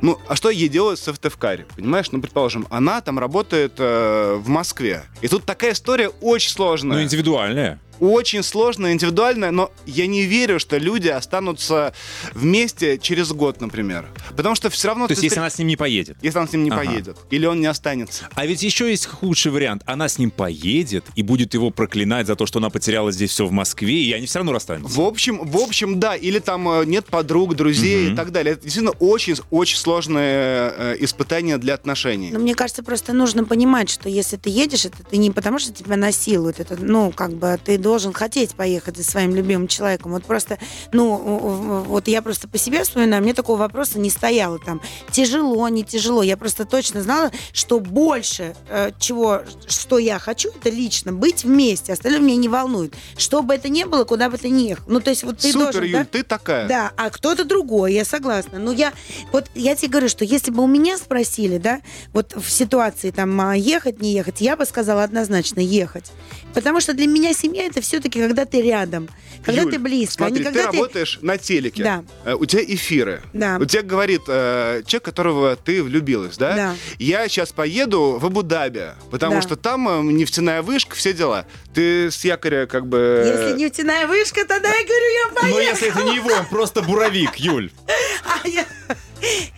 Ну, 0.00 0.18
а 0.28 0.36
что 0.36 0.50
ей 0.50 0.68
делать 0.68 0.98
в 0.98 1.02
Сыктывкаре? 1.02 1.66
Понимаешь? 1.76 2.10
Ну, 2.12 2.20
предположим, 2.20 2.66
она 2.70 3.00
там 3.00 3.18
работает 3.18 3.74
э, 3.78 4.34
в 4.38 4.48
Москве. 4.48 5.04
И 5.22 5.28
тут 5.28 5.44
такая 5.44 5.72
история 5.72 6.08
очень 6.08 6.50
сложная. 6.50 6.98
Ну, 6.98 7.02
индивидуальная. 7.02 7.80
Очень 8.00 8.42
сложно, 8.42 8.92
индивидуально, 8.92 9.50
но 9.50 9.70
я 9.86 10.06
не 10.06 10.24
верю, 10.24 10.58
что 10.58 10.76
люди 10.78 11.08
останутся 11.08 11.94
вместе 12.32 12.98
через 12.98 13.32
год, 13.32 13.60
например. 13.60 14.06
Потому 14.36 14.54
что 14.54 14.70
все 14.70 14.88
равно... 14.88 15.06
То 15.06 15.12
есть, 15.12 15.22
если 15.22 15.38
она 15.38 15.50
с 15.50 15.58
ним 15.58 15.68
не 15.68 15.76
поедет. 15.76 16.16
если 16.22 16.38
он 16.38 16.48
с 16.48 16.52
ним 16.52 16.64
не 16.64 16.70
Ага. 16.70 16.84
поедет, 16.84 17.16
или 17.30 17.46
он 17.46 17.60
не 17.60 17.66
останется. 17.66 18.28
А 18.34 18.46
ведь 18.46 18.62
еще 18.62 18.90
есть 18.90 19.06
худший 19.06 19.52
вариант. 19.52 19.82
Она 19.86 20.08
с 20.08 20.18
ним 20.18 20.30
поедет 20.30 21.04
и 21.14 21.22
будет 21.22 21.54
его 21.54 21.70
проклинать 21.70 22.26
за 22.26 22.36
то, 22.36 22.46
что 22.46 22.58
она 22.58 22.70
потеряла 22.70 23.12
здесь 23.12 23.30
все 23.30 23.46
в 23.46 23.52
Москве, 23.52 24.02
и 24.02 24.12
они 24.12 24.26
все 24.26 24.38
равно 24.40 24.52
расстанутся. 24.52 24.94
В 24.96 25.00
общем, 25.00 25.40
в 25.44 25.56
общем, 25.58 26.00
да, 26.00 26.16
или 26.16 26.38
там 26.38 26.68
э, 26.68 26.84
нет 26.86 27.06
подруг, 27.06 27.54
друзей 27.54 28.12
и 28.12 28.16
так 28.16 28.32
далее. 28.32 28.54
Это 28.54 28.62
действительно 28.64 28.94
очень-очень 28.98 29.76
сложное 29.76 30.72
э, 30.76 30.96
испытание 31.00 31.58
для 31.58 31.74
отношений. 31.74 32.30
Но 32.32 32.38
мне 32.38 32.54
кажется, 32.54 32.82
просто 32.82 33.12
нужно 33.12 33.44
понимать, 33.44 33.90
что 33.90 34.08
если 34.08 34.36
ты 34.36 34.50
едешь, 34.50 34.84
это 34.84 35.02
ты 35.04 35.16
не 35.16 35.30
потому, 35.30 35.58
что 35.58 35.72
тебя 35.72 35.96
насилуют, 35.96 36.60
это, 36.60 36.76
ну, 36.76 37.12
как 37.12 37.32
бы 37.34 37.58
ты 37.64 37.78
должен 37.84 38.14
хотеть 38.14 38.54
поехать 38.54 38.96
за 38.96 39.04
своим 39.04 39.34
любимым 39.34 39.68
человеком. 39.68 40.12
Вот 40.12 40.24
просто, 40.24 40.58
ну, 40.90 41.84
вот 41.86 42.08
я 42.08 42.22
просто 42.22 42.48
по 42.48 42.56
себе 42.56 42.82
вспоминаю, 42.82 43.22
мне 43.22 43.34
такого 43.34 43.58
вопроса 43.58 43.98
не 43.98 44.08
стояло 44.08 44.58
там. 44.58 44.80
Тяжело, 45.12 45.68
не 45.68 45.84
тяжело. 45.84 46.22
Я 46.22 46.38
просто 46.38 46.64
точно 46.64 47.02
знала, 47.02 47.30
что 47.52 47.78
больше 47.80 48.56
э, 48.70 48.90
чего, 48.98 49.42
что 49.66 49.98
я 49.98 50.18
хочу, 50.18 50.48
это 50.48 50.70
лично 50.70 51.12
быть 51.12 51.44
вместе. 51.44 51.92
Остальное 51.92 52.20
меня 52.20 52.36
не 52.36 52.48
волнует. 52.48 52.94
Что 53.18 53.42
бы 53.42 53.54
это 53.54 53.68
ни 53.68 53.84
было, 53.84 54.04
куда 54.04 54.30
бы 54.30 54.38
ты 54.38 54.48
ни 54.48 54.62
ехал. 54.62 54.84
Ну, 54.86 55.00
то 55.00 55.10
есть 55.10 55.22
вот 55.22 55.38
ты 55.38 55.52
Супер, 55.52 55.64
должен... 55.64 55.84
Юль, 55.84 55.92
да? 55.92 56.04
ты 56.04 56.22
такая. 56.22 56.66
Да, 56.66 56.92
а 56.96 57.10
кто-то 57.10 57.44
другой, 57.44 57.92
я 57.92 58.06
согласна. 58.06 58.58
Но 58.58 58.72
я, 58.72 58.94
вот 59.30 59.50
я 59.54 59.76
тебе 59.76 59.90
говорю, 59.90 60.08
что 60.08 60.24
если 60.24 60.50
бы 60.50 60.62
у 60.62 60.66
меня 60.66 60.96
спросили, 60.96 61.58
да, 61.58 61.82
вот 62.14 62.34
в 62.34 62.50
ситуации 62.50 63.10
там 63.10 63.38
а, 63.42 63.54
ехать, 63.54 64.00
не 64.00 64.14
ехать, 64.14 64.40
я 64.40 64.56
бы 64.56 64.64
сказала 64.64 65.02
однозначно 65.02 65.60
ехать. 65.60 66.12
Потому 66.54 66.80
что 66.80 66.94
для 66.94 67.06
меня 67.06 67.34
семья 67.34 67.66
это 67.74 67.82
все-таки 67.82 68.20
когда 68.20 68.44
ты 68.44 68.62
рядом, 68.62 69.08
когда 69.44 69.62
Юль, 69.62 69.72
ты 69.72 69.78
близко, 69.78 70.24
а 70.24 70.28
Смотри, 70.28 70.44
не 70.44 70.50
ты 70.50 70.54
когда 70.54 70.70
ты... 70.70 70.76
работаешь 70.76 71.18
на 71.22 71.36
телеке. 71.38 71.82
Да. 71.82 72.04
Э, 72.24 72.34
У 72.34 72.46
тебя 72.46 72.62
эфиры. 72.64 73.20
Да. 73.32 73.58
У 73.60 73.64
тебя 73.64 73.82
говорит 73.82 74.22
э, 74.28 74.82
человек, 74.86 75.04
которого 75.04 75.56
ты 75.56 75.82
влюбилась, 75.82 76.36
да? 76.38 76.54
Да. 76.54 76.74
Я 76.98 77.28
сейчас 77.28 77.52
поеду 77.52 78.18
в 78.20 78.24
Абу-Даби, 78.26 78.92
потому 79.10 79.34
Да. 79.36 79.42
что 79.42 79.56
там 79.56 79.88
э, 79.88 80.02
нефтяная 80.12 80.62
вышка, 80.62 80.94
все 80.94 81.12
дела. 81.12 81.46
Ты 81.74 82.10
с 82.10 82.24
якоря 82.24 82.66
как 82.66 82.86
бы... 82.86 83.24
Если 83.26 83.58
нефтяная 83.58 84.06
вышка, 84.06 84.44
тогда 84.46 84.68
я 84.68 84.84
говорю, 84.84 85.06
я 85.12 85.28
Но 85.34 85.40
поеду. 85.40 85.60
если 85.72 85.88
это 85.88 86.02
не 86.04 86.14
его, 86.16 86.30
он 86.30 86.46
просто 86.46 86.80
буровик, 86.82 87.36
Юль. 87.36 87.70
А 88.24 88.48
я- 88.48 88.64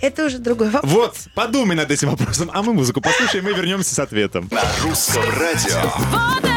Это 0.00 0.24
уже 0.26 0.38
другой 0.38 0.70
вопрос. 0.70 0.92
Вот, 0.92 1.16
подумай 1.34 1.76
над 1.76 1.90
этим 1.90 2.10
вопросом, 2.10 2.50
а 2.52 2.62
мы 2.62 2.72
музыку 2.72 3.00
послушаем 3.00 3.48
и 3.48 3.52
вернемся 3.54 3.94
с 3.94 3.98
ответом. 3.98 4.48
На 4.50 4.62
русском 4.82 5.22
радио. 5.38 6.55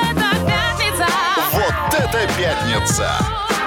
Это 2.12 2.28
пятница! 2.38 3.12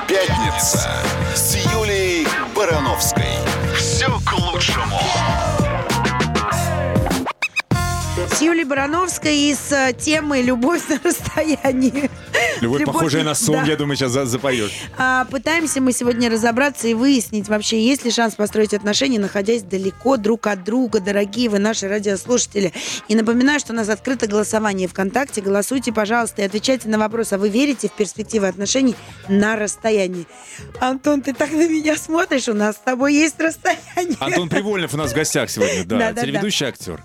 Пятница 0.08 0.90
с 1.34 1.54
Юлией 1.72 2.26
Барановской. 2.54 3.61
Юлей 8.42 8.64
Барановской 8.64 9.36
из 9.50 9.70
э, 9.70 9.92
темы 9.96 10.42
«Любовь 10.42 10.82
на 10.88 10.98
расстоянии». 11.04 12.10
Любовь, 12.60 12.80
Любовь, 12.80 12.94
похожая 12.94 13.22
на 13.22 13.34
сон, 13.34 13.56
да. 13.56 13.64
я 13.64 13.76
думаю, 13.76 13.96
сейчас 13.96 14.10
за- 14.12 14.26
запоешь. 14.26 14.72
А, 14.98 15.26
пытаемся 15.26 15.80
мы 15.80 15.92
сегодня 15.92 16.28
разобраться 16.28 16.88
и 16.88 16.94
выяснить 16.94 17.48
вообще, 17.48 17.80
есть 17.84 18.04
ли 18.04 18.10
шанс 18.10 18.34
построить 18.34 18.74
отношения, 18.74 19.18
находясь 19.20 19.62
далеко 19.62 20.16
друг 20.16 20.46
от 20.48 20.64
друга, 20.64 21.00
дорогие 21.00 21.48
вы 21.48 21.58
наши 21.60 21.86
радиослушатели. 21.88 22.72
И 23.08 23.14
напоминаю, 23.14 23.60
что 23.60 23.72
у 23.72 23.76
нас 23.76 23.88
открыто 23.88 24.26
голосование 24.26 24.88
ВКонтакте. 24.88 25.40
Голосуйте, 25.40 25.92
пожалуйста, 25.92 26.42
и 26.42 26.44
отвечайте 26.44 26.88
на 26.88 26.98
вопрос, 26.98 27.32
а 27.32 27.38
вы 27.38 27.48
верите 27.48 27.88
в 27.88 27.92
перспективы 27.92 28.48
отношений 28.48 28.96
на 29.28 29.56
расстоянии? 29.56 30.26
Антон, 30.80 31.22
ты 31.22 31.32
так 31.32 31.52
на 31.52 31.68
меня 31.68 31.96
смотришь, 31.96 32.48
у 32.48 32.54
нас 32.54 32.76
с 32.76 32.80
тобой 32.80 33.14
есть 33.14 33.38
расстояние. 33.40 34.16
Антон 34.20 34.48
Привольнов 34.48 34.94
у 34.94 34.96
нас 34.96 35.12
в 35.12 35.14
гостях 35.14 35.48
сегодня, 35.50 35.84
да, 35.84 35.98
Да-да-да. 35.98 36.22
телеведущий 36.22 36.66
актер. 36.66 37.02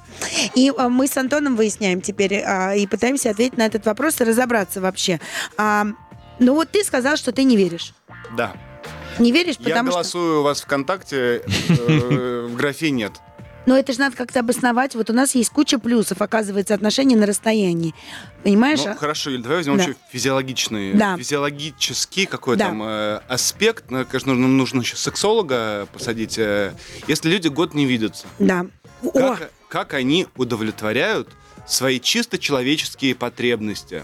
И 0.55 0.71
а, 0.75 0.89
мы 0.89 1.07
с 1.07 1.17
Антоном 1.27 1.57
выясняем 1.57 1.99
теперь 1.99 2.41
а, 2.45 2.73
и 2.73 2.87
пытаемся 2.87 3.31
ответить 3.31 3.57
на 3.57 3.65
этот 3.65 3.85
вопрос 3.85 4.21
и 4.21 4.23
разобраться 4.23 4.79
вообще. 4.79 5.19
А, 5.57 5.85
ну 6.39 6.53
вот 6.53 6.71
ты 6.71 6.83
сказал, 6.85 7.17
что 7.17 7.33
ты 7.33 7.43
не 7.43 7.57
веришь. 7.57 7.93
Да. 8.37 8.53
Не 9.19 9.31
веришь, 9.33 9.55
Я 9.59 9.65
потому 9.69 9.89
что... 9.89 9.97
голосую 9.99 10.39
у 10.39 10.43
вас 10.43 10.61
ВКонтакте, 10.61 11.41
э, 11.69 12.47
в 12.49 12.55
графе 12.55 12.91
нет. 12.91 13.11
Но 13.65 13.77
это 13.77 13.91
же 13.91 13.99
надо 13.99 14.15
как-то 14.15 14.39
обосновать. 14.39 14.95
Вот 14.95 15.09
у 15.09 15.13
нас 15.13 15.35
есть 15.35 15.49
куча 15.49 15.77
плюсов, 15.77 16.21
оказывается, 16.21 16.73
отношения 16.73 17.17
на 17.17 17.25
расстоянии. 17.25 17.93
Понимаешь? 18.43 18.79
Ну, 18.85 18.91
а? 18.91 18.95
хорошо, 18.95 19.29
Юль, 19.29 19.41
давай 19.41 19.57
возьмем 19.57 19.75
Да. 19.75 19.83
еще 19.83 19.95
физиологичный, 20.09 20.93
Да. 20.93 21.17
физиологический 21.17 22.27
какой 22.27 22.55
Да. 22.55 22.67
там 22.67 22.81
э, 22.83 23.19
аспект. 23.27 23.91
Ну, 23.91 24.05
конечно, 24.05 24.33
нужно, 24.33 24.47
нужно 24.47 24.79
еще 24.81 24.95
сексолога 24.95 25.85
посадить. 25.91 26.37
э, 26.37 26.73
если 27.09 27.29
люди 27.29 27.49
год 27.49 27.73
не 27.73 27.85
видятся, 27.85 28.25
Да. 28.39 28.67
Как, 29.13 29.51
как 29.67 29.93
они 29.93 30.27
удовлетворяют 30.35 31.29
свои 31.67 31.99
чисто 31.99 32.37
человеческие 32.37 33.15
потребности? 33.15 34.03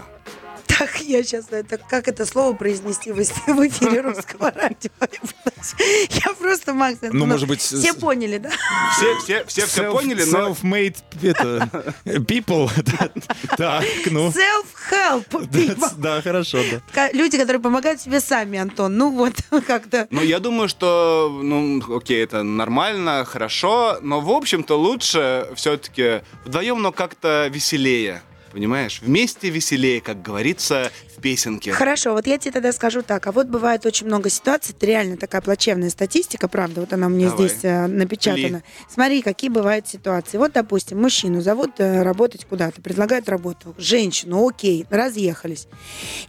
Так 0.78 1.00
я 1.00 1.22
сейчас 1.22 1.46
это 1.50 1.78
как 1.78 2.08
это 2.08 2.26
слово 2.26 2.54
произнести 2.54 3.12
в 3.12 3.18
эфи- 3.20 3.52
в 3.52 3.66
эфире 3.68 4.00
русского 4.00 4.50
радио. 4.50 4.90
Я 6.10 6.32
просто 6.34 6.74
Макс. 6.74 6.98
Ну, 7.00 7.26
может 7.26 7.48
быть, 7.48 7.60
все 7.60 7.92
с- 7.92 7.96
поняли, 7.96 8.38
да? 8.38 8.50
Все, 8.96 9.18
все, 9.20 9.44
все, 9.46 9.66
все 9.66 9.90
поняли, 9.90 10.24
но 10.24 10.48
Self-made 10.50 10.96
это, 11.22 11.68
people. 12.04 12.70
Так, 13.56 13.84
ну. 14.10 14.28
Self-help. 14.28 15.28
people. 15.50 15.90
Да, 15.96 16.20
хорошо, 16.22 16.58
да. 16.94 17.10
Люди, 17.12 17.38
которые 17.38 17.60
помогают 17.62 18.00
себе 18.00 18.20
сами, 18.20 18.58
Антон. 18.58 18.96
Ну 18.96 19.10
вот 19.10 19.34
как-то. 19.66 20.06
Ну, 20.10 20.22
я 20.22 20.38
думаю, 20.38 20.68
что, 20.68 21.30
ну, 21.42 21.80
окей, 21.96 22.22
это 22.22 22.42
нормально, 22.42 23.24
хорошо, 23.24 23.98
но, 24.02 24.20
в 24.20 24.30
общем-то, 24.30 24.78
лучше 24.78 25.48
все-таки 25.54 26.22
вдвоем, 26.44 26.82
но 26.82 26.92
как-то 26.92 27.48
веселее. 27.48 28.22
Понимаешь? 28.54 29.00
Вместе 29.02 29.50
веселее, 29.50 30.00
как 30.00 30.22
говорится 30.22 30.92
в 31.16 31.20
песенке. 31.20 31.72
Хорошо, 31.72 32.12
вот 32.12 32.28
я 32.28 32.38
тебе 32.38 32.52
тогда 32.52 32.72
скажу 32.72 33.02
так. 33.02 33.26
А 33.26 33.32
вот 33.32 33.48
бывает 33.48 33.84
очень 33.84 34.06
много 34.06 34.30
ситуаций, 34.30 34.76
это 34.78 34.86
реально 34.86 35.16
такая 35.16 35.40
плачевная 35.40 35.90
статистика, 35.90 36.46
правда, 36.46 36.82
вот 36.82 36.92
она 36.92 37.08
у 37.08 37.10
меня 37.10 37.30
Давай. 37.30 37.48
здесь 37.48 37.64
э, 37.64 37.88
напечатана. 37.88 38.58
Ли. 38.58 38.62
Смотри, 38.88 39.22
какие 39.22 39.50
бывают 39.50 39.88
ситуации. 39.88 40.38
Вот, 40.38 40.52
допустим, 40.52 41.02
мужчину 41.02 41.40
зовут 41.40 41.72
э, 41.78 42.02
работать 42.02 42.44
куда-то, 42.44 42.80
предлагают 42.80 43.28
работу. 43.28 43.74
Женщину, 43.76 44.46
окей, 44.46 44.86
разъехались. 44.88 45.66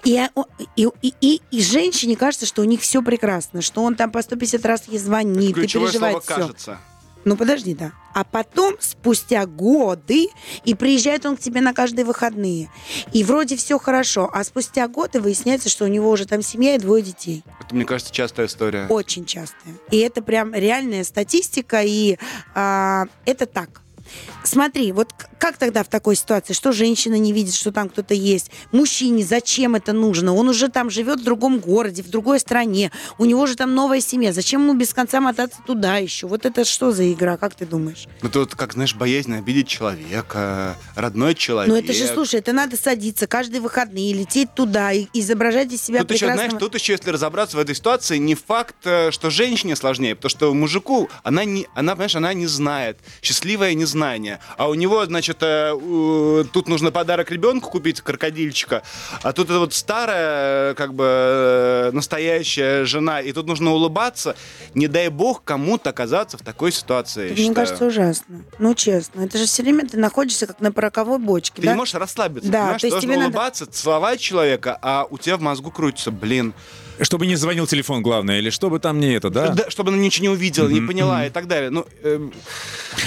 И, 0.03 0.19
о- 0.33 0.45
и, 0.75 0.87
и, 1.03 1.13
и, 1.21 1.41
и 1.51 1.61
женщине 1.61 2.15
кажется, 2.15 2.47
что 2.47 2.63
у 2.63 2.65
них 2.65 2.81
все 2.81 3.03
прекрасно, 3.03 3.61
что 3.61 3.83
он 3.83 3.93
там 3.93 4.09
по 4.09 4.23
150 4.23 4.65
раз 4.65 4.85
ей 4.87 4.97
звонит 4.97 5.55
и 5.55 5.61
переживает 5.61 5.93
слово 5.95 6.21
все. 6.21 6.35
«кажется». 6.35 6.79
Ну 7.25 7.35
подожди, 7.35 7.73
да. 7.73 7.91
А 8.13 8.23
потом, 8.23 8.75
спустя 8.79 9.45
годы, 9.47 10.29
и 10.63 10.75
приезжает 10.75 11.25
он 11.25 11.35
к 11.35 11.39
тебе 11.39 11.59
на 11.59 11.73
каждые 11.73 12.05
выходные. 12.05 12.69
И 13.11 13.23
вроде 13.23 13.57
все 13.57 13.79
хорошо, 13.79 14.29
а 14.31 14.43
спустя 14.43 14.87
годы 14.87 15.19
выясняется, 15.19 15.69
что 15.69 15.85
у 15.85 15.87
него 15.87 16.09
уже 16.11 16.25
там 16.25 16.41
семья 16.43 16.75
и 16.75 16.77
двое 16.77 17.01
детей. 17.03 17.43
Это, 17.59 17.75
мне 17.75 17.83
кажется, 17.83 18.13
частая 18.13 18.45
история. 18.45 18.85
Очень 18.87 19.25
частая. 19.25 19.73
И 19.89 19.97
это 19.97 20.21
прям 20.21 20.53
реальная 20.53 21.03
статистика, 21.03 21.81
и 21.83 22.17
а, 22.53 23.05
это 23.25 23.47
так. 23.47 23.81
Смотри, 24.43 24.91
вот 24.91 25.13
как 25.39 25.57
тогда 25.57 25.83
в 25.83 25.87
такой 25.87 26.15
ситуации, 26.15 26.53
что 26.53 26.71
женщина 26.71 27.15
не 27.15 27.33
видит, 27.33 27.55
что 27.55 27.71
там 27.71 27.89
кто-то 27.89 28.13
есть? 28.13 28.51
Мужчине 28.71 29.23
зачем 29.23 29.75
это 29.75 29.93
нужно? 29.93 30.33
Он 30.33 30.49
уже 30.49 30.69
там 30.69 30.89
живет 30.89 31.19
в 31.19 31.23
другом 31.23 31.59
городе, 31.59 32.03
в 32.03 32.09
другой 32.09 32.39
стране, 32.39 32.91
у 33.17 33.25
него 33.25 33.45
же 33.45 33.55
там 33.55 33.73
новая 33.73 34.01
семья. 34.01 34.33
Зачем 34.33 34.61
ему 34.61 34.73
без 34.73 34.93
конца 34.93 35.21
мотаться 35.21 35.59
туда 35.65 35.97
еще? 35.97 36.27
Вот 36.27 36.45
это 36.45 36.65
что 36.65 36.91
за 36.91 37.11
игра, 37.11 37.37
как 37.37 37.55
ты 37.55 37.65
думаешь? 37.65 38.07
Ну, 38.21 38.29
тут, 38.29 38.55
как, 38.55 38.73
знаешь, 38.73 38.95
боязнь 38.95 39.33
обидеть 39.35 39.67
человека, 39.67 40.77
родной 40.95 41.35
человек. 41.35 41.73
Ну 41.73 41.77
это 41.77 41.93
же, 41.93 42.07
слушай, 42.07 42.39
это 42.39 42.53
надо 42.53 42.77
садиться 42.77 43.27
каждые 43.27 43.61
выходные, 43.61 44.13
лететь 44.13 44.53
туда 44.53 44.91
и 44.91 45.07
изображать 45.13 45.71
из 45.71 45.81
себя 45.81 45.99
Тут 45.99 46.11
еще, 46.11 46.25
прекрасного... 46.25 46.49
знаешь, 46.49 46.59
тут 46.59 46.75
еще, 46.75 46.93
если 46.93 47.09
разобраться 47.09 47.57
в 47.57 47.59
этой 47.59 47.75
ситуации, 47.75 48.17
не 48.17 48.35
факт, 48.35 48.75
э, 48.85 49.11
что 49.11 49.29
женщине 49.29 49.75
сложнее, 49.75 50.15
потому 50.15 50.29
что 50.29 50.53
мужику, 50.53 51.09
она, 51.23 51.45
не, 51.45 51.67
она, 51.75 51.93
понимаешь, 51.93 52.15
она 52.15 52.33
не 52.33 52.47
знает. 52.47 52.99
Счастливое 53.21 53.73
незнание. 54.05 54.39
А 54.57 54.69
у 54.69 54.73
него, 54.75 55.05
значит, 55.05 55.37
э, 55.41 56.43
тут 56.53 56.67
нужно 56.67 56.91
подарок 56.91 57.31
ребенку 57.31 57.69
купить, 57.69 58.01
крокодильчика, 58.01 58.83
а 59.23 59.33
тут 59.33 59.49
это 59.49 59.59
вот 59.59 59.73
старая, 59.73 60.73
как 60.75 60.93
бы, 60.93 61.05
э, 61.07 61.89
настоящая 61.91 62.85
жена, 62.85 63.21
и 63.21 63.31
тут 63.31 63.47
нужно 63.47 63.71
улыбаться. 63.73 64.35
Не 64.73 64.87
дай 64.87 65.09
бог 65.09 65.43
кому-то 65.43 65.89
оказаться 65.89 66.37
в 66.37 66.41
такой 66.41 66.71
ситуации, 66.71 67.27
мне 67.27 67.35
считаю. 67.35 67.55
кажется, 67.55 67.85
ужасно. 67.85 68.41
Ну, 68.59 68.73
честно. 68.75 69.21
Это 69.21 69.37
же 69.37 69.45
все 69.45 69.63
время 69.63 69.87
ты 69.87 69.97
находишься 69.97 70.47
как 70.47 70.59
на 70.61 70.71
пороховой 70.71 71.19
бочке, 71.19 71.61
Ты 71.61 71.67
да? 71.67 71.71
не 71.73 71.77
можешь 71.77 71.93
расслабиться, 71.95 72.49
Да, 72.51 72.59
понимаешь? 72.59 72.81
то 72.81 72.87
Ты 72.87 72.91
должен 72.91 73.09
тебе 73.09 73.17
надо- 73.17 73.29
улыбаться, 73.29 73.65
целовать 73.65 74.19
человека, 74.19 74.77
а 74.81 75.07
у 75.09 75.17
тебя 75.17 75.37
в 75.37 75.41
мозгу 75.41 75.71
крутится, 75.71 76.11
блин, 76.11 76.53
Чтобы 77.01 77.25
не 77.27 77.35
звонил 77.35 77.67
телефон, 77.67 78.01
главное, 78.01 78.39
или 78.39 78.49
чтобы 78.49 78.79
там 78.79 78.99
не 78.99 79.13
это, 79.13 79.29
да? 79.29 79.49
Да, 79.49 79.69
чтобы 79.69 79.89
она 79.91 79.97
ничего 79.97 80.23
не 80.23 80.29
увидела, 80.29 80.67
не 80.69 80.81
поняла 80.81 81.25
и 81.25 81.29
так 81.29 81.47
далее. 81.47 81.69
Ну, 81.69 81.85
эм, 82.03 82.31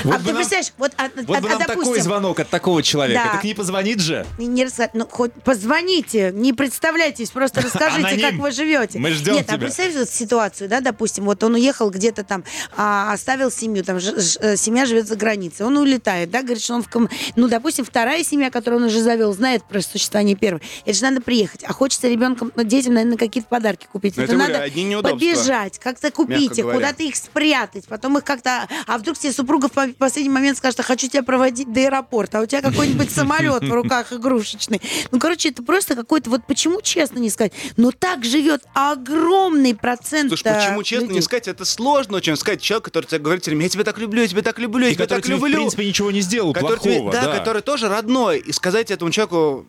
Вот 0.04 0.14
а 0.14 0.18
бы 0.18 0.24
ты 0.24 0.28
нам- 0.32 0.36
представляешь, 0.36 0.72
вот, 0.76 0.92
а, 0.98 1.08
Вот 1.26 1.36
а- 1.36 1.40
бы 1.40 1.46
а, 1.48 1.50
нам 1.50 1.58
такой 1.60 1.76
допустим, 1.84 2.02
звонок 2.04 2.40
от 2.40 2.48
такого 2.50 2.82
человека. 2.82 3.22
Да. 3.24 3.32
Так 3.32 3.44
не 3.44 3.54
позвонит 3.54 4.00
же. 4.00 4.26
Не 4.38 4.64
рассказать, 4.64 4.92
ну 4.94 5.06
хоть 5.10 5.32
позвоните, 5.44 6.30
не 6.34 6.52
представляйтесь, 6.52 7.30
просто 7.30 7.60
расскажите, 7.62 8.06
Аноним. 8.08 8.30
как 8.30 8.34
вы 8.40 8.50
живете. 8.50 8.98
Мы 8.98 9.10
ждем 9.10 9.34
Нет, 9.34 9.46
а 9.48 9.52
тебя. 9.54 9.58
представьте 9.66 9.98
вот 10.00 10.08
ситуацию, 10.10 10.68
да, 10.68 10.80
допустим, 10.80 11.24
вот 11.24 11.42
он 11.42 11.54
уехал 11.54 11.90
где-то 11.90 12.24
там, 12.24 12.44
а, 12.76 13.12
оставил 13.12 13.50
семью, 13.50 13.84
там 13.84 14.00
ж- 14.00 14.20
ж- 14.20 14.36
э, 14.40 14.56
семья 14.56 14.86
живет 14.86 15.06
за 15.08 15.16
границей, 15.16 15.64
он 15.66 15.76
улетает, 15.78 16.30
да, 16.30 16.42
говорит, 16.42 16.62
что 16.62 16.74
он 16.74 16.82
в 16.82 16.90
ком... 16.90 17.08
Ну, 17.36 17.48
допустим, 17.48 17.84
вторая 17.84 18.22
семья, 18.24 18.50
которую 18.50 18.80
он 18.82 18.88
уже 18.88 19.00
завел, 19.00 19.32
знает 19.32 19.64
про 19.64 19.80
существование 19.80 20.36
первой. 20.36 20.60
Это 20.84 20.96
же 20.98 21.02
надо 21.04 21.20
приехать, 21.20 21.62
а 21.64 21.72
хочется 21.72 22.08
ребенком, 22.08 22.52
ну, 22.54 22.62
детям, 22.64 22.94
наверное, 22.94 23.16
какие-то 23.16 23.48
подарки 23.48 23.77
купить. 23.86 24.16
Ну, 24.16 24.22
это 24.24 24.32
это, 24.32 24.38
говорю, 24.38 24.52
надо 24.54 24.64
одни 24.64 24.84
неудобства. 24.84 25.18
побежать, 25.18 25.78
как-то 25.78 26.10
купить 26.10 26.58
их, 26.58 26.70
куда-то 26.70 27.02
их 27.02 27.16
спрятать, 27.16 27.86
потом 27.86 28.18
их 28.18 28.24
как-то... 28.24 28.68
А 28.86 28.98
вдруг 28.98 29.18
тебе 29.18 29.32
супруга 29.32 29.68
в 29.68 29.72
по- 29.72 29.88
последний 29.98 30.30
момент 30.30 30.58
скажет, 30.58 30.80
а 30.80 30.82
хочу 30.82 31.08
тебя 31.08 31.22
проводить 31.22 31.72
до 31.72 31.80
аэропорта, 31.80 32.38
а 32.38 32.42
у 32.42 32.46
тебя 32.46 32.62
какой-нибудь 32.62 33.10
самолет 33.10 33.62
в 33.62 33.72
руках 33.72 34.12
игрушечный. 34.12 34.80
Ну, 35.10 35.18
короче, 35.18 35.50
это 35.50 35.62
просто 35.62 35.94
какой-то... 35.94 36.30
Вот 36.30 36.46
почему 36.46 36.80
честно 36.82 37.18
не 37.18 37.30
сказать? 37.30 37.52
Но 37.76 37.90
так 37.92 38.24
живет 38.24 38.64
огромный 38.74 39.74
процент 39.74 40.28
Слушай, 40.30 40.52
почему 40.54 40.80
э, 40.80 40.84
честно 40.84 41.04
людей. 41.04 41.16
не 41.16 41.22
сказать? 41.22 41.48
Это 41.48 41.64
сложно 41.64 42.16
очень 42.16 42.36
сказать 42.36 42.60
человеку, 42.60 42.86
который 42.86 43.06
тебе 43.06 43.18
говорит, 43.20 43.42
все 43.42 43.50
время, 43.50 43.64
я 43.64 43.68
тебя 43.68 43.84
так 43.84 43.98
люблю, 43.98 44.22
я 44.22 44.28
тебя 44.28 44.42
так 44.42 44.58
люблю, 44.58 44.86
я 44.86 44.94
тебя 44.94 45.06
так 45.06 45.22
тебе, 45.22 45.36
в 45.36 45.38
люблю. 45.40 45.56
принципе, 45.56 45.86
ничего 45.86 46.10
не 46.10 46.20
сделал 46.20 46.52
который 46.52 46.78
тебе- 46.78 46.94
плохого. 47.00 47.12
да, 47.12 47.36
который 47.38 47.62
тоже 47.62 47.88
родной. 47.88 48.38
И 48.38 48.52
сказать 48.52 48.90
этому 48.90 49.10
человеку, 49.10 49.66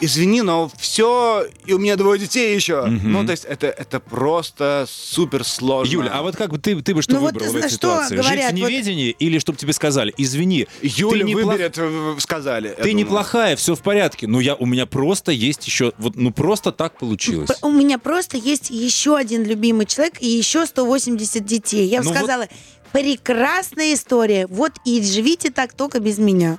извини, 0.00 0.42
но 0.42 0.70
все, 0.78 1.46
и 1.66 1.72
у 1.72 1.78
меня 1.78 1.96
двое 1.96 2.18
детей 2.20 2.54
еще. 2.54 2.84
Ну, 2.86 3.24
то 3.24 3.32
есть 3.32 3.44
это, 3.44 3.66
это 3.68 4.00
просто 4.00 4.86
супер 4.88 5.44
сложно. 5.44 5.90
Юля, 5.92 6.10
а 6.14 6.22
вот 6.22 6.36
как 6.36 6.50
бы 6.50 6.58
ты, 6.58 6.80
ты 6.82 6.94
бы 6.94 7.02
что 7.02 7.14
Ну 7.14 7.20
вот 7.20 7.32
выбрала 7.32 7.48
в 7.48 7.50
зна- 7.52 7.58
этой 7.60 7.68
что 7.70 7.76
ситуации? 7.76 8.16
Жить 8.16 8.24
говорят, 8.24 8.52
в 8.52 8.60
вот- 8.60 8.68
неведении 8.70 9.10
или 9.10 9.38
чтобы 9.38 9.58
тебе 9.58 9.72
сказали, 9.72 10.12
извини, 10.16 10.66
Юля 10.82 11.24
ты, 11.24 11.30
неплох- 11.30 11.44
выберет, 11.52 11.74
э, 11.78 12.14
сказали. 12.18 12.76
ты 12.82 12.92
неплохая, 12.92 13.56
все 13.56 13.74
в 13.74 13.80
порядке, 13.82 14.26
но 14.26 14.40
я, 14.40 14.54
у 14.54 14.66
меня 14.66 14.86
просто 14.86 15.32
есть 15.32 15.66
еще, 15.66 15.92
вот, 15.98 16.16
ну 16.16 16.30
просто 16.32 16.72
так 16.72 16.98
получилось. 16.98 17.50
У 17.62 17.70
меня 17.70 17.98
просто 17.98 18.36
есть 18.36 18.70
еще 18.70 19.16
один 19.16 19.44
любимый 19.44 19.86
человек 19.86 20.14
и 20.20 20.26
еще 20.28 20.66
180 20.66 21.44
детей. 21.44 21.86
Я 21.88 21.98
бы 21.98 22.04
Ну 22.04 22.10
вот- 22.10 22.16
сказала, 22.18 22.48
прекрасная 22.92 23.94
история. 23.94 24.46
Вот 24.46 24.72
и 24.84 25.02
живите 25.02 25.50
так 25.50 25.72
только 25.72 26.00
без 26.00 26.18
меня. 26.18 26.58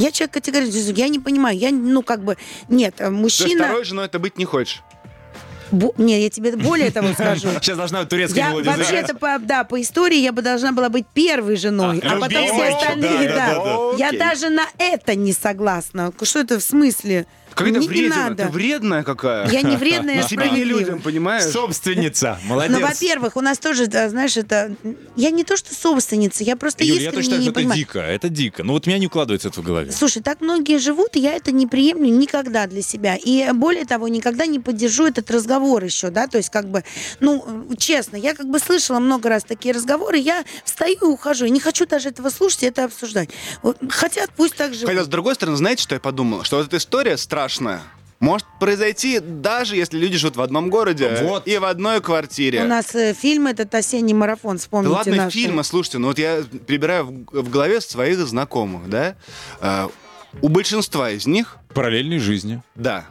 Я 0.00 0.12
человек 0.12 0.32
категорически, 0.32 0.98
я 0.98 1.08
не 1.08 1.18
понимаю, 1.18 1.58
я, 1.58 1.70
ну, 1.70 2.02
как 2.02 2.24
бы, 2.24 2.36
нет, 2.68 2.94
э, 2.98 3.04
То 3.04 3.04
есть 3.10 3.20
мужчина... 3.20 3.64
второй 3.64 3.84
женой 3.84 4.06
это 4.06 4.18
быть 4.18 4.38
не 4.38 4.44
хочешь. 4.46 4.82
Бо- 5.70 5.94
Не, 5.98 6.22
я 6.22 6.30
тебе 6.30 6.56
более 6.56 6.90
того 6.90 7.08
скажу. 7.12 7.48
Сейчас 7.60 7.76
должна 7.76 8.04
турецкая 8.04 8.44
Я 8.44 8.50
мелодия 8.50 8.76
вообще-то, 8.76 9.14
по, 9.14 9.38
да, 9.38 9.64
по 9.64 9.80
истории 9.80 10.18
я 10.18 10.32
бы 10.32 10.42
должна 10.42 10.72
была 10.72 10.88
быть 10.88 11.06
первой 11.06 11.56
женой, 11.56 12.00
А, 12.02 12.16
а, 12.16 12.20
потом 12.20 12.46
все 12.46 12.74
остальные, 12.74 13.28
да, 13.28 13.34
да. 13.34 13.54
да, 13.54 13.54
да, 13.54 13.64
да. 13.64 13.96
Я 13.98 14.12
даже 14.18 14.48
на 14.48 14.66
это 14.78 15.14
не 15.14 15.32
согласна. 15.32 16.12
Что 16.22 16.40
это 16.40 16.58
в 16.58 16.62
смысле? 16.62 17.26
Какая-то 17.54 17.78
Не- 17.80 17.86
не 17.86 17.88
вредина, 17.88 18.16
надо. 18.16 18.44
ты 18.44 18.48
вредная 18.50 19.02
какая. 19.02 19.48
Я 19.50 19.62
не 19.62 19.76
вредная, 19.76 20.16
я 20.16 20.22
себе, 20.22 20.44
справедливая. 20.44 20.80
людям, 20.84 21.00
понимаешь? 21.02 21.44
Собственница, 21.44 22.38
молодец. 22.44 22.76
Ну, 22.78 22.86
во-первых, 22.86 23.36
у 23.36 23.40
нас 23.40 23.58
тоже, 23.58 23.86
знаешь, 23.86 24.36
это... 24.36 24.74
Я 25.16 25.30
не 25.30 25.44
то, 25.44 25.56
что 25.56 25.74
собственница, 25.74 26.44
я 26.44 26.56
просто 26.56 26.84
Юля, 26.84 27.00
я 27.00 27.08
искренне 27.08 27.12
тоже 27.12 27.24
считаю, 27.24 27.40
не 27.40 27.44
что 27.44 27.50
это 27.50 27.60
понимаю. 27.60 27.78
дико, 27.78 27.98
это 28.00 28.28
дико. 28.28 28.62
Ну 28.64 28.72
вот 28.72 28.86
у 28.86 28.90
меня 28.90 28.98
не 28.98 29.06
укладывается 29.06 29.48
это 29.48 29.60
в 29.60 29.64
голове. 29.64 29.92
Слушай, 29.92 30.22
так 30.22 30.40
многие 30.40 30.78
живут, 30.78 31.16
и 31.16 31.20
я 31.20 31.34
это 31.34 31.52
не 31.52 31.66
приемлю 31.66 32.08
никогда 32.08 32.66
для 32.66 32.82
себя. 32.82 33.16
И 33.16 33.46
более 33.52 33.84
того, 33.84 34.08
никогда 34.08 34.46
не 34.46 34.58
поддержу 34.60 35.06
этот 35.06 35.30
разговор 35.30 35.84
еще, 35.84 36.10
да, 36.10 36.26
то 36.26 36.36
есть 36.38 36.50
как 36.50 36.68
бы, 36.68 36.84
ну, 37.20 37.66
честно, 37.78 38.16
я 38.16 38.34
как 38.34 38.46
бы 38.48 38.58
слышала 38.58 38.98
много 39.00 39.28
раз 39.28 39.44
такие 39.44 39.74
разговоры, 39.74 40.18
я 40.18 40.44
встаю 40.64 40.96
и 41.00 41.04
ухожу, 41.04 41.44
я 41.44 41.50
не 41.50 41.60
хочу 41.60 41.86
даже 41.86 42.08
этого 42.10 42.30
слушать 42.30 42.62
и 42.62 42.66
это 42.66 42.84
обсуждать. 42.84 43.30
Вот 43.62 43.78
Хотят, 43.90 44.30
пусть 44.36 44.56
так 44.56 44.72
живут. 44.74 44.88
Хотя, 44.90 45.04
с 45.04 45.08
другой 45.08 45.34
стороны, 45.34 45.56
знаете, 45.56 45.82
что 45.82 45.94
я 45.94 46.00
подумал? 46.00 46.44
Что 46.44 46.56
вот 46.58 46.66
эта 46.66 46.76
история 46.76 47.16
страшная 47.40 47.80
может 48.18 48.46
произойти 48.58 49.18
даже 49.18 49.76
если 49.76 49.98
люди 49.98 50.18
живут 50.18 50.36
в 50.36 50.42
одном 50.42 50.68
городе 50.68 51.08
Вот. 51.22 51.48
и 51.48 51.56
в 51.56 51.64
одной 51.64 52.02
квартире. 52.02 52.62
У 52.62 52.66
нас 52.66 52.94
э, 52.94 53.14
фильм 53.14 53.46
этот 53.46 53.74
осенний 53.74 54.12
марафон, 54.12 54.56
Да 54.56 54.60
вспомните 54.60 54.92
ладно, 54.94 55.16
наши. 55.16 55.38
фильмы, 55.38 55.64
слушайте, 55.64 55.96
ну 55.96 56.08
вот 56.08 56.18
я 56.18 56.42
перебираю 56.66 57.06
в, 57.06 57.42
в 57.42 57.48
голове 57.48 57.80
своих 57.80 58.18
знакомых, 58.18 58.90
да, 58.90 59.14
э, 59.62 59.88
у 60.42 60.48
большинства 60.48 61.10
из 61.10 61.26
них, 61.26 61.56
Параллельной 61.72 62.18
жизни. 62.18 62.62
да, 62.74 63.06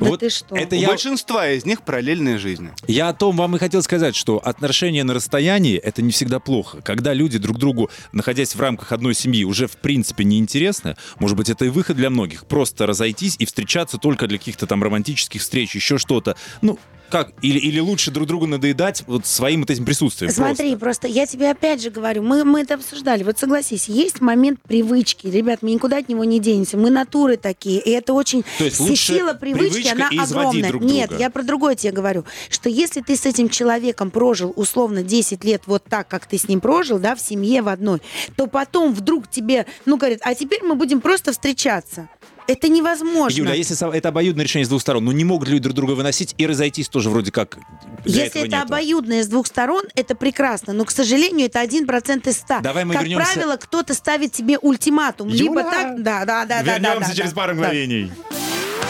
Да 0.00 0.06
вот 0.06 0.20
ты 0.20 0.30
что? 0.30 0.56
это 0.56 0.76
у 0.76 0.78
я, 0.78 0.88
большинства 0.88 1.48
из 1.48 1.64
них 1.64 1.82
параллельные 1.82 2.38
жизни. 2.38 2.70
я 2.86 3.08
о 3.08 3.14
том 3.14 3.36
вам 3.36 3.56
и 3.56 3.58
хотел 3.58 3.82
сказать, 3.82 4.14
что 4.14 4.38
отношения 4.38 5.04
на 5.04 5.14
расстоянии 5.14 5.76
это 5.76 6.02
не 6.02 6.12
всегда 6.12 6.38
плохо. 6.40 6.80
Когда 6.82 7.12
люди 7.12 7.38
друг 7.38 7.58
другу, 7.58 7.90
находясь 8.12 8.54
в 8.54 8.60
рамках 8.60 8.92
одной 8.92 9.14
семьи, 9.14 9.44
уже 9.44 9.66
в 9.66 9.76
принципе 9.76 10.24
неинтересны, 10.24 10.96
может 11.18 11.36
быть, 11.36 11.50
это 11.50 11.64
и 11.64 11.68
выход 11.68 11.96
для 11.96 12.10
многих. 12.10 12.46
Просто 12.46 12.86
разойтись 12.86 13.36
и 13.38 13.44
встречаться 13.44 13.98
только 13.98 14.26
для 14.26 14.38
каких-то 14.38 14.66
там 14.66 14.82
романтических 14.82 15.40
встреч, 15.40 15.74
еще 15.74 15.98
что-то. 15.98 16.36
Ну, 16.62 16.78
как? 17.08 17.32
Или, 17.42 17.58
или 17.58 17.80
лучше 17.80 18.10
друг 18.10 18.26
другу 18.26 18.46
надоедать 18.46 19.04
вот 19.06 19.26
своим 19.26 19.60
вот 19.60 19.70
этим 19.70 19.84
присутствием. 19.84 20.32
Смотри, 20.32 20.76
просто. 20.76 21.08
я 21.08 21.26
тебе 21.26 21.50
опять 21.50 21.82
же 21.82 21.90
говорю, 21.90 22.22
мы, 22.22 22.44
мы 22.44 22.62
это 22.62 22.74
обсуждали. 22.74 23.22
Вот 23.24 23.38
согласись, 23.38 23.88
есть 23.88 24.20
момент 24.20 24.60
привычки. 24.66 25.26
Ребят, 25.26 25.62
мы 25.62 25.70
никуда 25.70 25.98
от 25.98 26.08
него 26.08 26.24
не 26.24 26.40
денемся. 26.40 26.76
Мы 26.76 26.90
натуры 26.90 27.36
такие. 27.36 27.80
И 27.80 27.90
это 27.90 28.12
очень... 28.12 28.44
То 28.58 28.64
есть 28.64 28.80
лучше 28.80 29.14
сила 29.14 29.34
привычки, 29.34 29.88
она 29.88 30.08
огромная. 30.22 30.68
друг 30.68 30.82
Нет, 30.82 31.08
друга. 31.08 31.22
я 31.22 31.30
про 31.30 31.42
другое 31.42 31.74
тебе 31.74 31.92
говорю. 31.92 32.24
Что 32.48 32.68
если 32.68 33.00
ты 33.00 33.16
с 33.16 33.26
этим 33.26 33.48
человеком 33.48 34.10
прожил 34.10 34.52
условно 34.56 35.02
10 35.02 35.44
лет 35.44 35.62
вот 35.66 35.84
так, 35.84 36.08
как 36.08 36.26
ты 36.26 36.38
с 36.38 36.48
ним 36.48 36.60
прожил, 36.60 36.98
да, 36.98 37.14
в 37.14 37.20
семье 37.20 37.62
в 37.62 37.68
одной, 37.68 38.00
то 38.36 38.46
потом 38.46 38.94
вдруг 38.94 39.28
тебе, 39.28 39.66
ну, 39.86 39.96
говорят, 39.96 40.20
а 40.22 40.34
теперь 40.34 40.62
мы 40.62 40.74
будем 40.74 41.00
просто 41.00 41.32
встречаться. 41.32 42.08
Это 42.48 42.68
невозможно. 42.68 43.36
Юля, 43.36 43.52
а 43.52 43.54
если 43.54 43.94
это 43.94 44.08
обоюдное 44.08 44.42
решение 44.42 44.64
с 44.64 44.70
двух 44.70 44.80
сторон, 44.80 45.04
ну 45.04 45.12
не 45.12 45.22
могут 45.22 45.48
люди 45.48 45.64
друг 45.64 45.74
друга 45.76 45.92
выносить 45.92 46.34
и 46.38 46.46
разойтись 46.46 46.88
тоже 46.88 47.10
вроде 47.10 47.30
как 47.30 47.58
для 48.06 48.24
Если 48.24 48.40
этого 48.40 48.44
это 48.46 48.56
нету. 48.56 48.66
обоюдное 48.68 49.22
с 49.22 49.26
двух 49.26 49.46
сторон, 49.46 49.84
это 49.94 50.14
прекрасно. 50.14 50.72
Но, 50.72 50.86
к 50.86 50.90
сожалению, 50.90 51.46
это 51.46 51.60
один 51.60 51.86
процент 51.86 52.26
из 52.26 52.38
ста. 52.38 52.60
Давай 52.60 52.86
мы 52.86 52.94
как 52.94 53.02
вернемся- 53.02 53.34
правило, 53.34 53.56
кто-то 53.56 53.92
ставит 53.92 54.32
тебе 54.32 54.58
ультиматум. 54.58 55.28
Либо 55.28 55.60
Юля! 55.60 55.70
так, 55.70 56.02
да, 56.02 56.24
да, 56.24 56.44
да, 56.46 56.62
да, 56.62 56.62
да, 56.62 56.72
Вернемся 56.78 57.10
да, 57.10 57.14
через 57.14 57.30
да, 57.32 57.36
пару 57.36 57.52
да. 57.54 57.60
мгновений. 57.60 58.12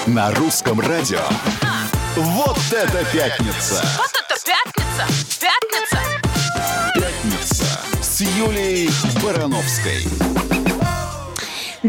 На 0.07 0.31
русском 0.37 0.79
радио. 0.81 1.21
Вот 2.15 2.59
это 2.71 3.05
пятница! 3.13 3.85
Вот 3.97 4.11
это 4.13 4.37
пятница! 4.47 5.41
Пятница! 5.41 5.99
Пятница 6.95 7.65
с 8.03 8.21
Юлией 8.21 8.89
Барановской. 9.23 10.05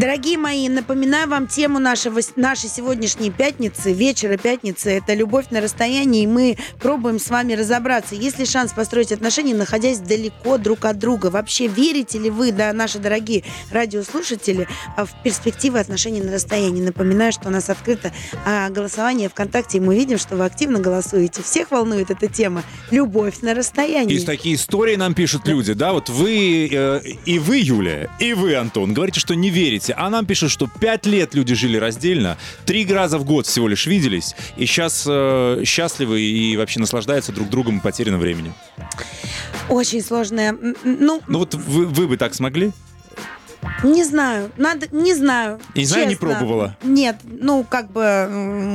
Дорогие 0.00 0.38
мои, 0.38 0.66
напоминаю 0.70 1.28
вам 1.28 1.46
тему 1.46 1.78
нашего, 1.78 2.20
нашей 2.36 2.70
сегодняшней 2.70 3.30
пятницы, 3.30 3.92
вечера 3.92 4.38
пятницы. 4.38 4.92
Это 4.92 5.12
любовь 5.12 5.50
на 5.50 5.60
расстоянии, 5.60 6.22
и 6.22 6.26
мы 6.26 6.56
пробуем 6.78 7.18
с 7.18 7.28
вами 7.28 7.52
разобраться, 7.52 8.14
есть 8.14 8.38
ли 8.38 8.46
шанс 8.46 8.72
построить 8.72 9.12
отношения, 9.12 9.54
находясь 9.54 9.98
далеко 9.98 10.56
друг 10.56 10.86
от 10.86 10.98
друга. 10.98 11.26
Вообще 11.26 11.66
верите 11.66 12.18
ли 12.18 12.30
вы, 12.30 12.50
да, 12.50 12.72
наши 12.72 12.98
дорогие 12.98 13.44
радиослушатели, 13.70 14.66
а, 14.96 15.04
в 15.04 15.10
перспективы 15.22 15.78
отношений 15.78 16.22
на 16.22 16.32
расстоянии? 16.32 16.80
Напоминаю, 16.80 17.30
что 17.32 17.48
у 17.48 17.50
нас 17.50 17.68
открыто 17.68 18.10
а, 18.46 18.70
голосование 18.70 19.28
ВКонтакте, 19.28 19.76
и 19.76 19.80
мы 19.82 19.94
видим, 19.96 20.16
что 20.16 20.34
вы 20.34 20.46
активно 20.46 20.78
голосуете. 20.78 21.42
Всех 21.42 21.72
волнует 21.72 22.10
эта 22.10 22.26
тема. 22.26 22.62
Любовь 22.90 23.42
на 23.42 23.52
расстоянии. 23.52 24.14
И 24.14 24.24
такие 24.24 24.54
истории 24.54 24.96
нам 24.96 25.12
пишут 25.12 25.46
люди, 25.46 25.74
да, 25.74 25.92
вот 25.92 26.08
вы, 26.08 26.70
э, 26.72 27.02
и 27.26 27.38
вы, 27.38 27.58
Юлия, 27.58 28.08
и 28.18 28.32
вы, 28.32 28.54
Антон, 28.54 28.94
говорите, 28.94 29.20
что 29.20 29.34
не 29.34 29.50
верите, 29.50 29.89
а 29.96 30.10
нам 30.10 30.26
пишут, 30.26 30.50
что 30.50 30.68
пять 30.80 31.06
лет 31.06 31.34
люди 31.34 31.54
жили 31.54 31.76
раздельно, 31.76 32.36
три 32.66 32.86
раза 32.86 33.18
в 33.18 33.24
год 33.24 33.46
всего 33.46 33.68
лишь 33.68 33.86
виделись, 33.86 34.34
и 34.56 34.66
сейчас 34.66 35.04
э, 35.08 35.62
счастливы 35.64 36.20
и 36.20 36.56
вообще 36.56 36.80
наслаждаются 36.80 37.32
друг 37.32 37.48
другом 37.48 37.78
и 37.78 37.80
потерянным 37.80 38.20
временем. 38.20 38.54
Очень 39.68 40.02
сложная. 40.02 40.56
Ну, 40.84 41.20
Ну 41.26 41.38
вот 41.38 41.54
вы, 41.54 41.86
вы 41.86 42.08
бы 42.08 42.16
так 42.16 42.34
смогли? 42.34 42.72
Не 43.82 44.04
знаю, 44.04 44.50
надо, 44.56 44.86
не 44.90 45.14
знаю. 45.14 45.58
Не 45.74 45.84
знаю, 45.84 46.08
не 46.08 46.16
пробовала. 46.16 46.76
Нет, 46.82 47.16
ну 47.24 47.64
как 47.68 47.90
бы 47.90 48.26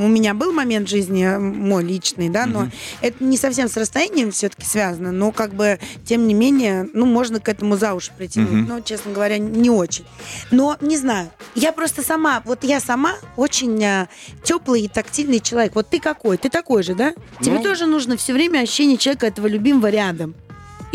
у 0.04 0.08
меня 0.08 0.34
был 0.34 0.52
момент 0.52 0.88
жизни 0.88 1.26
мой 1.38 1.84
личный, 1.84 2.28
да, 2.28 2.46
но 2.46 2.68
это 3.00 3.22
не 3.22 3.36
совсем 3.36 3.68
с 3.68 3.76
расстоянием 3.76 4.30
все-таки 4.30 4.64
связано, 4.64 5.12
но 5.12 5.32
как 5.32 5.54
бы 5.54 5.78
тем 6.04 6.26
не 6.26 6.34
менее, 6.34 6.88
ну 6.92 7.06
можно 7.06 7.40
к 7.40 7.48
этому 7.48 7.76
за 7.76 7.94
уши 7.94 8.10
притянуть, 8.16 8.50
Мгм. 8.50 8.66
но 8.66 8.80
честно 8.80 9.12
говоря 9.12 9.38
не 9.38 9.70
очень. 9.70 10.04
Но 10.50 10.76
не 10.80 10.96
знаю, 10.96 11.30
я 11.54 11.72
просто 11.72 12.02
сама, 12.02 12.42
вот 12.44 12.64
я 12.64 12.80
сама 12.80 13.14
очень 13.36 14.06
теплый 14.42 14.82
и 14.82 14.88
тактильный 14.88 15.40
человек. 15.40 15.74
Вот 15.74 15.88
ты 15.90 16.00
какой? 16.00 16.36
Ты 16.36 16.48
такой 16.48 16.82
же, 16.82 16.94
да? 16.94 17.12
Тебе 17.40 17.56
Ну. 17.58 17.62
тоже 17.62 17.86
нужно 17.86 18.16
все 18.16 18.32
время 18.32 18.60
ощущение 18.60 18.96
человека 18.96 19.26
этого 19.26 19.46
любимого 19.46 19.88
рядом. 19.88 20.34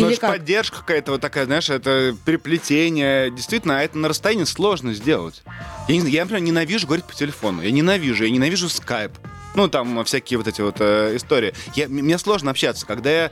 Ну, 0.02 0.10
Или 0.10 0.16
как? 0.16 0.32
поддержка 0.32 0.78
какая-то 0.80 1.12
вот 1.12 1.22
такая, 1.22 1.46
знаешь, 1.46 1.70
это 1.70 2.16
переплетение. 2.26 3.32
Действительно, 3.32 3.80
а 3.80 3.82
это 3.84 3.98
на 3.98 4.08
расстоянии 4.08 4.44
сложно 4.46 4.94
сделать. 4.94 5.44
Я, 5.88 5.98
не 5.98 6.10
я, 6.10 6.22
например, 6.22 6.44
ненавижу 6.44 6.88
говорить 6.88 7.06
по 7.06 7.14
телефону. 7.14 7.62
Я 7.62 7.72
ненавижу, 7.72 8.24
я 8.24 8.32
ненавижу 8.32 8.70
скайп. 8.70 9.12
Ну, 9.56 9.68
там 9.68 10.04
всякие 10.06 10.38
вот 10.38 10.48
эти 10.48 10.62
вот 10.62 10.78
э, 10.80 11.16
истории. 11.16 11.54
Я, 11.76 11.88
мне 11.90 12.18
сложно 12.18 12.52
общаться. 12.52 12.86
Когда 12.86 13.10
я 13.10 13.32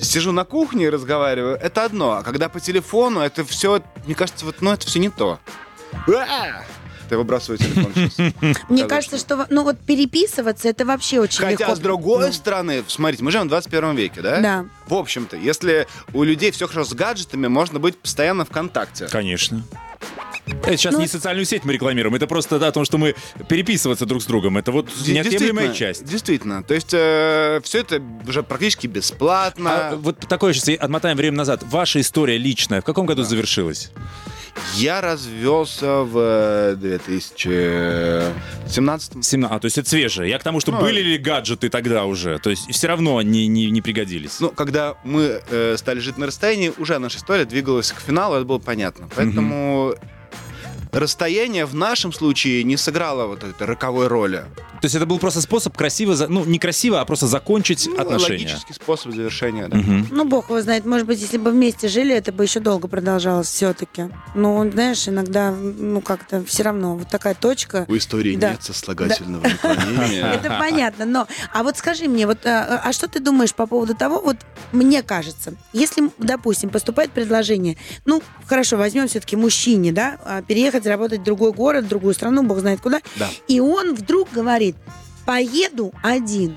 сижу 0.00 0.32
на 0.32 0.44
кухне 0.44 0.86
и 0.86 0.88
разговариваю, 0.88 1.56
это 1.56 1.84
одно. 1.84 2.12
А 2.12 2.22
когда 2.22 2.48
по 2.48 2.60
телефону, 2.60 3.20
это 3.20 3.44
все, 3.44 3.82
мне 4.06 4.14
кажется, 4.14 4.46
вот, 4.46 4.62
ну, 4.62 4.72
это 4.72 4.86
все 4.86 4.98
не 4.98 5.10
то. 5.10 5.38
А! 6.08 6.64
Ты 7.08 7.16
выбрасываю 7.16 7.58
телефон 7.58 7.92
сейчас. 7.94 8.56
Мне 8.68 8.86
кажется, 8.86 9.18
что 9.18 9.46
ну 9.50 9.62
вот 9.64 9.78
переписываться 9.78 10.68
это 10.68 10.84
вообще 10.84 11.20
очень 11.20 11.38
Хотя, 11.40 11.50
легко. 11.66 11.74
с 11.74 11.78
другой 11.78 12.26
Ну, 12.28 12.32
стороны, 12.32 12.82
смотрите, 12.88 13.22
мы 13.24 13.30
живем 13.30 13.46
в 13.46 13.48
21 13.48 13.94
веке, 13.94 14.20
да? 14.22 14.40
Да. 14.40 14.66
В 14.88 14.94
общем-то, 14.94 15.36
если 15.36 15.86
у 16.12 16.22
людей 16.22 16.50
все 16.50 16.66
хорошо 16.66 16.88
с 16.88 16.94
гаджетами, 16.94 17.46
можно 17.46 17.78
быть 17.78 17.96
постоянно 17.98 18.44
ВКонтакте. 18.44 19.06
Конечно. 19.08 19.62
Это 20.46 20.76
сейчас 20.76 20.92
Ну, 20.92 21.00
не 21.00 21.06
социальную 21.06 21.46
сеть 21.46 21.64
мы 21.64 21.72
рекламируем, 21.72 22.14
это 22.14 22.26
просто 22.26 22.58
да, 22.58 22.66
о 22.68 22.72
том, 22.72 22.84
что 22.84 22.98
мы 22.98 23.14
переписываться 23.48 24.04
друг 24.04 24.22
с 24.22 24.26
другом. 24.26 24.58
Это 24.58 24.72
вот 24.72 24.88
неотъемлемая 25.06 25.72
часть. 25.72 26.04
Действительно. 26.04 26.62
То 26.62 26.74
есть 26.74 26.88
все 26.88 27.78
это 27.78 28.02
уже 28.28 28.42
практически 28.42 28.86
бесплатно. 28.86 29.70
А 29.90 29.96
вот 29.96 30.18
такое 30.28 30.52
сейчас, 30.52 30.68
отмотаем 30.78 31.16
время 31.16 31.38
назад. 31.38 31.62
Ваша 31.62 32.00
история 32.00 32.36
личная 32.36 32.82
в 32.82 32.84
каком 32.84 33.06
году 33.06 33.22
завершилась? 33.22 33.90
Я 34.76 35.00
развелся 35.00 36.02
в 36.02 36.16
э, 36.16 36.76
2017 36.76 39.24
17. 39.24 39.52
А, 39.52 39.58
то 39.58 39.66
есть 39.66 39.78
это 39.78 39.88
свежее. 39.88 40.30
Я 40.30 40.38
к 40.38 40.42
тому, 40.42 40.60
что 40.60 40.72
Ну, 40.72 40.80
были 40.80 41.00
ли 41.00 41.18
гаджеты 41.18 41.68
тогда 41.68 42.04
уже? 42.04 42.38
То 42.38 42.50
есть 42.50 42.70
все 42.70 42.88
равно 42.88 43.18
они 43.18 43.46
не, 43.46 43.70
не 43.70 43.82
пригодились. 43.82 44.40
Ну, 44.40 44.50
когда 44.50 44.94
мы 45.04 45.40
э, 45.50 45.76
стали 45.76 46.00
жить 46.00 46.18
на 46.18 46.26
расстоянии, 46.26 46.72
уже 46.78 46.98
наша 46.98 47.18
история 47.18 47.44
двигалась 47.44 47.92
к 47.92 48.00
финалу, 48.00 48.36
это 48.36 48.44
было 48.44 48.58
понятно. 48.58 49.08
Поэтому 49.14 49.94
расстояние 50.94 51.66
в 51.66 51.74
нашем 51.74 52.12
случае 52.12 52.62
не 52.64 52.76
сыграло 52.76 53.26
вот 53.26 53.42
этой 53.44 53.66
роковой 53.66 54.06
роли. 54.08 54.44
То 54.80 54.86
есть 54.86 54.94
это 54.94 55.06
был 55.06 55.18
просто 55.18 55.40
способ 55.40 55.76
красиво, 55.76 56.14
за- 56.14 56.28
ну 56.28 56.44
не 56.44 56.58
красиво, 56.58 57.00
а 57.00 57.04
просто 57.04 57.26
закончить 57.26 57.86
Ну, 57.86 57.96
отношения. 57.98 58.44
логический 58.46 58.74
способ 58.74 59.12
завершения, 59.14 59.68
да. 59.68 59.76
Мгм. 59.78 60.08
Ну, 60.10 60.24
бог 60.24 60.50
его 60.50 60.60
знает, 60.60 60.84
может 60.84 61.06
быть, 61.06 61.20
если 61.20 61.38
бы 61.38 61.50
вместе 61.50 61.88
жили, 61.88 62.14
это 62.14 62.32
бы 62.32 62.44
еще 62.44 62.60
долго 62.60 62.86
продолжалось 62.88 63.48
все-таки. 63.48 64.10
Но, 64.34 64.68
знаешь, 64.70 65.08
иногда, 65.08 65.50
ну, 65.52 66.00
как-то 66.00 66.44
все 66.44 66.62
равно, 66.64 66.96
вот 66.96 67.08
такая 67.08 67.34
точка. 67.34 67.86
У 67.88 67.96
истории 67.96 68.36
Да. 68.36 68.50
нет 68.52 68.62
сослагательного 68.62 69.42
наклонения. 69.48 70.32
Это 70.34 70.56
понятно, 70.58 71.04
но... 71.06 71.26
А 71.52 71.62
вот 71.62 71.76
скажи 71.78 72.06
мне, 72.08 72.26
вот, 72.26 72.44
а, 72.44 72.80
а 72.84 72.92
что 72.92 73.08
ты 73.08 73.20
думаешь 73.20 73.54
по 73.54 73.66
поводу 73.66 73.94
того, 73.94 74.20
вот 74.20 74.36
мне 74.72 75.02
кажется, 75.02 75.54
если, 75.72 76.10
допустим, 76.18 76.68
поступает 76.68 77.10
предложение, 77.10 77.78
ну, 78.04 78.22
хорошо, 78.46 78.76
возьмем 78.76 79.08
все-таки 79.08 79.36
мужчине, 79.36 79.92
да, 79.92 80.18
а, 80.24 80.42
переехать, 80.84 80.86
работать 80.86 81.20
в 81.20 81.24
другой 81.24 81.52
город, 81.52 81.84
в 81.84 81.88
другую 81.88 82.14
страну, 82.14 82.42
бог 82.42 82.58
знает 82.60 82.80
куда, 82.80 83.00
Да. 83.16 83.28
и 83.48 83.60
он 83.60 83.94
вдруг 83.94 84.28
говорит, 84.32 84.76
поеду 85.26 85.92
один. 86.02 86.56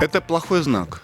Это 0.00 0.20
плохой 0.20 0.62
знак. 0.62 1.02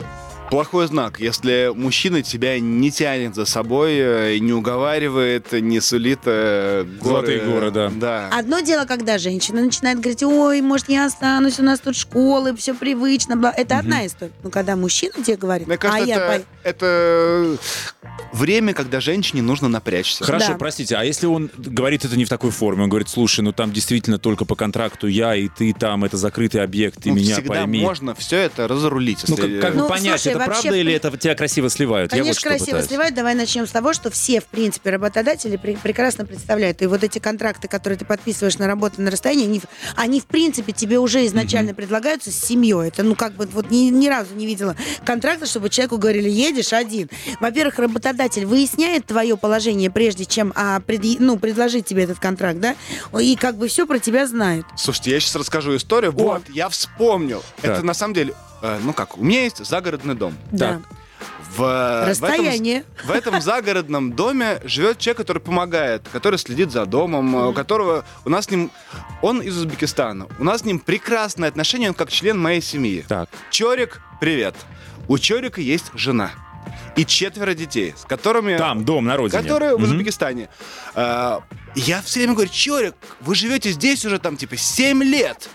Плохой 0.53 0.86
знак, 0.86 1.18
если 1.18 1.72
мужчина 1.74 2.20
тебя 2.20 2.61
не 2.61 2.90
тянет 2.90 3.34
за 3.34 3.46
собой, 3.46 3.92
э, 3.94 4.36
не 4.38 4.53
уговаривает, 4.53 5.50
не 5.53 5.80
сулит 5.80 6.18
э, 6.26 6.84
горы. 7.00 7.09
Золотые 7.26 7.40
горы, 7.40 7.70
да. 7.70 7.90
Да. 7.94 8.28
Одно 8.30 8.61
дело, 8.61 8.84
когда 8.84 9.16
женщина 9.16 9.62
начинает 9.62 9.98
говорить, 9.98 10.22
ой, 10.22 10.61
может, 10.61 10.90
я 10.90 11.07
останусь, 11.07 11.59
у 11.59 11.62
нас 11.62 11.80
тут 11.80 11.96
школы, 11.96 12.55
все 12.55 12.74
привычно. 12.74 13.36
бла». 13.36 13.50
Это 13.50 13.78
одна 13.78 14.07
история. 14.07 14.32
Но 14.42 14.50
когда 14.50 14.76
мужчина 14.76 15.14
тебе 15.24 15.38
говорит, 15.38 15.66
Мне 15.66 15.78
кажется, 15.78 16.05
а 16.05 16.07
я 16.07 16.16
это, 16.34 16.44
это 16.64 17.57
время, 18.34 18.74
когда 18.74 19.00
женщине 19.00 19.40
нужно 19.40 19.68
напрячься. 19.68 20.22
Хорошо, 20.22 20.48
Да. 20.53 20.59
простите, 20.59 20.96
а 20.96 21.03
если 21.05 21.26
он 21.26 21.48
говорит 21.57 22.05
это 22.05 22.14
не 22.18 22.26
в 22.26 22.28
такой 22.28 22.50
форме, 22.50 22.82
он 22.82 22.90
говорит, 22.90 23.09
слушай, 23.09 23.40
ну 23.40 23.53
там 23.53 23.72
действительно 23.72 24.18
только 24.18 24.44
по 24.44 24.55
контракту 24.55 25.07
я 25.07 25.34
и 25.34 25.48
ты 25.48 25.72
там, 25.72 26.05
это 26.05 26.18
закрытый 26.18 26.62
объект, 26.62 27.03
ты 27.03 27.09
Ну, 27.09 27.14
меня 27.16 27.36
всегда 27.36 27.55
пойми. 27.55 27.80
можно 27.80 28.14
все 28.14 28.36
это 28.36 28.68
разрулить. 28.68 29.24
Ну, 29.28 29.36
как, 29.36 29.61
как 29.61 29.74
Ну, 29.74 29.82
бы 29.84 29.88
понять, 29.88 30.20
слушай, 30.20 30.34
это 30.36 30.41
вообще, 30.47 30.62
правда 30.62 30.78
или 30.78 30.84
при- 30.86 30.95
это 30.95 31.16
тебя 31.16 31.34
красиво 31.34 31.68
сливают? 31.70 32.12
я 32.12 32.18
вот 32.18 32.22
Конечно, 32.24 32.49
красиво 32.51 32.66
пытаюсь. 32.66 32.86
сливают. 32.88 33.14
Давай 33.14 33.34
начнем 33.34 33.66
с 33.66 33.70
того, 33.70 33.93
что 33.93 34.11
все, 34.11 34.40
в 34.40 34.45
принципе, 34.47 34.90
работодатели 34.90 35.59
пре- 35.59 35.78
прекрасно 35.82 36.24
представляют. 36.26 36.82
И 36.82 36.86
вот 36.86 37.03
эти 37.05 37.18
контракты, 37.18 37.68
которые 37.68 37.99
ты 37.99 38.05
подписываешь 38.05 38.59
на 38.59 38.66
работу 38.66 39.01
на 39.03 39.11
расстоянии, 39.11 39.45
они, 39.47 39.59
в- 39.61 39.64
они 39.97 40.20
в 40.20 40.26
принципе, 40.26 40.72
тебе 40.72 40.99
уже 40.99 41.24
изначально 41.26 41.74
предлагаются 41.74 42.30
с 42.30 42.34
семьей. 42.38 42.88
Это, 42.88 43.03
ну, 43.03 43.14
как 43.14 43.34
бы, 43.34 43.47
вот 43.47 43.70
ни, 43.70 43.90
ни 43.90 44.09
разу 44.09 44.34
не 44.34 44.47
видела 44.47 44.76
контракта, 45.05 45.47
чтобы 45.47 45.68
человеку 45.70 45.99
говорили, 45.99 46.28
едешь 46.28 46.72
один. 46.72 47.09
Во-первых, 47.40 47.78
работодатель 47.78 48.47
выясняет 48.47 49.07
твое 49.07 49.36
положение, 49.36 49.90
прежде 49.90 50.24
чем 50.24 50.53
а, 50.57 50.80
предъ- 50.80 51.16
ну, 51.18 51.38
предложить 51.38 51.86
тебе 51.86 52.05
этот 52.05 52.18
контракт, 52.18 52.61
да? 52.61 52.74
И 53.20 53.36
как 53.36 53.57
бы 53.57 53.68
все 53.68 53.86
про 53.86 53.99
тебя 53.99 54.26
знают. 54.26 54.66
Слушайте, 54.76 55.11
я 55.12 55.20
сейчас 55.20 55.36
расскажу 55.36 55.76
историю. 55.76 56.12
Вот, 56.12 56.43
я 56.51 56.68
вспомнил. 56.68 57.43
Так. 57.61 57.72
Это 57.78 57.82
на 57.86 57.95
самом 57.95 58.14
деле, 58.14 58.34
э, 58.62 58.78
ну 58.82 58.92
как, 58.92 59.18
у 59.18 59.24
меня 59.24 59.42
есть 59.42 59.64
загородный 59.64 60.14
дом. 60.14 60.34
Да. 60.50 60.80
В, 61.56 61.62
э, 61.62 62.08
Расстояние. 62.10 62.84
В 63.04 63.10
этом, 63.10 63.32
в 63.34 63.34
этом 63.34 63.40
загородном 63.42 64.12
доме 64.12 64.60
живет 64.64 64.98
человек, 64.98 65.18
который 65.18 65.38
помогает, 65.40 66.08
который 66.10 66.38
следит 66.38 66.72
за 66.72 66.86
домом, 66.86 67.36
э, 67.36 67.46
у 67.48 67.52
которого 67.52 68.04
у 68.24 68.30
нас 68.30 68.46
с 68.46 68.50
ним, 68.50 68.70
он 69.20 69.40
из 69.42 69.56
Узбекистана, 69.56 70.26
у 70.38 70.44
нас 70.44 70.62
с 70.62 70.64
ним 70.64 70.78
прекрасные 70.78 71.48
отношения, 71.48 71.88
он 71.88 71.94
как 71.94 72.10
член 72.10 72.38
моей 72.38 72.62
семьи. 72.62 73.04
Так. 73.06 73.28
Чорик, 73.50 74.00
привет. 74.20 74.54
У 75.08 75.18
Чорика 75.18 75.60
есть 75.60 75.90
жена 75.94 76.30
и 76.96 77.04
четверо 77.04 77.54
детей, 77.54 77.94
с 77.96 78.04
которыми... 78.04 78.56
Там, 78.56 78.84
дом 78.84 79.04
на 79.04 79.16
родине. 79.16 79.42
Которые 79.42 79.76
в 79.76 79.80
Мгм. 79.80 79.90
Узбекистане. 79.90 80.48
А, 80.94 81.42
Я 81.74 82.02
все 82.02 82.20
время 82.20 82.34
говорю, 82.34 82.50
Чорик, 82.50 82.94
вы 83.20 83.34
живете 83.34 83.70
здесь 83.72 84.04
уже 84.04 84.18
там 84.18 84.36
типа 84.36 84.56
7 84.56 85.02
лет. 85.02 85.48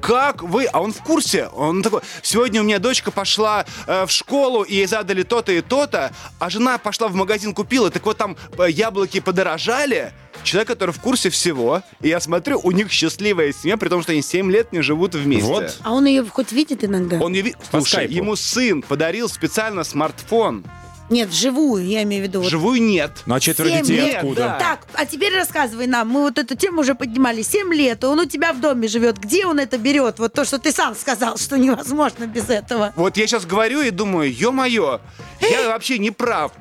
Как 0.00 0.42
вы? 0.42 0.64
А 0.66 0.80
он 0.80 0.92
в 0.92 1.02
курсе. 1.02 1.46
Он 1.48 1.82
такой, 1.82 2.00
сегодня 2.22 2.60
у 2.60 2.64
меня 2.64 2.78
дочка 2.78 3.10
пошла 3.10 3.64
э, 3.86 4.06
в 4.06 4.10
школу, 4.10 4.62
и 4.62 4.74
ей 4.76 4.86
задали 4.86 5.22
то-то 5.22 5.52
и 5.52 5.60
то-то, 5.60 6.12
а 6.38 6.50
жена 6.50 6.78
пошла 6.78 7.08
в 7.08 7.14
магазин 7.14 7.54
купила, 7.54 7.90
так 7.90 8.04
вот 8.06 8.16
там 8.16 8.36
э, 8.58 8.70
яблоки 8.70 9.20
подорожали. 9.20 10.12
Человек, 10.44 10.68
который 10.68 10.92
в 10.92 11.00
курсе 11.00 11.28
всего, 11.28 11.82
и 12.00 12.08
я 12.08 12.18
смотрю, 12.20 12.60
у 12.62 12.70
них 12.70 12.90
счастливая 12.90 13.52
семья, 13.52 13.76
при 13.76 13.88
том, 13.88 14.02
что 14.02 14.12
они 14.12 14.22
7 14.22 14.50
лет 14.50 14.72
не 14.72 14.80
живут 14.80 15.14
вместе. 15.14 15.44
Вот. 15.46 15.76
А 15.82 15.92
он 15.92 16.06
ее 16.06 16.24
хоть 16.24 16.52
видит 16.52 16.82
иногда? 16.84 17.18
Он 17.18 17.32
не 17.32 17.42
ви- 17.42 17.54
По 17.70 17.78
Слушай, 17.78 17.90
скайпу. 18.06 18.12
ему 18.14 18.36
сын 18.36 18.80
подарил 18.82 19.28
специально 19.28 19.84
смартфон. 19.84 20.64
Нет, 21.10 21.28
вживую, 21.28 21.86
я 21.86 22.04
имею 22.04 22.24
в 22.24 22.28
виду. 22.28 22.40
вот 22.40 22.48
Живую 22.48 22.80
нет. 22.80 23.10
Ну 23.26 23.34
а 23.34 23.40
четверо 23.40 23.68
Семь 23.68 23.82
детей 23.82 23.96
лет, 23.96 24.16
откуда? 24.16 24.40
да. 24.42 24.58
Так, 24.58 24.86
а 24.94 25.04
теперь 25.06 25.34
рассказывай 25.34 25.86
нам. 25.88 26.08
Мы 26.08 26.22
вот 26.22 26.38
эту 26.38 26.56
тему 26.56 26.80
уже 26.80 26.94
поднимали. 26.94 27.42
Семь 27.42 27.74
лет, 27.74 28.04
и 28.04 28.06
он 28.06 28.20
у 28.20 28.24
тебя 28.26 28.52
в 28.52 28.60
доме 28.60 28.86
живет. 28.86 29.18
Где 29.18 29.44
он 29.44 29.58
это 29.58 29.76
берет? 29.76 30.18
Вот 30.20 30.32
то, 30.32 30.44
что 30.44 30.58
ты 30.58 30.70
сам 30.72 30.94
сказал, 30.94 31.36
что 31.36 31.58
невозможно 31.58 32.26
без 32.26 32.48
этого. 32.48 32.92
Вот 32.94 33.16
я 33.16 33.26
сейчас 33.26 33.44
говорю 33.44 33.82
и 33.82 33.90
думаю, 33.90 34.32
ё-моё, 34.32 35.00
я 35.40 35.68
вообще 35.68 35.98
не 35.98 36.12
прав. 36.12 36.52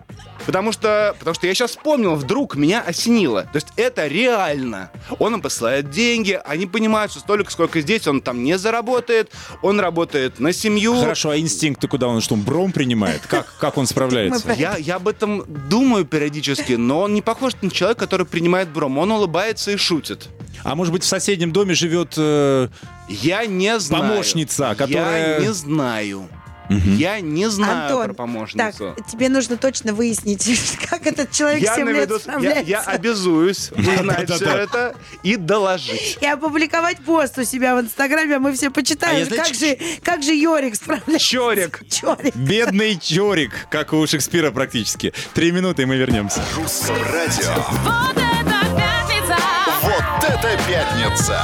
Потому 0.50 0.72
что, 0.72 1.16
потому 1.20 1.36
что 1.36 1.46
я 1.46 1.54
сейчас 1.54 1.70
вспомнил, 1.70 2.16
вдруг 2.16 2.56
меня 2.56 2.82
осенило. 2.82 3.44
То 3.44 3.58
есть 3.58 3.68
это 3.76 4.08
реально. 4.08 4.90
Он 5.20 5.36
им 5.36 5.42
посылает 5.42 5.92
деньги, 5.92 6.40
они 6.44 6.66
понимают, 6.66 7.12
что 7.12 7.20
столько, 7.20 7.52
сколько 7.52 7.82
здесь, 7.82 8.08
он 8.08 8.20
там 8.20 8.44
не 8.44 8.58
заработает, 8.58 9.30
он 9.62 9.80
работает 9.80 10.40
на 10.40 10.52
семью. 10.52 11.00
Хорошо, 11.00 11.30
а 11.30 11.38
инстинкты 11.38 11.88
куда 11.88 12.08
он 12.08 12.20
что, 12.22 12.36
бром 12.36 12.72
принимает? 12.72 13.22
Как, 13.28 13.46
как 13.60 13.78
он 13.78 13.86
справляется? 13.86 14.52
Я, 14.54 14.76
я 14.78 14.96
об 14.96 15.08
этом 15.08 15.44
думаю 15.70 16.04
периодически, 16.04 16.74
но 16.74 17.02
он 17.02 17.14
не 17.14 17.22
похож 17.22 17.54
на 17.62 17.70
человека, 17.70 18.00
который 18.00 18.26
принимает 18.26 18.70
бром. 18.70 18.98
Он 18.98 19.12
улыбается 19.12 19.70
и 19.70 19.78
шутит. 19.78 20.30
А 20.64 20.74
может 20.74 20.92
быть 20.92 21.04
в 21.04 21.08
соседнем 21.08 21.52
доме 21.52 21.76
живет... 21.76 22.16
э, 22.18 22.70
Я 23.08 23.46
не 23.46 23.78
знаю. 23.80 24.04
Помощница, 24.14 24.74
которая- 24.76 25.36
Я 25.42 25.46
не 25.46 25.54
знаю. 25.54 26.28
Я 26.70 27.20
не 27.20 27.48
знаю 27.50 27.84
Антон, 27.84 28.06
про 28.06 28.14
помощницу. 28.14 28.94
Так, 28.96 29.08
тебе 29.08 29.30
нужно 29.30 29.58
точно 29.58 29.94
выяснить, 29.94 30.78
как 30.90 31.06
этот 31.08 31.32
человек 31.32 31.62
я, 31.64 31.76
7 31.76 31.88
лет 31.90 32.10
наведу- 32.10 32.14
я, 32.14 32.20
справляется. 32.20 32.64
я 32.70 32.82
обязуюсь 32.82 33.72
узнать 33.76 34.30
все 34.32 34.46
это 34.46 34.96
и 35.24 35.36
доложить. 35.36 36.18
И 36.22 36.26
опубликовать 36.26 36.98
пост 37.00 37.38
у 37.38 37.44
себя 37.44 37.76
в 37.76 37.82
Инстаграме, 37.82 38.36
а 38.36 38.40
мы 38.40 38.54
все 38.54 38.70
почитаем, 38.70 39.28
А 39.32 39.36
как, 39.36 39.54
же, 39.54 39.78
как 40.04 40.24
же 40.24 40.34
Йорик 40.36 40.76
справляется. 40.76 41.20
Чорик. 41.20 41.82
Чорик. 41.90 42.36
Бедный 42.36 42.98
Чорик, 42.98 43.68
как 43.70 43.94
у 43.94 44.06
Шекспира 44.06 44.52
практически. 44.52 45.14
Три 45.34 45.52
минуты, 45.52 45.84
и 45.84 45.86
мы 45.86 45.96
вернемся. 45.98 46.42
Русском 46.56 46.96
радио. 47.12 47.54
Вот 47.84 48.16
это 48.16 48.76
пятница! 48.76 49.38
Вот 49.82 50.24
это 50.30 50.60
пятница! 50.68 51.42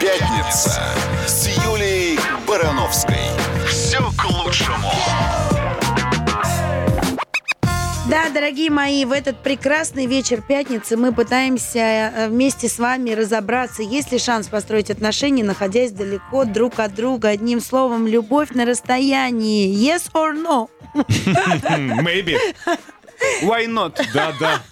Пятница 0.00 0.82
с 1.26 1.48
Юлией 1.64 2.18
Барановской. 2.46 3.16
Лучшему. 4.54 4.88
Да, 8.08 8.28
дорогие 8.32 8.70
мои, 8.70 9.04
в 9.04 9.10
этот 9.10 9.42
прекрасный 9.42 10.06
вечер 10.06 10.42
пятницы 10.42 10.96
мы 10.96 11.12
пытаемся 11.12 11.78
э, 11.78 12.28
вместе 12.28 12.68
с 12.68 12.78
вами 12.78 13.10
разобраться, 13.10 13.82
есть 13.82 14.12
ли 14.12 14.18
шанс 14.18 14.46
построить 14.46 14.90
отношения, 14.90 15.42
находясь 15.42 15.90
далеко 15.90 16.44
друг 16.44 16.78
от 16.78 16.94
друга. 16.94 17.30
Одним 17.30 17.60
словом, 17.60 18.06
любовь 18.06 18.50
на 18.50 18.64
расстоянии. 18.64 19.74
Yes 19.74 20.12
or 20.12 20.34
no? 20.34 20.68
Maybe. 22.04 22.36
Why 23.42 23.66
not? 23.66 24.00
Да, 24.12 24.32
да. 24.38 24.62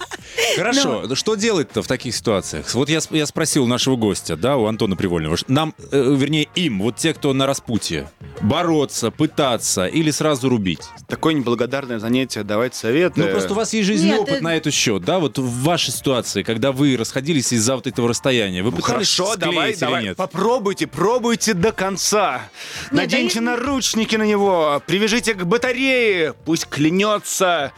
Хорошо, 0.56 1.02
Ну. 1.08 1.14
что 1.14 1.34
делать-то 1.34 1.82
в 1.82 1.86
таких 1.86 2.14
ситуациях? 2.14 2.72
Вот 2.74 2.88
я, 2.88 3.00
я 3.10 3.26
спросил 3.26 3.64
у 3.64 3.66
нашего 3.66 3.96
гостя, 3.96 4.36
да, 4.36 4.56
у 4.56 4.66
Антона 4.66 4.96
Привольного, 4.96 5.36
нам, 5.48 5.74
э, 5.90 6.14
вернее, 6.16 6.48
им, 6.54 6.80
вот 6.82 6.96
те, 6.96 7.12
кто 7.14 7.32
на 7.32 7.46
распутье, 7.46 8.10
бороться, 8.40 9.10
пытаться 9.10 9.86
или 9.86 10.10
сразу 10.10 10.48
рубить? 10.48 10.80
Такое 11.08 11.34
неблагодарное 11.34 11.98
занятие, 11.98 12.42
давайте 12.44 12.76
советы. 12.76 13.20
Ну, 13.22 13.28
просто 13.30 13.52
у 13.52 13.56
вас 13.56 13.72
есть 13.72 13.86
жизненный 13.86 14.12
Нет, 14.12 14.20
опыт 14.22 14.34
это- 14.36 14.44
на 14.44 14.56
этот 14.56 14.74
счет, 14.74 15.04
да, 15.04 15.18
вот 15.18 15.38
в 15.38 15.62
вашей 15.62 15.92
ситуации, 15.92 16.42
когда 16.42 16.72
вы 16.72 16.96
расходились 16.96 17.52
из-за 17.52 17.76
вот 17.76 17.86
этого 17.86 18.08
расстояния, 18.08 18.62
вы 18.62 18.70
Ну, 18.70 18.76
пытались 18.76 18.92
Хорошо, 19.16 19.32
склеить 19.34 19.40
давай, 19.40 19.70
или 19.72 19.78
давай, 19.78 20.04
нет? 20.04 20.16
попробуйте, 20.16 20.86
пробуйте 20.86 21.54
до 21.54 21.72
конца. 21.72 22.42
Наденьте 22.90 23.40
да 23.40 23.50
я- 23.52 23.56
наручники 23.56 24.16
на 24.16 24.24
него, 24.24 24.82
привяжите 24.86 25.34
к 25.34 25.44
батарее, 25.44 26.34
пусть 26.44 26.66
клянется. 26.66 27.72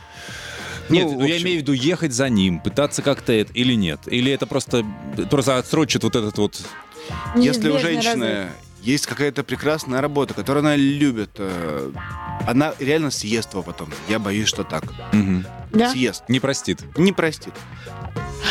Нет, 0.88 1.06
Ну, 1.06 1.20
ну, 1.20 1.24
я 1.24 1.38
имею 1.40 1.58
в 1.58 1.62
виду 1.62 1.72
ехать 1.72 2.12
за 2.12 2.28
ним, 2.28 2.60
пытаться 2.60 3.02
как-то 3.02 3.32
это 3.32 3.52
или 3.52 3.74
нет? 3.74 4.00
Или 4.06 4.32
это 4.32 4.46
просто, 4.46 4.84
просто 5.30 5.58
отсрочит 5.58 6.04
вот 6.04 6.16
этот 6.16 6.38
вот... 6.38 6.60
Если 7.36 7.68
у 7.68 7.78
женщины 7.78 8.26
разрыв. 8.26 8.52
есть 8.82 9.06
какая-то 9.06 9.44
прекрасная 9.44 10.00
работа, 10.00 10.32
которую 10.32 10.60
она 10.60 10.74
любит, 10.76 11.30
э, 11.36 11.90
она 12.46 12.74
реально 12.78 13.10
съест 13.10 13.52
его 13.52 13.62
потом. 13.62 13.90
Я 14.08 14.18
боюсь, 14.18 14.48
что 14.48 14.64
так. 14.64 14.84
Мгм. 15.12 15.44
Да? 15.70 15.90
Съест. 15.90 16.24
Не 16.28 16.40
простит. 16.40 16.80
Не 16.96 17.12
простит. 17.12 17.52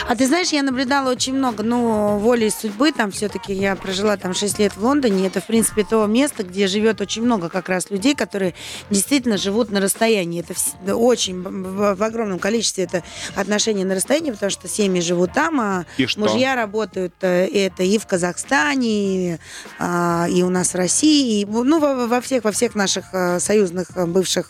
А 0.05 0.15
ты 0.15 0.27
знаешь, 0.27 0.49
я 0.49 0.63
наблюдала 0.63 1.09
очень 1.11 1.33
много, 1.33 1.63
ну, 1.63 2.17
волей 2.17 2.49
судьбы, 2.49 2.91
там 2.91 3.09
все-таки 3.11 3.53
я 3.53 3.75
прожила 3.75 4.17
там 4.17 4.33
6 4.33 4.59
лет 4.59 4.75
в 4.75 4.83
Лондоне, 4.83 5.27
это, 5.27 5.39
в 5.39 5.45
принципе, 5.47 5.85
то 5.89 6.05
место, 6.07 6.43
где 6.43 6.67
живет 6.67 6.99
очень 6.99 7.23
много 7.23 7.47
как 7.47 7.69
раз 7.69 7.89
людей, 7.89 8.13
которые 8.13 8.53
действительно 8.89 9.37
живут 9.37 9.71
на 9.71 9.79
расстоянии. 9.79 10.41
Это 10.41 10.53
вс- 10.53 10.91
очень, 10.93 11.41
в, 11.41 11.95
в 11.95 12.03
огромном 12.03 12.37
количестве 12.39 12.83
это 12.83 13.01
отношения 13.35 13.85
на 13.85 13.95
расстоянии, 13.95 14.31
потому 14.31 14.49
что 14.49 14.67
семьи 14.67 14.99
живут 14.99 15.31
там, 15.33 15.59
а 15.61 15.85
И 15.97 16.05
что? 16.05 16.19
мужья 16.19 16.55
работают 16.55 17.13
э, 17.21 17.47
это 17.47 17.83
и 17.83 17.97
в 17.97 18.05
Казахстане, 18.05 18.89
и, 19.35 19.37
а, 19.79 20.27
и 20.29 20.43
у 20.43 20.49
нас 20.49 20.73
в 20.73 20.75
России, 20.75 21.41
и, 21.41 21.45
ну, 21.45 21.79
во, 21.79 22.07
во 22.07 22.19
всех, 22.21 22.43
во 22.43 22.51
всех 22.51 22.75
наших 22.75 23.05
э, 23.13 23.39
союзных 23.39 23.87
э, 23.95 24.05
бывших 24.05 24.49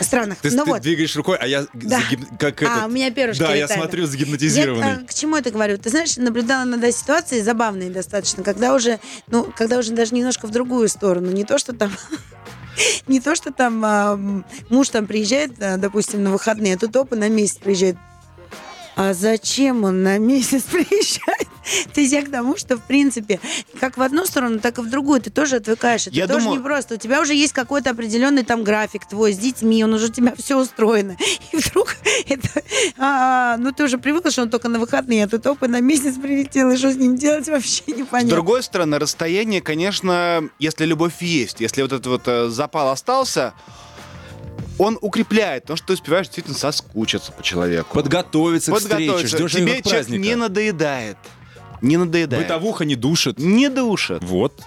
странах. 0.00 0.38
Ты, 0.42 0.50
ну 0.50 0.64
ты 0.64 0.70
вот. 0.70 0.82
двигаешь 0.82 1.14
рукой, 1.14 1.36
а 1.40 1.46
я 1.46 1.66
Да. 1.72 2.00
загиб- 2.00 2.26
как 2.38 2.62
А, 2.62 2.64
этот... 2.66 2.86
у 2.86 2.90
меня 2.90 3.10
перышки 3.12 3.40
Да, 3.40 3.54
я 3.54 3.64
летали. 3.64 3.80
Смотрю 4.50 4.76
Я 4.80 4.92
а, 4.92 4.96
к 5.04 5.14
чему 5.14 5.36
это 5.36 5.50
говорю? 5.50 5.78
Ты 5.78 5.90
знаешь, 5.90 6.16
наблюдала 6.16 6.64
иногда 6.64 6.90
ситуации 6.90 7.40
забавные 7.40 7.90
достаточно, 7.90 8.42
когда 8.42 8.74
уже, 8.74 8.98
ну, 9.28 9.52
когда 9.56 9.78
уже 9.78 9.92
даже 9.92 10.14
немножко 10.14 10.46
в 10.46 10.50
другую 10.50 10.88
сторону. 10.88 11.30
Не 11.30 11.44
то, 11.44 11.58
что 11.58 11.72
там 11.72 11.92
не 13.06 13.20
то, 13.20 13.34
что 13.34 13.52
там 13.52 13.84
а, 13.84 14.16
муж 14.68 14.88
там 14.88 15.06
приезжает, 15.06 15.52
а, 15.60 15.76
допустим, 15.76 16.22
на 16.22 16.30
выходные, 16.30 16.74
а 16.74 16.78
тут 16.78 16.94
опа 16.96 17.16
на 17.16 17.28
месяц 17.28 17.56
приезжает. 17.56 17.96
А 18.96 19.12
зачем 19.12 19.84
он 19.84 20.02
на 20.02 20.18
месяц 20.18 20.62
приезжает? 20.62 21.48
То 21.94 22.00
есть 22.00 22.12
я 22.12 22.22
к 22.22 22.30
тому, 22.30 22.56
что, 22.56 22.76
в 22.76 22.82
принципе, 22.82 23.40
как 23.80 23.96
в 23.96 24.02
одну 24.02 24.24
сторону, 24.26 24.60
так 24.60 24.78
и 24.78 24.82
в 24.82 24.90
другую 24.90 25.20
ты 25.20 25.30
тоже 25.30 25.56
отвыкаешь. 25.56 26.06
Это 26.06 26.16
Я 26.16 26.26
тоже 26.26 26.40
думаю- 26.44 26.58
не 26.60 26.64
просто. 26.64 26.94
У 26.94 26.98
тебя 26.98 27.20
уже 27.20 27.34
есть 27.34 27.52
какой-то 27.52 27.90
определенный 27.90 28.44
там 28.44 28.62
график 28.64 29.06
твой 29.08 29.32
с 29.32 29.38
детьми, 29.38 29.82
он 29.84 29.92
уже 29.94 30.06
у 30.06 30.08
тебя 30.12 30.34
все 30.38 30.58
устроено. 30.60 31.16
И 31.52 31.56
вдруг 31.56 31.96
это... 32.28 32.48
а, 32.98 33.56
ну, 33.58 33.72
ты 33.72 33.84
уже 33.84 33.98
привыкла, 33.98 34.30
что 34.30 34.42
он 34.42 34.50
только 34.50 34.68
на 34.68 34.78
выходные, 34.78 35.24
а 35.24 35.28
тут 35.28 35.46
опа 35.46 35.68
на 35.68 35.80
месяц 35.80 36.14
прилетел, 36.16 36.70
и 36.70 36.76
что 36.76 36.92
с 36.92 36.96
ним 36.96 37.16
делать 37.16 37.46
вообще 37.48 37.82
С 37.84 37.88
непонятно. 37.88 38.30
другой 38.30 38.62
стороны, 38.62 38.98
расстояние, 38.98 39.60
конечно, 39.60 40.48
если 40.58 40.84
любовь 40.84 41.20
есть, 41.20 41.60
если 41.60 41.82
вот 41.82 41.92
этот 41.92 42.06
вот 42.06 42.22
э, 42.26 42.48
запал 42.48 42.90
остался, 42.90 43.54
он 44.78 44.98
укрепляет, 45.00 45.62
потому 45.62 45.78
что 45.78 45.86
ты 45.88 45.92
успеваешь 45.94 46.26
действительно 46.26 46.56
соскучиться 46.56 47.32
по 47.32 47.42
человеку. 47.42 47.94
Подготовиться 47.94 48.72
к 48.72 48.76
встрече, 48.78 48.98
Подготовиться. 49.06 49.36
ждешь 49.38 49.52
Тебе 49.52 49.66
человек 49.66 49.84
праздника. 49.84 50.22
не 50.22 50.34
надоедает. 50.36 51.16
Не 51.82 51.96
надоедает. 51.96 52.44
Бытовуха 52.44 52.84
не 52.84 52.96
душит. 52.96 53.38
Не 53.38 53.68
душит. 53.68 54.22
Вот. 54.22 54.62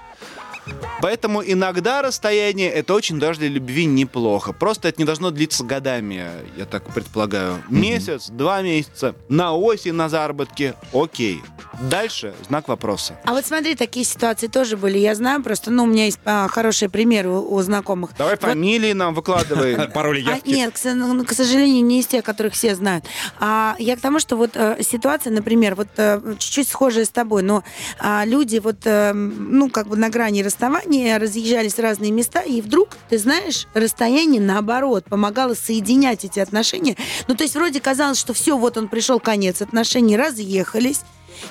Поэтому 1.02 1.42
иногда 1.44 2.02
расстояние 2.02 2.70
это 2.70 2.94
очень 2.94 3.20
даже 3.20 3.40
для 3.40 3.50
любви 3.50 3.86
неплохо. 3.86 4.54
Просто 4.54 4.90
это 4.90 5.02
не 5.02 5.06
должно 5.06 5.32
длиться 5.32 5.64
годами, 5.64 6.24
я 6.58 6.66
так 6.66 6.84
предполагаю. 6.94 7.64
Месяц, 7.70 8.30
два 8.30 8.62
месяца, 8.62 9.16
на 9.30 9.54
осень 9.54 9.94
на 9.94 10.10
заработке, 10.10 10.76
окей. 10.94 11.42
Дальше 11.82 12.34
знак 12.48 12.68
вопроса. 12.68 13.18
А 13.24 13.32
вот 13.32 13.46
смотри, 13.46 13.76
такие 13.76 14.06
ситуации 14.06 14.48
тоже 14.48 14.76
были. 14.76 14.98
Я 14.98 15.16
знаю 15.16 15.42
просто, 15.42 15.72
ну, 15.72 15.84
у 15.84 15.88
меня 15.88 16.06
есть 16.06 16.20
а, 16.26 16.48
хорошие 16.50 16.90
примеры 16.90 17.30
у, 17.30 17.54
у 17.56 17.62
знакомых. 17.62 18.12
Давай 18.18 18.34
Вот 18.36 18.42
фамилии 18.42 18.92
нам 18.92 19.14
выкладывай. 19.14 19.88
Пароли 19.94 20.24
А, 20.28 20.32
явки. 20.32 20.50
нет, 20.50 20.74
к, 20.78 20.94
ну, 20.94 21.24
к 21.24 21.32
сожалению, 21.32 21.86
не 21.86 22.02
из 22.02 22.08
тех, 22.08 22.26
которых 22.26 22.54
все 22.54 22.76
знают. 22.76 23.06
А 23.40 23.76
я 23.80 23.96
к 23.96 24.02
тому, 24.02 24.20
что 24.20 24.36
вот 24.36 24.52
э, 24.56 24.78
ситуация, 24.84 25.32
например, 25.32 25.76
вот 25.76 25.88
э, 25.98 26.20
чуть-чуть 26.38 26.68
схожая 26.68 27.06
с 27.06 27.10
тобой, 27.10 27.44
но 27.44 27.64
а, 28.00 28.26
люди 28.26 28.58
вот, 28.60 28.80
э, 28.86 29.14
ну, 29.14 29.70
как 29.70 29.88
бы 29.88 29.96
на 29.96 30.10
грани 30.10 30.42
расставания 30.60 31.18
разъезжались 31.18 31.76
в 31.76 31.80
разные 31.80 32.12
места, 32.12 32.41
и 32.41 32.60
вдруг, 32.62 32.89
ты 33.07 33.18
знаешь, 33.18 33.68
расстояние, 33.74 34.41
наоборот, 34.41 35.05
помогало 35.05 35.53
соединять 35.53 36.26
эти 36.26 36.39
отношения. 36.39 36.97
Ну, 37.30 37.36
то 37.36 37.43
есть 37.43 37.55
вроде 37.55 37.80
казалось, 37.80 38.20
что 38.20 38.34
все, 38.34 38.57
вот 38.57 38.76
он 38.76 38.89
пришел 38.89 39.22
конец 39.22 39.62
отношений, 39.62 40.18
разъехались, 40.18 41.01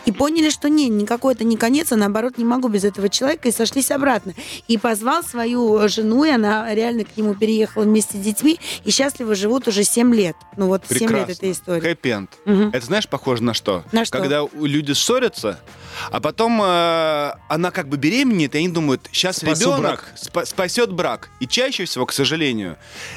и 0.07 0.13
поняли, 0.13 0.51
что 0.51 0.69
не, 0.69 0.89
никакой 0.89 1.35
это 1.35 1.45
не 1.45 1.57
конец, 1.57 1.93
а 1.93 1.97
наоборот 1.97 2.39
не 2.39 2.45
могу 2.45 2.69
без 2.69 2.85
этого 2.85 3.09
человека, 3.09 3.49
и 3.49 3.53
сошлись 3.53 3.91
обратно. 3.91 4.35
И 4.67 4.79
позвал 4.79 5.23
свою 5.23 5.89
жену, 5.89 6.25
и 6.25 6.31
она 6.31 6.75
реально 6.75 7.05
к 7.05 7.17
нему 7.17 7.35
переехала 7.35 7.85
вместе 7.85 8.19
с 8.19 8.21
детьми, 8.21 8.59
и 8.85 8.91
счастливо 8.91 9.35
живут 9.35 9.69
уже 9.69 9.85
7 9.85 10.15
лет. 10.15 10.37
Ну 10.57 10.67
вот 10.67 10.83
7 10.89 10.99
лет 11.01 11.09
Прекрасно. 11.09 11.33
эта 11.33 11.53
история. 11.53 11.81
Хэппи-энд. 11.81 12.31
Мгм. 12.45 12.69
Это 12.73 12.85
знаешь, 12.87 13.09
похоже 13.09 13.43
на 13.43 13.55
что? 13.55 13.85
На 13.93 14.05
что? 14.05 14.19
Когда 14.19 14.45
люди 14.61 14.93
ссорятся, 14.93 15.61
а 16.11 16.21
потом 16.21 16.61
э, 16.63 17.33
она 17.49 17.71
как 17.71 17.89
бы 17.89 17.97
беременеет, 17.97 18.55
и 18.55 18.59
они 18.59 18.69
думают, 18.69 19.09
сейчас 19.13 19.39
Спасу 19.39 19.63
ребенок 19.63 19.81
брак. 19.81 20.05
спа- 20.17 20.47
спасет 20.47 20.93
брак. 20.93 21.29
И 21.41 21.47
чаще 21.47 21.85
всего, 21.85 22.07
к 22.07 22.13
сожалению, 22.13 22.77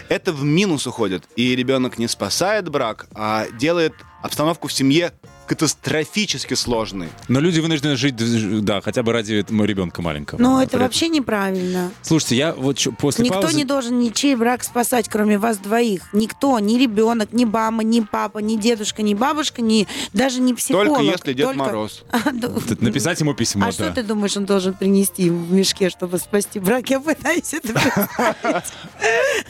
это 0.10 0.32
в 0.34 0.44
минус 0.44 0.88
уходит. 0.88 1.24
И 1.36 1.56
ребенок 1.56 1.98
не 1.98 2.08
спасает 2.08 2.70
брак, 2.70 3.08
а 3.14 3.48
делает 3.60 3.94
обстановку 4.24 4.68
в 4.68 4.74
семье 4.74 5.14
катастрофически 5.52 6.54
сложной. 6.54 7.10
Но 7.28 7.42
люди 7.42 7.60
вынуждены 7.60 7.98
жить, 7.98 8.16
да, 8.64 8.80
хотя 8.80 9.04
бы 9.04 9.12
ради 9.12 9.46
моего 9.50 9.66
ребенка 9.66 10.02
маленького. 10.02 10.42
Но 10.42 10.62
это 10.64 10.78
При- 10.78 10.84
вообще 10.84 11.10
неправильно. 11.10 11.92
Слушайте, 12.02 12.38
я 12.38 12.54
вот 12.54 12.80
после 12.98 13.26
Никто 13.26 13.42
паузы... 13.42 13.58
не 13.58 13.66
должен 13.66 14.00
ничей 14.00 14.36
брак 14.36 14.64
спасать, 14.64 15.10
кроме 15.10 15.38
вас 15.38 15.58
двоих. 15.58 16.04
Никто, 16.14 16.58
ни 16.60 16.78
ребенок, 16.78 17.34
ни 17.34 17.44
мама, 17.44 17.84
ни 17.84 18.00
папа, 18.00 18.40
ни 18.40 18.56
дедушка, 18.56 19.02
ни 19.02 19.14
бабушка, 19.14 19.62
ни 19.62 19.88
даже 20.14 20.40
не 20.40 20.54
психолог. 20.54 20.88
Только 20.88 21.04
если 21.04 21.34
Дед 21.34 21.46
Только- 21.48 21.60
Мороз. 21.60 22.04
А. 22.12 22.20
Т- 22.22 22.78
Написать 22.80 23.20
ему 23.20 23.34
письмо, 23.34 23.66
А 23.68 23.72
что 23.74 23.92
ты 23.92 24.04
думаешь, 24.04 24.38
он 24.38 24.46
должен 24.46 24.74
принести 24.74 25.30
в 25.30 25.52
мешке, 25.52 25.90
чтобы 25.90 26.18
спасти 26.18 26.60
брак? 26.60 26.90
Я 26.90 27.02
пытаюсь 27.02 27.54
это 27.54 27.74
представить. 27.74 28.64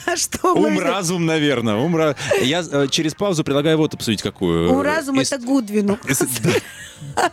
А 0.08 0.16
что 0.18 0.54
Ум, 0.56 0.80
разум, 0.80 1.26
наверное. 1.26 1.76
Ум, 1.76 1.96
Я 2.42 2.64
э, 2.70 2.88
через 2.90 3.14
паузу 3.14 3.44
предлагаю 3.44 3.78
вот 3.78 3.94
обсудить 3.94 4.22
какую. 4.22 4.74
У 4.74 4.82
разума 4.82 5.22
Ис- 5.22 5.36
это 5.36 5.46
Гудвину. 5.46 5.91
да. 7.14 7.32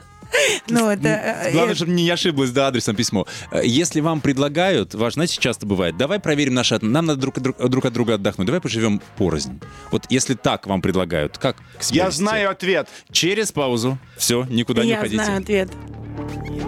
Ну, 0.69 0.91
это... 0.91 1.09
э, 1.09 1.53
Главное, 1.53 1.73
э, 1.73 1.77
чтобы 1.77 1.93
не 1.93 2.09
ошиблась, 2.11 2.51
да, 2.51 2.69
адресом 2.69 2.95
письмо. 2.95 3.27
Э, 3.51 3.63
Если 3.65 4.01
вам 4.01 4.21
предлагают, 4.21 4.95
ваш, 4.95 5.15
знаете, 5.15 5.39
часто 5.41 5.65
бывает, 5.67 5.97
давай 5.97 6.21
проверим 6.21 6.53
наши... 6.55 6.79
Нам 6.83 7.07
надо 7.07 7.19
друг 7.21 7.39
от, 7.39 7.43
друг, 7.43 7.57
друг 7.69 7.85
от 7.87 7.93
друга 7.95 8.15
отдохнуть, 8.15 8.47
давай 8.47 8.61
поживем 8.61 9.01
порознь. 9.17 9.59
Вот 9.91 10.05
если 10.11 10.35
так 10.35 10.67
вам 10.67 10.83
предлагают, 10.83 11.39
как 11.39 11.57
к 11.79 11.83
себе 11.83 11.99
Я 12.01 12.07
вести? 12.07 12.19
знаю 12.19 12.51
ответ. 12.51 12.89
Через 13.11 13.53
паузу. 13.53 13.99
Все, 14.19 14.45
никуда 14.51 14.83
не 14.85 14.91
Я 14.91 14.99
уходите. 14.99 15.25
знаю 15.25 15.41
ответ. 15.41 15.71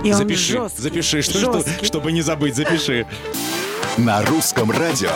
И 0.04 0.12
Запиши, 0.12 0.52
жесткий, 0.52 0.80
запиши, 0.82 1.22
что, 1.22 1.38
что- 1.38 1.84
чтобы 1.84 2.12
не 2.12 2.22
забыть, 2.22 2.56
запиши. 2.56 3.06
На 3.98 4.22
русском 4.24 4.70
радио. 4.70 5.12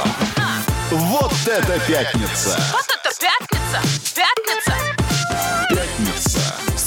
Вот 0.90 1.32
это 1.46 1.80
пятница! 1.88 2.58
Вот 2.72 2.84
это! 2.84 3.10
Пятница! 3.18 4.14
Пятница 4.14 5.03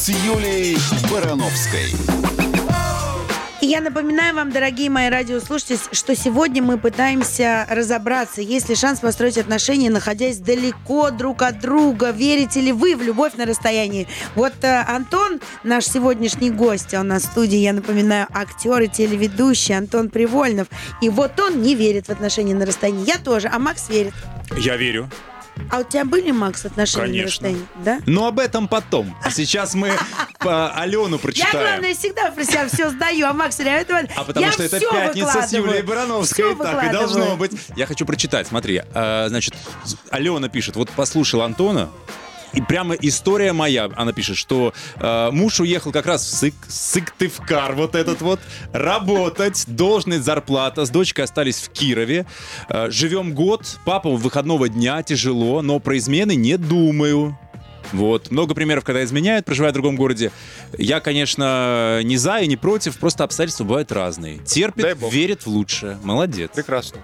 с 0.08 0.10
Юлией 0.10 0.78
Барановской. 1.12 1.92
И 3.60 3.66
я 3.66 3.82
напоминаю 3.82 4.36
вам, 4.36 4.54
дорогие 4.54 4.90
мои 4.90 5.10
радиослушатели, 5.10 5.78
что 5.92 6.16
сегодня 6.16 6.64
мы 6.64 6.78
пытаемся 6.78 7.68
разобраться, 7.70 8.40
есть 8.40 8.70
ли 8.70 8.76
шанс 8.76 9.02
построить 9.02 9.38
отношения, 9.38 9.90
находясь 9.90 10.38
далеко 10.38 11.12
друг 11.12 11.42
от 11.42 11.60
друга. 11.60 12.12
Верите 12.12 12.62
ли 12.62 12.72
вы 12.72 12.96
в 12.96 13.02
любовь 13.02 13.34
на 13.36 13.46
расстоянии? 13.46 14.08
Вот 14.36 14.54
э, 14.62 14.82
Антон, 14.88 15.42
наш 15.66 15.84
сегодняшний 15.84 16.52
гость, 16.52 16.94
он 16.94 17.10
на 17.10 17.20
студии, 17.20 17.58
я 17.58 17.74
напоминаю, 17.74 18.28
актер 18.34 18.84
и 18.84 18.88
телеведущий 18.88 19.76
Антон 19.76 20.10
Привольнов. 20.10 20.68
И 21.02 21.10
вот 21.10 21.38
он 21.38 21.62
не 21.62 21.76
верит 21.76 22.06
в 22.06 22.12
отношения 22.12 22.56
на 22.56 22.66
расстоянии. 22.66 23.06
Я 23.06 23.18
тоже, 23.18 23.50
а 23.52 23.60
Макс 23.60 23.90
верит. 23.90 24.14
Я 24.58 24.78
верю. 24.78 25.10
А 25.72 25.80
у 25.80 25.84
тебя 25.84 26.06
были, 26.06 26.32
Макс, 26.32 26.66
отношения 26.66 27.02
на 27.04 27.08
Конечно. 27.08 27.48
расстоянии? 27.48 27.66
Да? 27.84 28.00
Но 28.06 28.28
об 28.28 28.40
этом 28.40 28.68
потом. 28.68 29.16
А 29.24 29.30
сейчас 29.32 29.74
мы 29.74 29.92
по 30.40 30.70
Алену 30.72 31.16
Я, 31.16 31.22
прочитаем. 31.22 31.68
главное, 31.68 31.94
всегда 31.94 32.32
про 32.32 32.44
себя 32.44 32.68
все 32.68 32.90
сдаю, 32.90 33.28
а 33.28 33.34
Макс 33.34 33.58
время 33.58 33.86
А 34.16 34.24
потому 34.24 34.46
я 34.46 34.52
что 34.52 34.64
это 34.64 34.80
пятница 34.80 35.42
с. 35.42 35.54
Юлией 35.54 35.82
Барановской. 35.82 36.56
Так 36.56 36.84
и 36.86 36.90
должно 36.90 37.36
быть. 37.36 37.52
Я 37.76 37.86
хочу 37.86 38.06
прочитать. 38.06 38.48
Смотри, 38.48 38.82
а, 38.94 39.28
значит, 39.30 39.54
Алена 40.10 40.50
пишет. 40.50 40.76
Вот 40.76 40.90
послушал 40.92 41.42
Антона, 41.42 41.90
и 42.58 42.62
прямо 42.62 42.96
история 42.96 43.54
моя. 43.54 43.90
Она 43.96 44.14
пишет, 44.14 44.36
что 44.36 44.74
э, 44.96 45.30
муж 45.32 45.60
уехал 45.60 45.92
как 45.92 46.08
раз 46.08 46.26
в 46.26 46.36
Сык, 46.36 46.56
Сыктывкар, 46.68 47.76
вот 47.76 47.94
этот 47.94 48.22
вот, 48.22 48.40
работать, 48.74 49.66
должность, 49.68 50.24
зарплата. 50.24 50.86
С 50.86 50.90
дочкой 50.90 51.26
остались 51.26 51.58
в 51.58 51.70
Кирове. 51.70 52.26
Э, 52.68 52.90
живем 52.90 53.34
год, 53.34 53.80
папа 53.86 54.10
выходного 54.10 54.70
дня, 54.70 55.04
тяжело, 55.04 55.62
но 55.62 55.80
про 55.80 55.98
измены 55.98 56.36
не 56.36 56.58
думаю. 56.58 57.38
Вот. 57.94 58.32
Много 58.32 58.54
примеров, 58.54 58.84
когда 58.84 59.04
изменяют, 59.04 59.46
проживая 59.46 59.72
в 59.72 59.74
другом 59.74 59.96
городе. 59.96 60.32
Я, 60.78 61.00
конечно, 61.00 62.02
не 62.04 62.18
за 62.18 62.40
и 62.40 62.48
не 62.48 62.58
против, 62.58 62.98
просто 62.98 63.24
обстоятельства 63.24 63.64
бывают 63.64 63.92
разные. 63.92 64.40
Терпит, 64.40 64.98
верит 65.12 65.46
в 65.46 65.48
лучшее. 65.48 65.98
Молодец. 66.04 66.52
Прекрасно. 66.54 67.00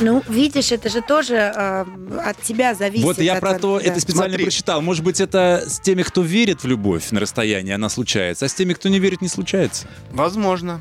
Ну, 0.00 0.22
видишь, 0.28 0.70
это 0.70 0.90
же 0.90 1.00
тоже 1.00 1.34
э, 1.34 1.84
от 2.24 2.40
тебя 2.42 2.74
зависит. 2.74 3.04
Вот 3.04 3.18
я 3.18 3.34
от- 3.34 3.40
про 3.40 3.58
то, 3.58 3.78
да. 3.78 3.84
это 3.84 4.00
специально 4.00 4.30
Смотри. 4.30 4.44
прочитал. 4.44 4.82
Может 4.82 5.02
быть, 5.02 5.20
это 5.20 5.64
с 5.66 5.80
теми, 5.80 6.02
кто 6.02 6.22
верит 6.22 6.62
в 6.62 6.66
любовь 6.66 7.10
на 7.10 7.20
расстоянии, 7.20 7.72
она 7.72 7.88
случается, 7.88 8.46
а 8.46 8.48
с 8.48 8.54
теми, 8.54 8.74
кто 8.74 8.88
не 8.88 8.98
верит, 9.00 9.22
не 9.22 9.28
случается. 9.28 9.88
Возможно. 10.12 10.80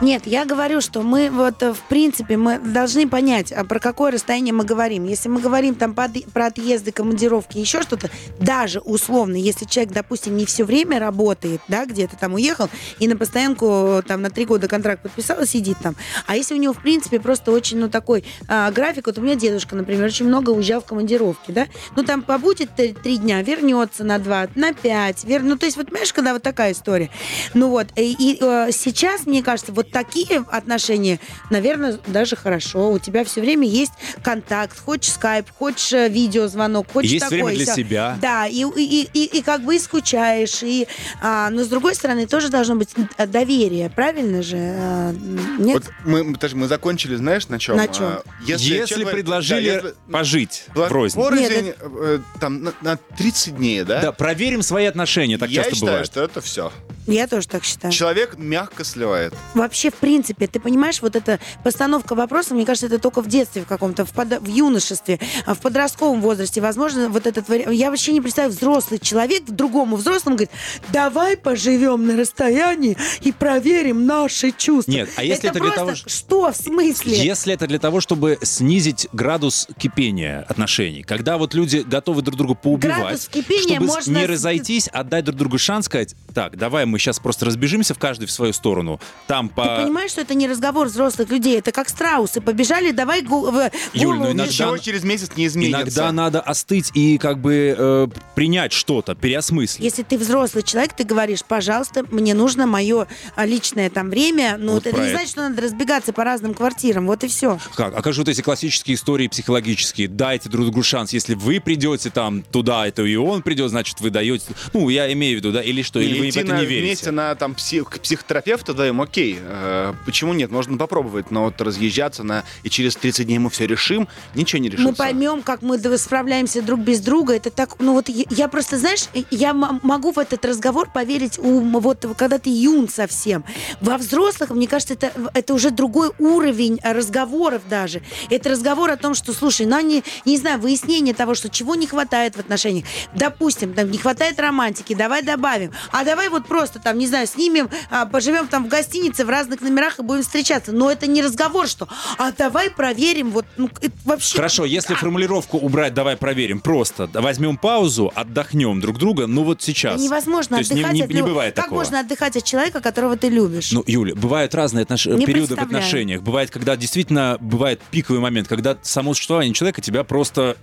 Нет, 0.00 0.26
я 0.26 0.44
говорю, 0.44 0.80
что 0.80 1.02
мы 1.02 1.30
вот, 1.30 1.62
э, 1.62 1.72
в 1.72 1.80
принципе, 1.82 2.36
мы 2.36 2.58
должны 2.58 3.08
понять, 3.08 3.52
а 3.52 3.64
про 3.64 3.78
какое 3.78 4.12
расстояние 4.12 4.52
мы 4.52 4.64
говорим. 4.64 5.04
Если 5.04 5.28
мы 5.28 5.40
говорим 5.40 5.74
там 5.74 5.94
про 5.94 6.46
отъезды, 6.46 6.92
командировки, 6.92 7.58
еще 7.58 7.82
что-то, 7.82 8.10
даже 8.38 8.80
условно, 8.80 9.36
если 9.36 9.64
человек, 9.64 9.92
допустим, 9.92 10.36
не 10.36 10.46
все 10.46 10.64
время 10.64 10.98
работает, 10.98 11.60
да, 11.68 11.86
где-то 11.86 12.16
там 12.16 12.34
уехал 12.34 12.68
и 12.98 13.08
на 13.08 13.16
постоянку 13.16 14.02
там 14.06 14.22
на 14.22 14.30
три 14.30 14.44
года 14.44 14.68
контракт 14.68 15.02
подписал 15.02 15.42
и 15.42 15.46
сидит 15.46 15.78
там. 15.82 15.96
А 16.26 16.36
если 16.36 16.54
у 16.54 16.58
него, 16.58 16.72
в 16.72 16.82
принципе, 16.82 17.20
просто 17.20 17.52
очень, 17.52 17.78
ну, 17.78 17.88
такой 17.88 18.24
а, 18.48 18.70
график, 18.70 19.06
вот 19.06 19.18
у 19.18 19.20
меня 19.20 19.34
дедушка, 19.34 19.76
например, 19.76 20.04
очень 20.04 20.26
много 20.26 20.50
уезжал 20.50 20.80
в 20.80 20.84
командировки, 20.84 21.50
да, 21.50 21.66
ну, 21.96 22.02
там 22.02 22.22
побудет 22.22 22.70
три, 22.74 23.16
дня, 23.16 23.42
вернется 23.42 24.04
на 24.04 24.18
два, 24.18 24.48
на 24.54 24.72
пять, 24.72 25.24
вер... 25.24 25.42
ну, 25.42 25.56
то 25.56 25.66
есть, 25.66 25.76
вот, 25.76 25.86
понимаешь, 25.86 26.12
когда 26.12 26.32
вот 26.32 26.42
такая 26.42 26.72
история. 26.72 27.10
Ну, 27.54 27.68
вот, 27.68 27.86
и, 27.96 28.12
и, 28.18 28.38
э, 28.40 28.70
сейчас, 28.72 29.26
мне 29.26 29.42
кажется, 29.42 29.63
вот 29.68 29.90
такие 29.90 30.44
отношения, 30.50 31.20
наверное, 31.50 31.98
даже 32.06 32.36
хорошо. 32.36 32.90
У 32.92 32.98
тебя 32.98 33.24
все 33.24 33.40
время 33.40 33.66
есть 33.68 33.92
контакт, 34.22 34.78
хочешь 34.78 35.12
скайп, 35.12 35.46
хочешь 35.58 35.92
э, 35.92 36.08
видеозвонок, 36.08 36.90
хочешь 36.92 37.10
Есть 37.12 37.24
такое. 37.24 37.44
время 37.44 37.64
для 37.64 37.74
себя. 37.74 38.18
Да, 38.20 38.46
и, 38.46 38.64
и, 38.64 39.08
и, 39.12 39.38
и 39.38 39.42
как 39.42 39.62
бы 39.62 39.76
и 39.76 39.78
скучаешь, 39.78 40.62
и, 40.62 40.86
а, 41.22 41.50
но 41.50 41.64
с 41.64 41.68
другой 41.68 41.94
стороны 41.94 42.26
тоже 42.26 42.48
должно 42.48 42.76
быть 42.76 42.90
доверие, 43.28 43.90
правильно 43.90 44.42
же? 44.42 44.56
А, 44.56 45.12
Нет? 45.58 45.74
Вот 45.74 45.84
мы, 46.04 46.36
даже 46.36 46.56
мы 46.56 46.66
закончили, 46.68 47.16
знаешь, 47.16 47.48
на 47.48 47.58
чем? 47.58 47.76
На? 47.76 47.84
А, 47.84 48.22
Если, 48.46 48.84
человек- 48.86 49.10
предложили 49.10 49.68
да, 49.70 49.74
если- 49.76 49.94
пожить 50.10 50.64
Пла- 50.74 50.88
врознь. 50.88 51.16
Порознь, 51.16 51.42
Нет, 51.42 51.76
э, 51.80 52.18
там, 52.40 52.62
на, 52.64 52.72
на 52.80 52.96
30 52.96 53.56
дней, 53.56 53.82
да? 53.84 54.00
Да, 54.00 54.12
проверим 54.12 54.62
свои 54.62 54.86
отношения, 54.86 55.38
так 55.38 55.50
Я 55.50 55.62
часто 55.62 55.74
считаю, 55.74 55.90
бывает. 55.92 56.06
что 56.06 56.22
это 56.22 56.40
все. 56.40 56.72
Я 57.06 57.26
тоже 57.26 57.46
так 57.48 57.64
считаю. 57.64 57.92
Человек 57.92 58.36
мягко 58.38 58.84
сливает. 58.84 59.34
Вообще, 59.54 59.90
в 59.90 59.94
принципе, 59.94 60.46
ты 60.46 60.58
понимаешь, 60.60 61.02
вот 61.02 61.16
эта 61.16 61.38
постановка 61.62 62.14
вопроса, 62.14 62.54
мне 62.54 62.64
кажется, 62.64 62.86
это 62.86 62.98
только 62.98 63.20
в 63.20 63.28
детстве 63.28 63.62
в 63.62 63.66
каком-то, 63.66 64.04
в, 64.04 64.10
под- 64.12 64.40
в 64.40 64.48
юношестве, 64.48 65.20
а 65.46 65.54
в 65.54 65.58
подростковом 65.60 66.20
возрасте. 66.20 66.60
Возможно, 66.60 67.08
вот 67.08 67.26
этот 67.26 67.48
вариант... 67.48 67.72
Я 67.74 67.90
вообще 67.90 68.12
не 68.12 68.20
представляю, 68.20 68.54
взрослый 68.54 68.98
человек 68.98 69.44
другому 69.44 69.96
взрослому 69.96 70.36
говорит, 70.36 70.50
давай 70.92 71.36
поживем 71.36 72.06
на 72.06 72.16
расстоянии 72.16 72.96
и 73.20 73.32
проверим 73.32 74.06
наши 74.06 74.50
чувства. 74.50 74.90
Нет, 74.90 75.10
а 75.16 75.24
если 75.24 75.50
это 75.50 75.58
для 75.60 75.62
просто... 75.70 75.78
того, 75.80 75.94
что- 75.94 76.52
в 76.52 76.56
смысле? 76.56 77.16
Если 77.24 77.54
это 77.54 77.66
для 77.66 77.78
того, 77.78 78.00
чтобы 78.00 78.38
снизить 78.42 79.08
градус 79.12 79.68
кипения 79.78 80.44
отношений, 80.48 81.02
когда 81.02 81.38
вот 81.38 81.54
люди 81.54 81.78
готовы 81.78 82.22
друг 82.22 82.36
друга 82.36 82.54
поубивать, 82.54 82.98
Градус 82.98 83.28
кипения 83.28 83.76
чтобы 83.76 83.86
можно 83.86 84.18
не 84.18 84.26
разойтись, 84.26 84.88
отдать 84.88 85.24
друг 85.24 85.36
другу 85.38 85.58
шанс, 85.58 85.86
сказать, 85.86 86.14
так, 86.34 86.56
давай 86.56 86.84
мы 86.86 86.93
сейчас 86.98 87.18
просто 87.18 87.46
разбежимся 87.46 87.94
в 87.94 87.98
каждый 87.98 88.26
в 88.26 88.30
свою 88.30 88.52
сторону, 88.52 89.00
там 89.26 89.48
Ты 89.48 89.54
по... 89.54 89.76
понимаешь, 89.82 90.10
что 90.10 90.20
это 90.20 90.34
не 90.34 90.46
разговор 90.48 90.86
взрослых 90.88 91.30
людей, 91.30 91.58
это 91.58 91.72
как 91.72 91.88
страусы. 91.88 92.40
Побежали, 92.40 92.90
давай 92.90 93.22
в 93.22 93.70
Юль, 93.92 94.16
ну 94.18 94.32
иногда- 94.32 94.44
Ничего 94.46 94.78
через 94.78 95.04
месяц 95.04 95.30
не 95.36 95.46
изменится. 95.46 95.80
Иногда 95.82 96.12
надо 96.12 96.40
остыть 96.40 96.90
и 96.94 97.18
как 97.18 97.38
бы 97.38 97.74
э, 97.76 98.08
принять 98.34 98.72
что-то, 98.72 99.14
переосмыслить. 99.14 99.82
Если 99.82 100.02
ты 100.02 100.18
взрослый 100.18 100.62
человек, 100.62 100.92
ты 100.94 101.04
говоришь, 101.04 101.44
пожалуйста, 101.44 102.04
мне 102.10 102.34
нужно 102.34 102.66
мое 102.66 103.06
а, 103.34 103.46
личное 103.46 103.90
там 103.90 104.10
время. 104.10 104.56
Ну, 104.58 104.72
Вот 104.74 104.86
это 104.86 104.98
не 105.00 105.06
это. 105.06 105.16
значит, 105.16 105.30
что 105.30 105.48
надо 105.48 105.62
разбегаться 105.62 106.12
по 106.12 106.24
разным 106.24 106.54
квартирам. 106.54 107.06
Вот 107.06 107.24
и 107.24 107.28
все. 107.28 107.58
Как? 107.74 107.96
А 107.96 108.02
как 108.02 108.12
же 108.12 108.20
вот 108.20 108.28
эти 108.28 108.40
классические 108.42 108.96
истории 108.96 109.28
психологические? 109.28 110.08
Дайте 110.08 110.48
друг 110.48 110.64
другу 110.66 110.82
шанс. 110.82 111.12
Если 111.12 111.34
вы 111.34 111.60
придете 111.60 112.10
там 112.10 112.42
туда, 112.42 112.86
это 112.86 113.02
и 113.02 113.16
он 113.16 113.42
придет, 113.42 113.70
значит, 113.70 114.00
вы 114.00 114.10
даете... 114.10 114.46
Ну, 114.72 114.88
я 114.88 115.12
имею 115.12 115.36
в 115.36 115.40
виду, 115.40 115.52
да? 115.52 115.62
Или 115.62 115.82
что? 115.82 116.00
Или, 116.00 116.18
вы 116.20 116.30
в 116.30 116.36
это 116.36 116.52
на- 116.54 116.60
не 116.60 116.66
верите? 116.66 116.83
Вместе 116.84 117.10
на 117.10 117.34
там 117.34 117.54
псих- 117.54 117.88
к 117.88 118.00
психотерапевту 118.00 118.74
даем, 118.74 119.00
окей. 119.00 119.38
Э, 119.40 119.94
почему 120.04 120.32
нет? 120.34 120.50
Можно 120.50 120.76
попробовать, 120.76 121.30
но 121.30 121.44
вот 121.44 121.60
разъезжаться 121.60 122.22
на 122.22 122.44
и 122.62 122.70
через 122.70 122.96
30 122.96 123.26
дней 123.26 123.38
мы 123.38 123.50
все 123.50 123.66
решим, 123.66 124.08
ничего 124.34 124.60
не 124.60 124.68
решится. 124.68 124.88
Мы 124.88 124.94
поймем, 124.94 125.42
как 125.42 125.62
мы 125.62 125.78
справляемся 125.98 126.62
друг 126.62 126.80
без 126.80 127.00
друга. 127.00 127.34
Это 127.34 127.50
так, 127.50 127.78
ну 127.78 127.92
вот 127.92 128.08
я, 128.08 128.24
я 128.30 128.48
просто, 128.48 128.78
знаешь, 128.78 129.06
я 129.30 129.52
могу 129.52 130.12
в 130.12 130.18
этот 130.18 130.44
разговор 130.44 130.90
поверить, 130.90 131.38
у, 131.38 131.60
вот 131.80 132.06
когда 132.16 132.38
ты 132.38 132.50
юн 132.50 132.88
совсем. 132.88 133.44
Во 133.80 133.96
взрослых, 133.98 134.50
мне 134.50 134.68
кажется, 134.68 134.94
это, 134.94 135.12
это 135.34 135.54
уже 135.54 135.70
другой 135.70 136.10
уровень 136.18 136.78
а, 136.82 136.92
разговоров 136.92 137.62
даже. 137.68 138.02
Это 138.30 138.50
разговор 138.50 138.90
о 138.90 138.96
том, 138.96 139.14
что, 139.14 139.32
слушай, 139.32 139.66
ну 139.66 139.76
они, 139.76 140.04
не 140.24 140.36
знаю, 140.36 140.58
выяснение 140.58 141.14
того, 141.14 141.34
что 141.34 141.48
чего 141.48 141.74
не 141.74 141.86
хватает 141.86 142.36
в 142.36 142.40
отношениях. 142.40 142.86
Допустим, 143.14 143.74
там 143.74 143.90
не 143.90 143.98
хватает 143.98 144.38
романтики, 144.38 144.94
давай 144.94 145.22
добавим. 145.22 145.72
А 145.92 146.04
давай 146.04 146.28
вот 146.28 146.46
просто 146.46 146.73
там, 146.78 146.98
не 146.98 147.06
знаю, 147.06 147.26
снимем, 147.26 147.68
а, 147.90 148.06
поживем 148.06 148.46
там 148.48 148.64
в 148.64 148.68
гостинице 148.68 149.24
в 149.24 149.28
разных 149.28 149.60
номерах 149.60 149.98
и 149.98 150.02
будем 150.02 150.22
встречаться. 150.22 150.72
Но 150.72 150.90
это 150.90 151.06
не 151.06 151.22
разговор, 151.22 151.66
что, 151.68 151.88
а 152.18 152.32
давай 152.32 152.70
проверим, 152.70 153.30
вот, 153.30 153.46
ну, 153.56 153.68
это 153.80 153.94
вообще... 154.04 154.36
Хорошо, 154.36 154.64
если 154.64 154.94
формулировку 154.94 155.58
убрать, 155.58 155.94
давай 155.94 156.16
проверим. 156.16 156.60
Просто 156.60 157.08
возьмем 157.12 157.56
паузу, 157.56 158.12
отдохнем 158.14 158.80
друг 158.80 158.98
друга. 158.98 159.26
Ну 159.26 159.42
вот 159.44 159.62
сейчас. 159.62 159.96
Да 159.96 160.02
невозможно 160.04 160.56
То 160.56 160.60
есть 160.60 160.70
не- 160.72 160.80
отдыхать 160.80 160.94
не, 160.94 161.02
от 161.02 161.08
не 161.10 161.16
люб- 161.16 161.28
бывает 161.28 161.54
Как 161.54 161.64
такого. 161.66 161.78
можно 161.80 162.00
отдыхать 162.00 162.36
от 162.36 162.44
человека, 162.44 162.80
которого 162.80 163.16
ты 163.16 163.28
любишь? 163.28 163.72
Ну, 163.72 163.82
Юля, 163.86 164.14
бывают 164.14 164.54
разные 164.54 164.84
отнош- 164.84 165.12
Не 165.14 165.26
периоды 165.26 165.56
в 165.56 165.58
отношениях. 165.58 166.22
Бывает, 166.22 166.50
когда 166.50 166.76
действительно 166.76 167.36
бывает 167.40 167.80
пиковый 167.90 168.20
момент, 168.20 168.48
когда 168.48 168.76
само 168.82 169.14
существование 169.14 169.54
человека 169.54 169.80
тебя 169.80 170.04
просто... 170.04 170.56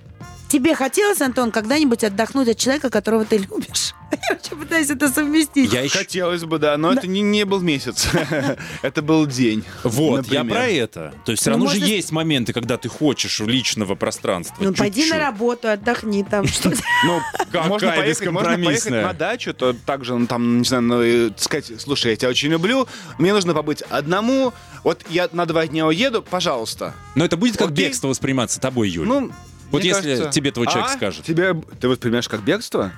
Тебе 0.51 0.75
хотелось, 0.75 1.21
Антон, 1.21 1.49
когда-нибудь 1.49 2.03
отдохнуть 2.03 2.49
от 2.49 2.57
человека, 2.57 2.89
которого 2.89 3.23
ты 3.23 3.37
любишь? 3.37 3.93
Я 4.11 4.35
вообще 4.35 4.53
пытаюсь 4.57 4.89
это 4.89 5.07
совместить. 5.07 5.71
Я 5.71 5.79
еще... 5.83 5.99
Хотелось 5.99 6.43
бы, 6.43 6.59
да, 6.59 6.75
но 6.75 6.91
это 6.91 7.07
не, 7.07 7.21
не 7.21 7.45
был 7.45 7.61
месяц. 7.61 8.09
это 8.81 9.01
был 9.01 9.25
день. 9.25 9.63
Вот, 9.85 10.27
я 10.27 10.43
например. 10.43 10.57
про 10.57 10.67
это. 10.67 11.13
То 11.23 11.31
есть 11.31 11.41
все 11.41 11.51
Ну, 11.51 11.55
равно 11.55 11.69
же 11.71 11.79
можно- 11.79 11.89
есть 11.93 12.11
моменты, 12.11 12.51
когда 12.51 12.75
ты 12.75 12.89
хочешь 12.89 13.39
личного 13.39 13.95
пространства. 13.95 14.57
Ну, 14.59 14.73
пойди 14.73 15.03
чуть-чуть. 15.03 15.17
на 15.17 15.25
работу, 15.25 15.69
отдохни 15.69 16.25
там. 16.29 16.45
Ну, 17.05 17.21
Какая 17.37 17.69
можно 17.69 17.87
поехать, 17.93 18.27
можно 18.29 18.49
поехать 18.49 18.75
бескомпромиссная. 18.75 19.03
на 19.07 19.13
дачу, 19.13 19.53
то 19.53 19.71
также, 19.73 20.17
ну, 20.17 20.27
там, 20.27 20.57
не 20.59 20.65
знаю, 20.65 20.83
ну, 20.83 21.01
и 21.01 21.31
сказать, 21.37 21.71
слушай, 21.79 22.11
я 22.11 22.17
тебя 22.17 22.29
очень 22.29 22.49
люблю, 22.49 22.87
мне 23.17 23.31
нужно 23.33 23.53
побыть 23.53 23.81
одному, 23.83 24.51
вот 24.83 25.01
я 25.09 25.29
на 25.31 25.45
два 25.45 25.65
дня 25.65 25.87
уеду, 25.87 26.21
пожалуйста. 26.21 26.93
Но 27.15 27.23
это 27.23 27.37
будет 27.37 27.55
как 27.55 27.71
Окей. 27.71 27.85
бегство 27.85 28.09
восприниматься 28.09 28.59
тобой, 28.59 28.89
Юль. 28.89 29.07
Ну, 29.07 29.31
Вот 29.71 29.81
мне 29.81 29.89
если 29.89 30.01
кажется- 30.15 30.31
тебе 30.31 30.51
твой 30.51 30.67
человек 30.67 30.91
А? 30.91 30.93
скажет. 30.95 31.25
Тебе, 31.25 31.53
ты 31.79 31.87
воспринимаешь 31.87 32.27
как 32.27 32.41
бегство? 32.43 32.91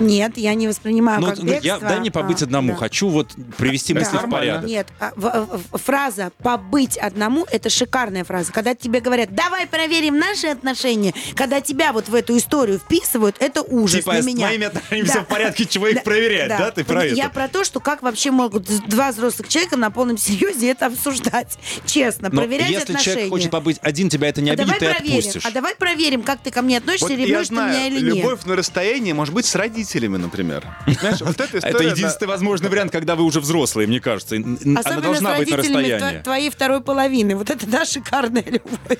Нет, 0.00 0.36
я 0.36 0.54
не 0.54 0.68
воспринимаю 0.68 1.20
ну, 1.20 1.26
как 1.28 1.38
ну, 1.38 1.52
я, 1.52 1.60
бегство. 1.60 1.88
дай 1.88 2.00
мне 2.00 2.10
побыть 2.10 2.42
А, 2.42 2.44
одному. 2.44 2.72
да. 2.72 2.78
Хочу 2.78 3.08
вот 3.08 3.32
привести 3.56 3.92
Да. 3.94 4.00
мысли 4.00 4.10
в 4.12 4.14
Нормально. 4.14 4.36
порядок. 4.38 4.68
Нет, 4.68 4.86
а, 5.00 5.12
в- 5.16 5.60
в- 5.72 5.78
фраза 5.78 6.32
«побыть 6.42 6.96
одному»— 6.98 7.46
это 7.50 7.70
шикарная 7.70 8.24
фраза. 8.24 8.52
Когда 8.52 8.74
тебе 8.74 9.00
говорят 9.00 9.34
«давай 9.34 9.66
проверим 9.66 10.18
наши 10.18 10.46
отношения», 10.48 11.14
когда 11.34 11.60
тебя 11.60 11.92
вот 11.92 12.08
в 12.08 12.14
эту 12.14 12.36
историю 12.36 12.78
вписывают, 12.78 13.36
это 13.40 13.62
ужас 13.62 14.00
Типа, 14.00 14.12
для 14.12 14.22
с 14.22 14.24
меня. 14.26 14.46
твоими 14.46 14.66
отношениями 14.66 15.06
Да. 15.06 15.12
всё 15.12 15.22
в 15.22 15.26
порядке, 15.26 15.64
чего 15.66 15.88
их 15.88 16.02
проверять, 16.02 16.48
да? 16.48 16.70
Ты 16.70 16.84
про 16.84 17.04
Я 17.06 17.24
это? 17.26 17.34
про 17.34 17.48
то, 17.48 17.64
что 17.64 17.80
как 17.80 18.02
вообще 18.02 18.30
могут 18.30 18.64
два 18.88 19.12
взрослых 19.12 19.48
человека 19.48 19.76
на 19.76 19.90
полном 19.90 20.18
серьезе 20.18 20.70
это 20.70 20.86
обсуждать. 20.86 21.58
Честно, 21.86 22.28
Но 22.30 22.40
проверять 22.42 22.70
если 22.70 22.82
отношения. 22.84 23.14
человек 23.14 23.30
хочет 23.30 23.50
побыть 23.50 23.78
один, 23.82 24.08
тебя 24.08 24.28
это 24.28 24.40
не 24.42 24.50
а 24.50 24.52
обидит, 24.54 24.66
давай 24.78 24.80
ты 24.94 24.98
проверим, 25.00 25.18
отпустишь. 25.18 25.46
а 25.46 25.50
давай 25.50 25.74
проверим, 25.74 26.22
как 26.22 26.40
ты 26.40 26.50
ко 26.50 26.62
мне 26.62 26.78
относишься, 26.78 27.06
Вот 27.06 27.12
я 27.12 27.16
ревнешь 27.26 27.48
ты 27.48 27.54
меня 27.54 27.86
или 27.86 27.94
нет. 28.00 28.14
любовь 28.16 28.44
на 28.44 28.56
расстоянии 28.56 29.12
может 29.12 29.34
быть 29.34 29.46
с 29.46 29.54
родителями, 29.54 29.85
например. 29.94 30.64
Знаешь, 31.00 31.20
вот 31.20 31.40
эта 31.40 31.56
Это 31.66 31.82
единственный 31.82 32.28
возможный 32.28 32.68
вариант, 32.68 32.92
когда 32.92 33.16
вы 33.16 33.24
уже 33.24 33.40
взрослые, 33.40 33.86
мне 33.86 34.00
кажется. 34.00 34.36
Она 34.36 35.00
должна 35.00 35.34
с 35.34 35.38
быть 35.38 35.50
на 35.50 35.56
родителями 35.56 35.92
расстоянии. 35.92 36.18
тво- 36.18 36.22
твоей 36.22 36.50
второй 36.50 36.80
половины. 36.80 37.36
Вот 37.36 37.50
это, 37.50 37.66
да, 37.66 37.84
шикарная 37.84 38.44
любовь. 38.46 38.98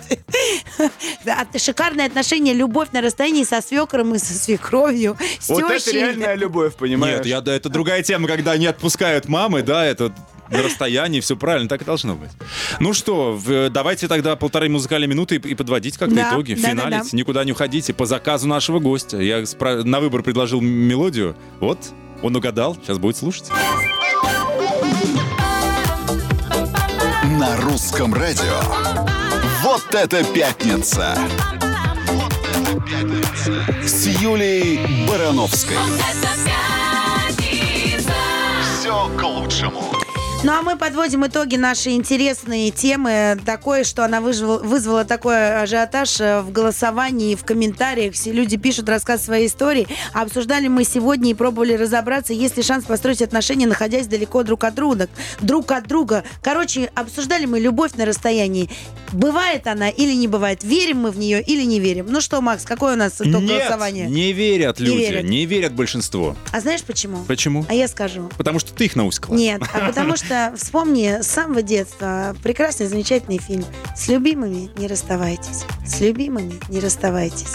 Шикарное 1.59 2.07
отношение, 2.07 2.55
любовь 2.55 2.89
на 2.93 3.01
расстоянии 3.01 3.45
со 3.45 3.61
свекром 3.61 4.15
и 4.15 4.19
со 4.19 4.35
свекровью, 4.35 5.17
с 5.41 5.49
Вот 5.49 5.71
это 5.71 5.91
реальная 5.91 6.35
любовь, 6.35 6.77
понимаешь? 6.77 7.19
Нет, 7.19 7.27
я, 7.27 7.41
да, 7.41 7.55
это 7.55 7.69
другая 7.69 8.03
тема, 8.03 8.29
когда 8.29 8.57
не 8.57 8.67
отпускают 8.67 9.29
мамы, 9.29 9.63
да, 9.63 9.85
это 9.85 10.13
на 10.51 10.63
расстоянии, 10.63 11.21
все 11.21 11.37
правильно, 11.37 11.69
так 11.69 11.83
и 11.83 11.85
должно 11.85 12.15
быть. 12.15 12.31
Ну 12.81 12.93
что, 12.93 13.39
давайте 13.71 14.09
тогда 14.09 14.37
полторы 14.37 14.69
музыкальные 14.69 15.09
минуты 15.09 15.37
и, 15.37 15.39
и 15.39 15.55
подводить 15.55 15.97
как-то 15.99 16.15
Да, 16.15 16.31
итоги, 16.31 16.55
да, 16.55 16.63
да, 16.63 16.69
финалить. 16.69 17.11
да. 17.13 17.17
Никуда 17.17 17.45
не 17.45 17.53
уходите. 17.53 17.93
По 17.95 18.07
заказу 18.07 18.47
нашего 18.49 18.79
гостя. 18.79 19.19
Я 19.19 19.45
на 19.85 20.01
выбор 20.01 20.23
предложил 20.23 20.61
мелодию. 20.61 21.37
Вот, 21.61 21.79
он 22.23 22.37
угадал, 22.37 22.77
сейчас 22.77 22.99
будет 22.99 23.17
слушать. 23.17 23.51
На 27.39 27.57
русском 27.59 28.15
радио. 28.15 28.61
Вот 29.63 29.95
это 29.95 30.25
пятница. 30.25 31.17
С 33.85 34.07
Юлей 34.07 34.81
Барановской. 35.09 35.77
Все 38.81 39.09
к 39.19 39.23
лучшему. 39.23 40.06
Ну 40.45 40.53
а 40.53 40.63
мы 40.63 40.77
подводим 40.77 41.27
итоги 41.27 41.57
нашей 41.57 41.95
интересной 41.95 42.71
темы. 42.71 43.37
Такое, 43.45 43.83
что 43.83 44.05
она 44.05 44.21
вызвала, 44.21 44.59
вызвала 44.63 45.05
такой 45.05 45.63
ажиотаж 45.63 46.21
э, 46.21 46.41
в 46.43 46.53
голосовании, 46.53 47.35
в 47.35 47.45
комментариях. 47.45 48.15
Все 48.15 48.31
люди 48.31 48.57
пишут 48.57 48.89
рассказ 48.89 49.25
своей 49.25 49.49
истории. 49.49 49.89
Обсуждали 50.13 50.69
мы 50.69 50.85
сегодня 50.85 51.33
и 51.33 51.35
пробовали 51.35 51.73
разобраться, 51.73 52.33
есть 52.33 52.57
ли 52.57 52.63
шанс 52.63 52.85
построить 52.85 53.23
отношения, 53.23 53.67
находясь 53.67 54.07
далеко 54.07 54.45
друг 54.45 54.63
от 54.63 54.77
друга. 54.77 55.09
Друг 55.41 55.73
от 55.73 55.89
друга. 55.89 56.23
Короче, 56.43 56.93
обсуждали 56.95 57.47
мы 57.47 57.59
любовь 57.59 57.95
на 57.97 58.05
расстоянии. 58.05 58.71
Бывает 59.11 59.67
она 59.67 59.89
или 59.89 60.13
не 60.13 60.29
бывает? 60.29 60.63
Верим 60.63 60.99
мы 60.99 61.11
в 61.11 61.19
нее 61.19 61.43
или 61.43 61.63
не 61.63 61.81
верим? 61.81 62.07
Ну 62.09 62.21
что, 62.21 62.41
Макс, 62.41 62.65
какой 62.65 62.93
у 62.93 62.97
нас 62.97 63.15
итог 63.21 63.43
Нет, 63.43 63.63
голосования? 63.63 64.07
не 64.07 64.33
верят 64.33 64.79
Не 64.79 64.87
люди, 64.87 64.99
верят. 64.99 65.25
не 65.25 65.45
верят 65.47 65.73
большинство. 65.73 66.37
А 66.53 66.61
знаешь 66.61 66.83
почему? 66.83 67.25
Почему? 67.25 67.67
А 67.69 67.75
я 67.75 67.89
скажу. 67.89 68.31
Потому 68.37 68.61
что 68.61 68.73
ты 68.75 68.85
их 68.85 68.95
науськала. 68.95 69.35
Нет, 69.35 69.61
а 69.73 69.87
потому 69.89 70.17
что 70.17 70.26
вспомни 70.57 71.23
с 71.23 71.27
самого 71.27 71.63
детства 71.63 72.37
прекрасный, 72.43 72.87
замечательный 72.87 73.39
фильм. 73.39 73.65
С 73.95 74.09
любимыми 74.09 74.71
не 74.79 74.87
расставайтесь. 74.87 75.65
С 75.87 76.01
любимыми 76.01 76.55
не 76.69 76.81
расставайтесь. 76.81 77.55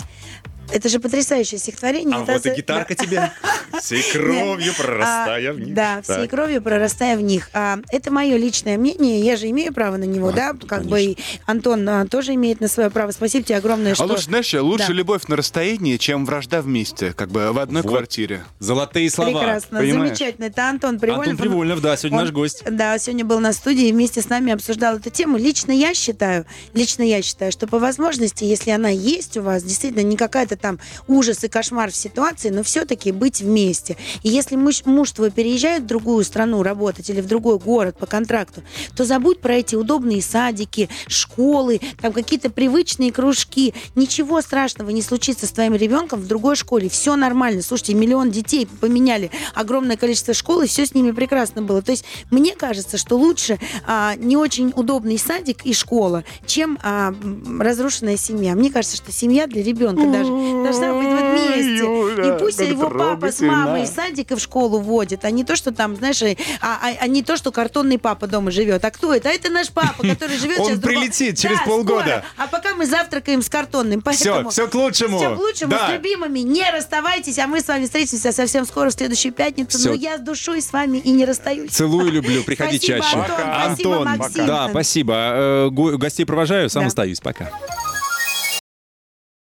Это 0.72 0.90
же 0.90 1.00
потрясающее 1.00 1.60
стихотворение. 1.60 2.18
А 2.18 2.24
Это 2.24 2.34
вот 2.34 2.46
и 2.46 2.50
гитарка 2.56 2.96
тебе. 2.96 3.32
Всей 3.82 4.04
кровью 4.12 4.74
прорастая 4.76 5.50
А, 5.50 5.54
в 5.54 5.60
них. 5.60 5.74
Да, 5.74 6.02
всей 6.02 6.28
кровью 6.28 6.62
прорастая 6.62 7.18
в 7.18 7.22
них. 7.22 7.50
А, 7.54 7.80
это 7.90 8.12
мое 8.12 8.38
личное 8.38 8.78
мнение, 8.78 9.22
я 9.22 9.38
же 9.38 9.50
имею 9.50 9.74
право 9.74 9.98
на 9.98 10.04
него, 10.04 10.30
А, 10.30 10.34
да? 10.34 10.54
ну, 10.54 10.68
Как 10.68 10.84
бы 10.84 11.16
Антон 11.46 11.88
а, 11.90 12.06
тоже 12.06 12.34
имеет 12.36 12.60
на 12.62 12.68
свое 12.68 12.90
право. 12.90 13.12
Спасибо 13.12 13.44
тебе 13.46 13.58
огромное, 13.58 13.96
что... 13.96 14.04
А 14.04 14.08
лучше, 14.08 14.26
знаешь, 14.26 14.54
лучше 14.54 14.88
Да. 14.90 14.94
любовь 14.94 15.24
на 15.28 15.36
расстоянии, 15.36 15.98
чем 15.98 16.26
вражда 16.26 16.62
вместе, 16.62 17.14
как 17.14 17.30
бы 17.30 17.52
в 17.52 17.60
одной 17.60 17.82
квартире. 17.84 18.44
Золотые 18.60 19.10
слова. 19.10 19.40
Прекрасно, 19.40 19.80
замечательно. 19.80 20.46
Это 20.46 20.70
Антон 20.70 21.00
Привольнов. 21.00 21.28
Антон 21.28 21.38
Привольнов, 21.38 21.82
да, 21.82 21.98
сегодня 21.98 22.20
наш 22.20 22.32
гость. 22.32 22.64
Да, 22.70 22.98
сегодня 23.00 23.26
был 23.26 23.40
на 23.40 23.54
студии 23.54 23.88
и 23.88 23.92
вместе 23.92 24.22
с 24.22 24.30
нами 24.30 24.52
обсуждал 24.54 24.98
эту 24.98 25.10
тему. 25.10 25.38
Лично 25.38 25.72
я 25.72 25.94
считаю, 25.94 26.46
лично 26.74 27.04
я 27.04 27.22
считаю, 27.22 27.52
что 27.52 27.68
по 27.68 27.80
возможности, 27.80 28.44
если 28.44 28.72
она 28.72 28.90
есть 28.90 29.38
у 29.38 29.42
вас, 29.42 29.64
действительно 29.64 30.04
не 30.04 30.18
какая-то 30.18 30.58
там 30.62 30.80
ужас 31.08 31.44
и 31.44 31.48
кошмар 31.48 31.92
в 31.92 31.96
ситуации, 31.96 32.50
но 32.50 32.64
все-таки 32.64 33.12
быть 33.12 33.42
вместе. 33.42 33.98
И 34.24 34.30
если 34.30 34.56
муж, 34.56 34.86
муж 34.86 35.12
твой 35.12 35.32
переезжает 35.32 35.84
в 35.84 35.88
другую 35.88 36.24
страну 36.24 36.64
работать 36.64 37.10
или 37.10 37.22
в 37.22 37.28
другой 37.28 37.58
город 37.60 37.98
по 37.98 38.06
контракту, 38.06 38.64
то 38.96 39.04
забудь 39.04 39.40
про 39.40 39.56
эти 39.56 39.76
удобные 39.76 40.22
садики, 40.22 40.90
школы, 41.08 41.82
там 42.00 42.14
какие-то 42.14 42.50
привычные 42.50 43.12
кружки. 43.12 43.74
Ничего 43.96 44.42
страшного 44.42 44.90
не 44.90 45.02
случится 45.02 45.48
с 45.48 45.52
твоим 45.52 45.76
ребенком 45.76 46.20
в 46.20 46.28
другой 46.28 46.56
школе. 46.56 46.90
Все 46.90 47.16
нормально. 47.16 47.62
Слушайте, 47.62 47.94
миллион 47.94 48.32
детей 48.32 48.68
поменяли 48.80 49.32
огромное 49.54 49.98
количество 49.98 50.34
школ, 50.34 50.62
и 50.62 50.68
все 50.68 50.86
с 50.86 50.94
ними 50.94 51.12
прекрасно 51.12 51.62
было. 51.62 51.82
То 51.82 51.92
есть 51.92 52.06
мне 52.30 52.56
кажется, 52.56 52.98
что 52.98 53.18
лучше 53.18 53.60
а, 53.86 54.16
не 54.16 54.38
очень 54.38 54.72
удобный 54.76 55.18
садик 55.18 55.66
и 55.66 55.74
школа, 55.74 56.24
чем 56.46 56.78
а, 56.84 57.14
разрушенная 57.60 58.18
семья. 58.18 58.56
Мне 58.56 58.72
кажется, 58.72 58.98
что 58.98 59.12
семья 59.12 59.48
для 59.48 59.64
ребенка 59.64 60.08
даже 60.08 60.32
должна 60.52 60.94
быть 60.94 61.08
вот 61.08 61.32
вместе. 61.32 61.78
Юля, 61.78 62.36
и 62.36 62.40
пусть 62.40 62.60
его 62.60 62.90
папа 62.90 63.32
с 63.32 63.40
мамой 63.42 63.64
трогательно. 63.86 63.86
в 63.86 63.96
садик 64.10 64.32
и 64.32 64.36
в 64.36 64.40
школу 64.40 64.80
водит, 64.80 65.26
а 65.26 65.32
не 65.32 65.44
то, 65.44 65.56
что 65.56 65.72
там, 65.72 65.96
знаешь, 65.96 66.22
а, 66.24 66.36
а- 66.62 66.94
а 67.00 67.08
не 67.08 67.24
то, 67.24 67.38
что 67.38 67.52
картонный 67.52 67.98
папа 67.98 68.28
дома 68.28 68.52
живет. 68.52 68.84
А 68.86 68.92
кто 68.92 69.14
это? 69.14 69.30
А 69.30 69.32
это 69.32 69.50
наш 69.50 69.70
папа, 69.72 70.04
который 70.08 70.38
живет 70.38 70.60
Он 70.60 70.68
сейчас 70.68 70.80
прилетит 70.80 71.38
через 71.38 71.58
Да, 71.60 71.66
полгода. 71.66 72.02
скоро. 72.02 72.26
А 72.38 72.48
пока 72.48 72.76
мы 72.76 72.86
завтракаем 72.86 73.42
с 73.42 73.50
картонным. 73.50 74.02
Все, 74.12 74.26
Поэтому... 74.32 74.50
все 74.50 74.68
к 74.68 74.74
лучшему. 74.76 75.18
Все 75.18 75.36
к 75.36 75.40
лучшему. 75.40 75.72
Да. 75.72 75.88
С 75.90 75.94
любимыми 75.94 76.40
не 76.40 76.70
расставайтесь, 76.72 77.38
а 77.40 77.48
мы 77.48 77.62
с 77.62 77.68
вами 77.68 77.86
встретимся 77.86 78.32
совсем 78.32 78.66
скоро, 78.66 78.90
в 78.90 78.94
следующую 78.94 79.34
пятницу. 79.34 79.78
Но 79.90 79.94
я 79.94 80.18
с 80.18 80.22
душой 80.22 80.62
с 80.62 80.72
вами 80.74 80.98
и 80.98 81.12
не 81.12 81.26
расстаюсь. 81.26 81.72
Целую, 81.72 82.12
люблю. 82.12 82.44
Приходи 82.46 82.78
Спасибо, 82.78 83.00
чаще. 83.00 83.18
Антон. 83.18 83.36
Спасибо, 83.76 84.04
Максим. 84.06 84.46
Да, 84.48 84.68
спасибо. 84.70 85.14
Э, 85.16 85.70
го- 85.72 85.98
Гостей 85.98 86.26
провожаю, 86.26 86.70
сам 86.70 86.84
Да. 86.84 86.88
остаюсь. 86.88 87.20
Пока. 87.20 87.50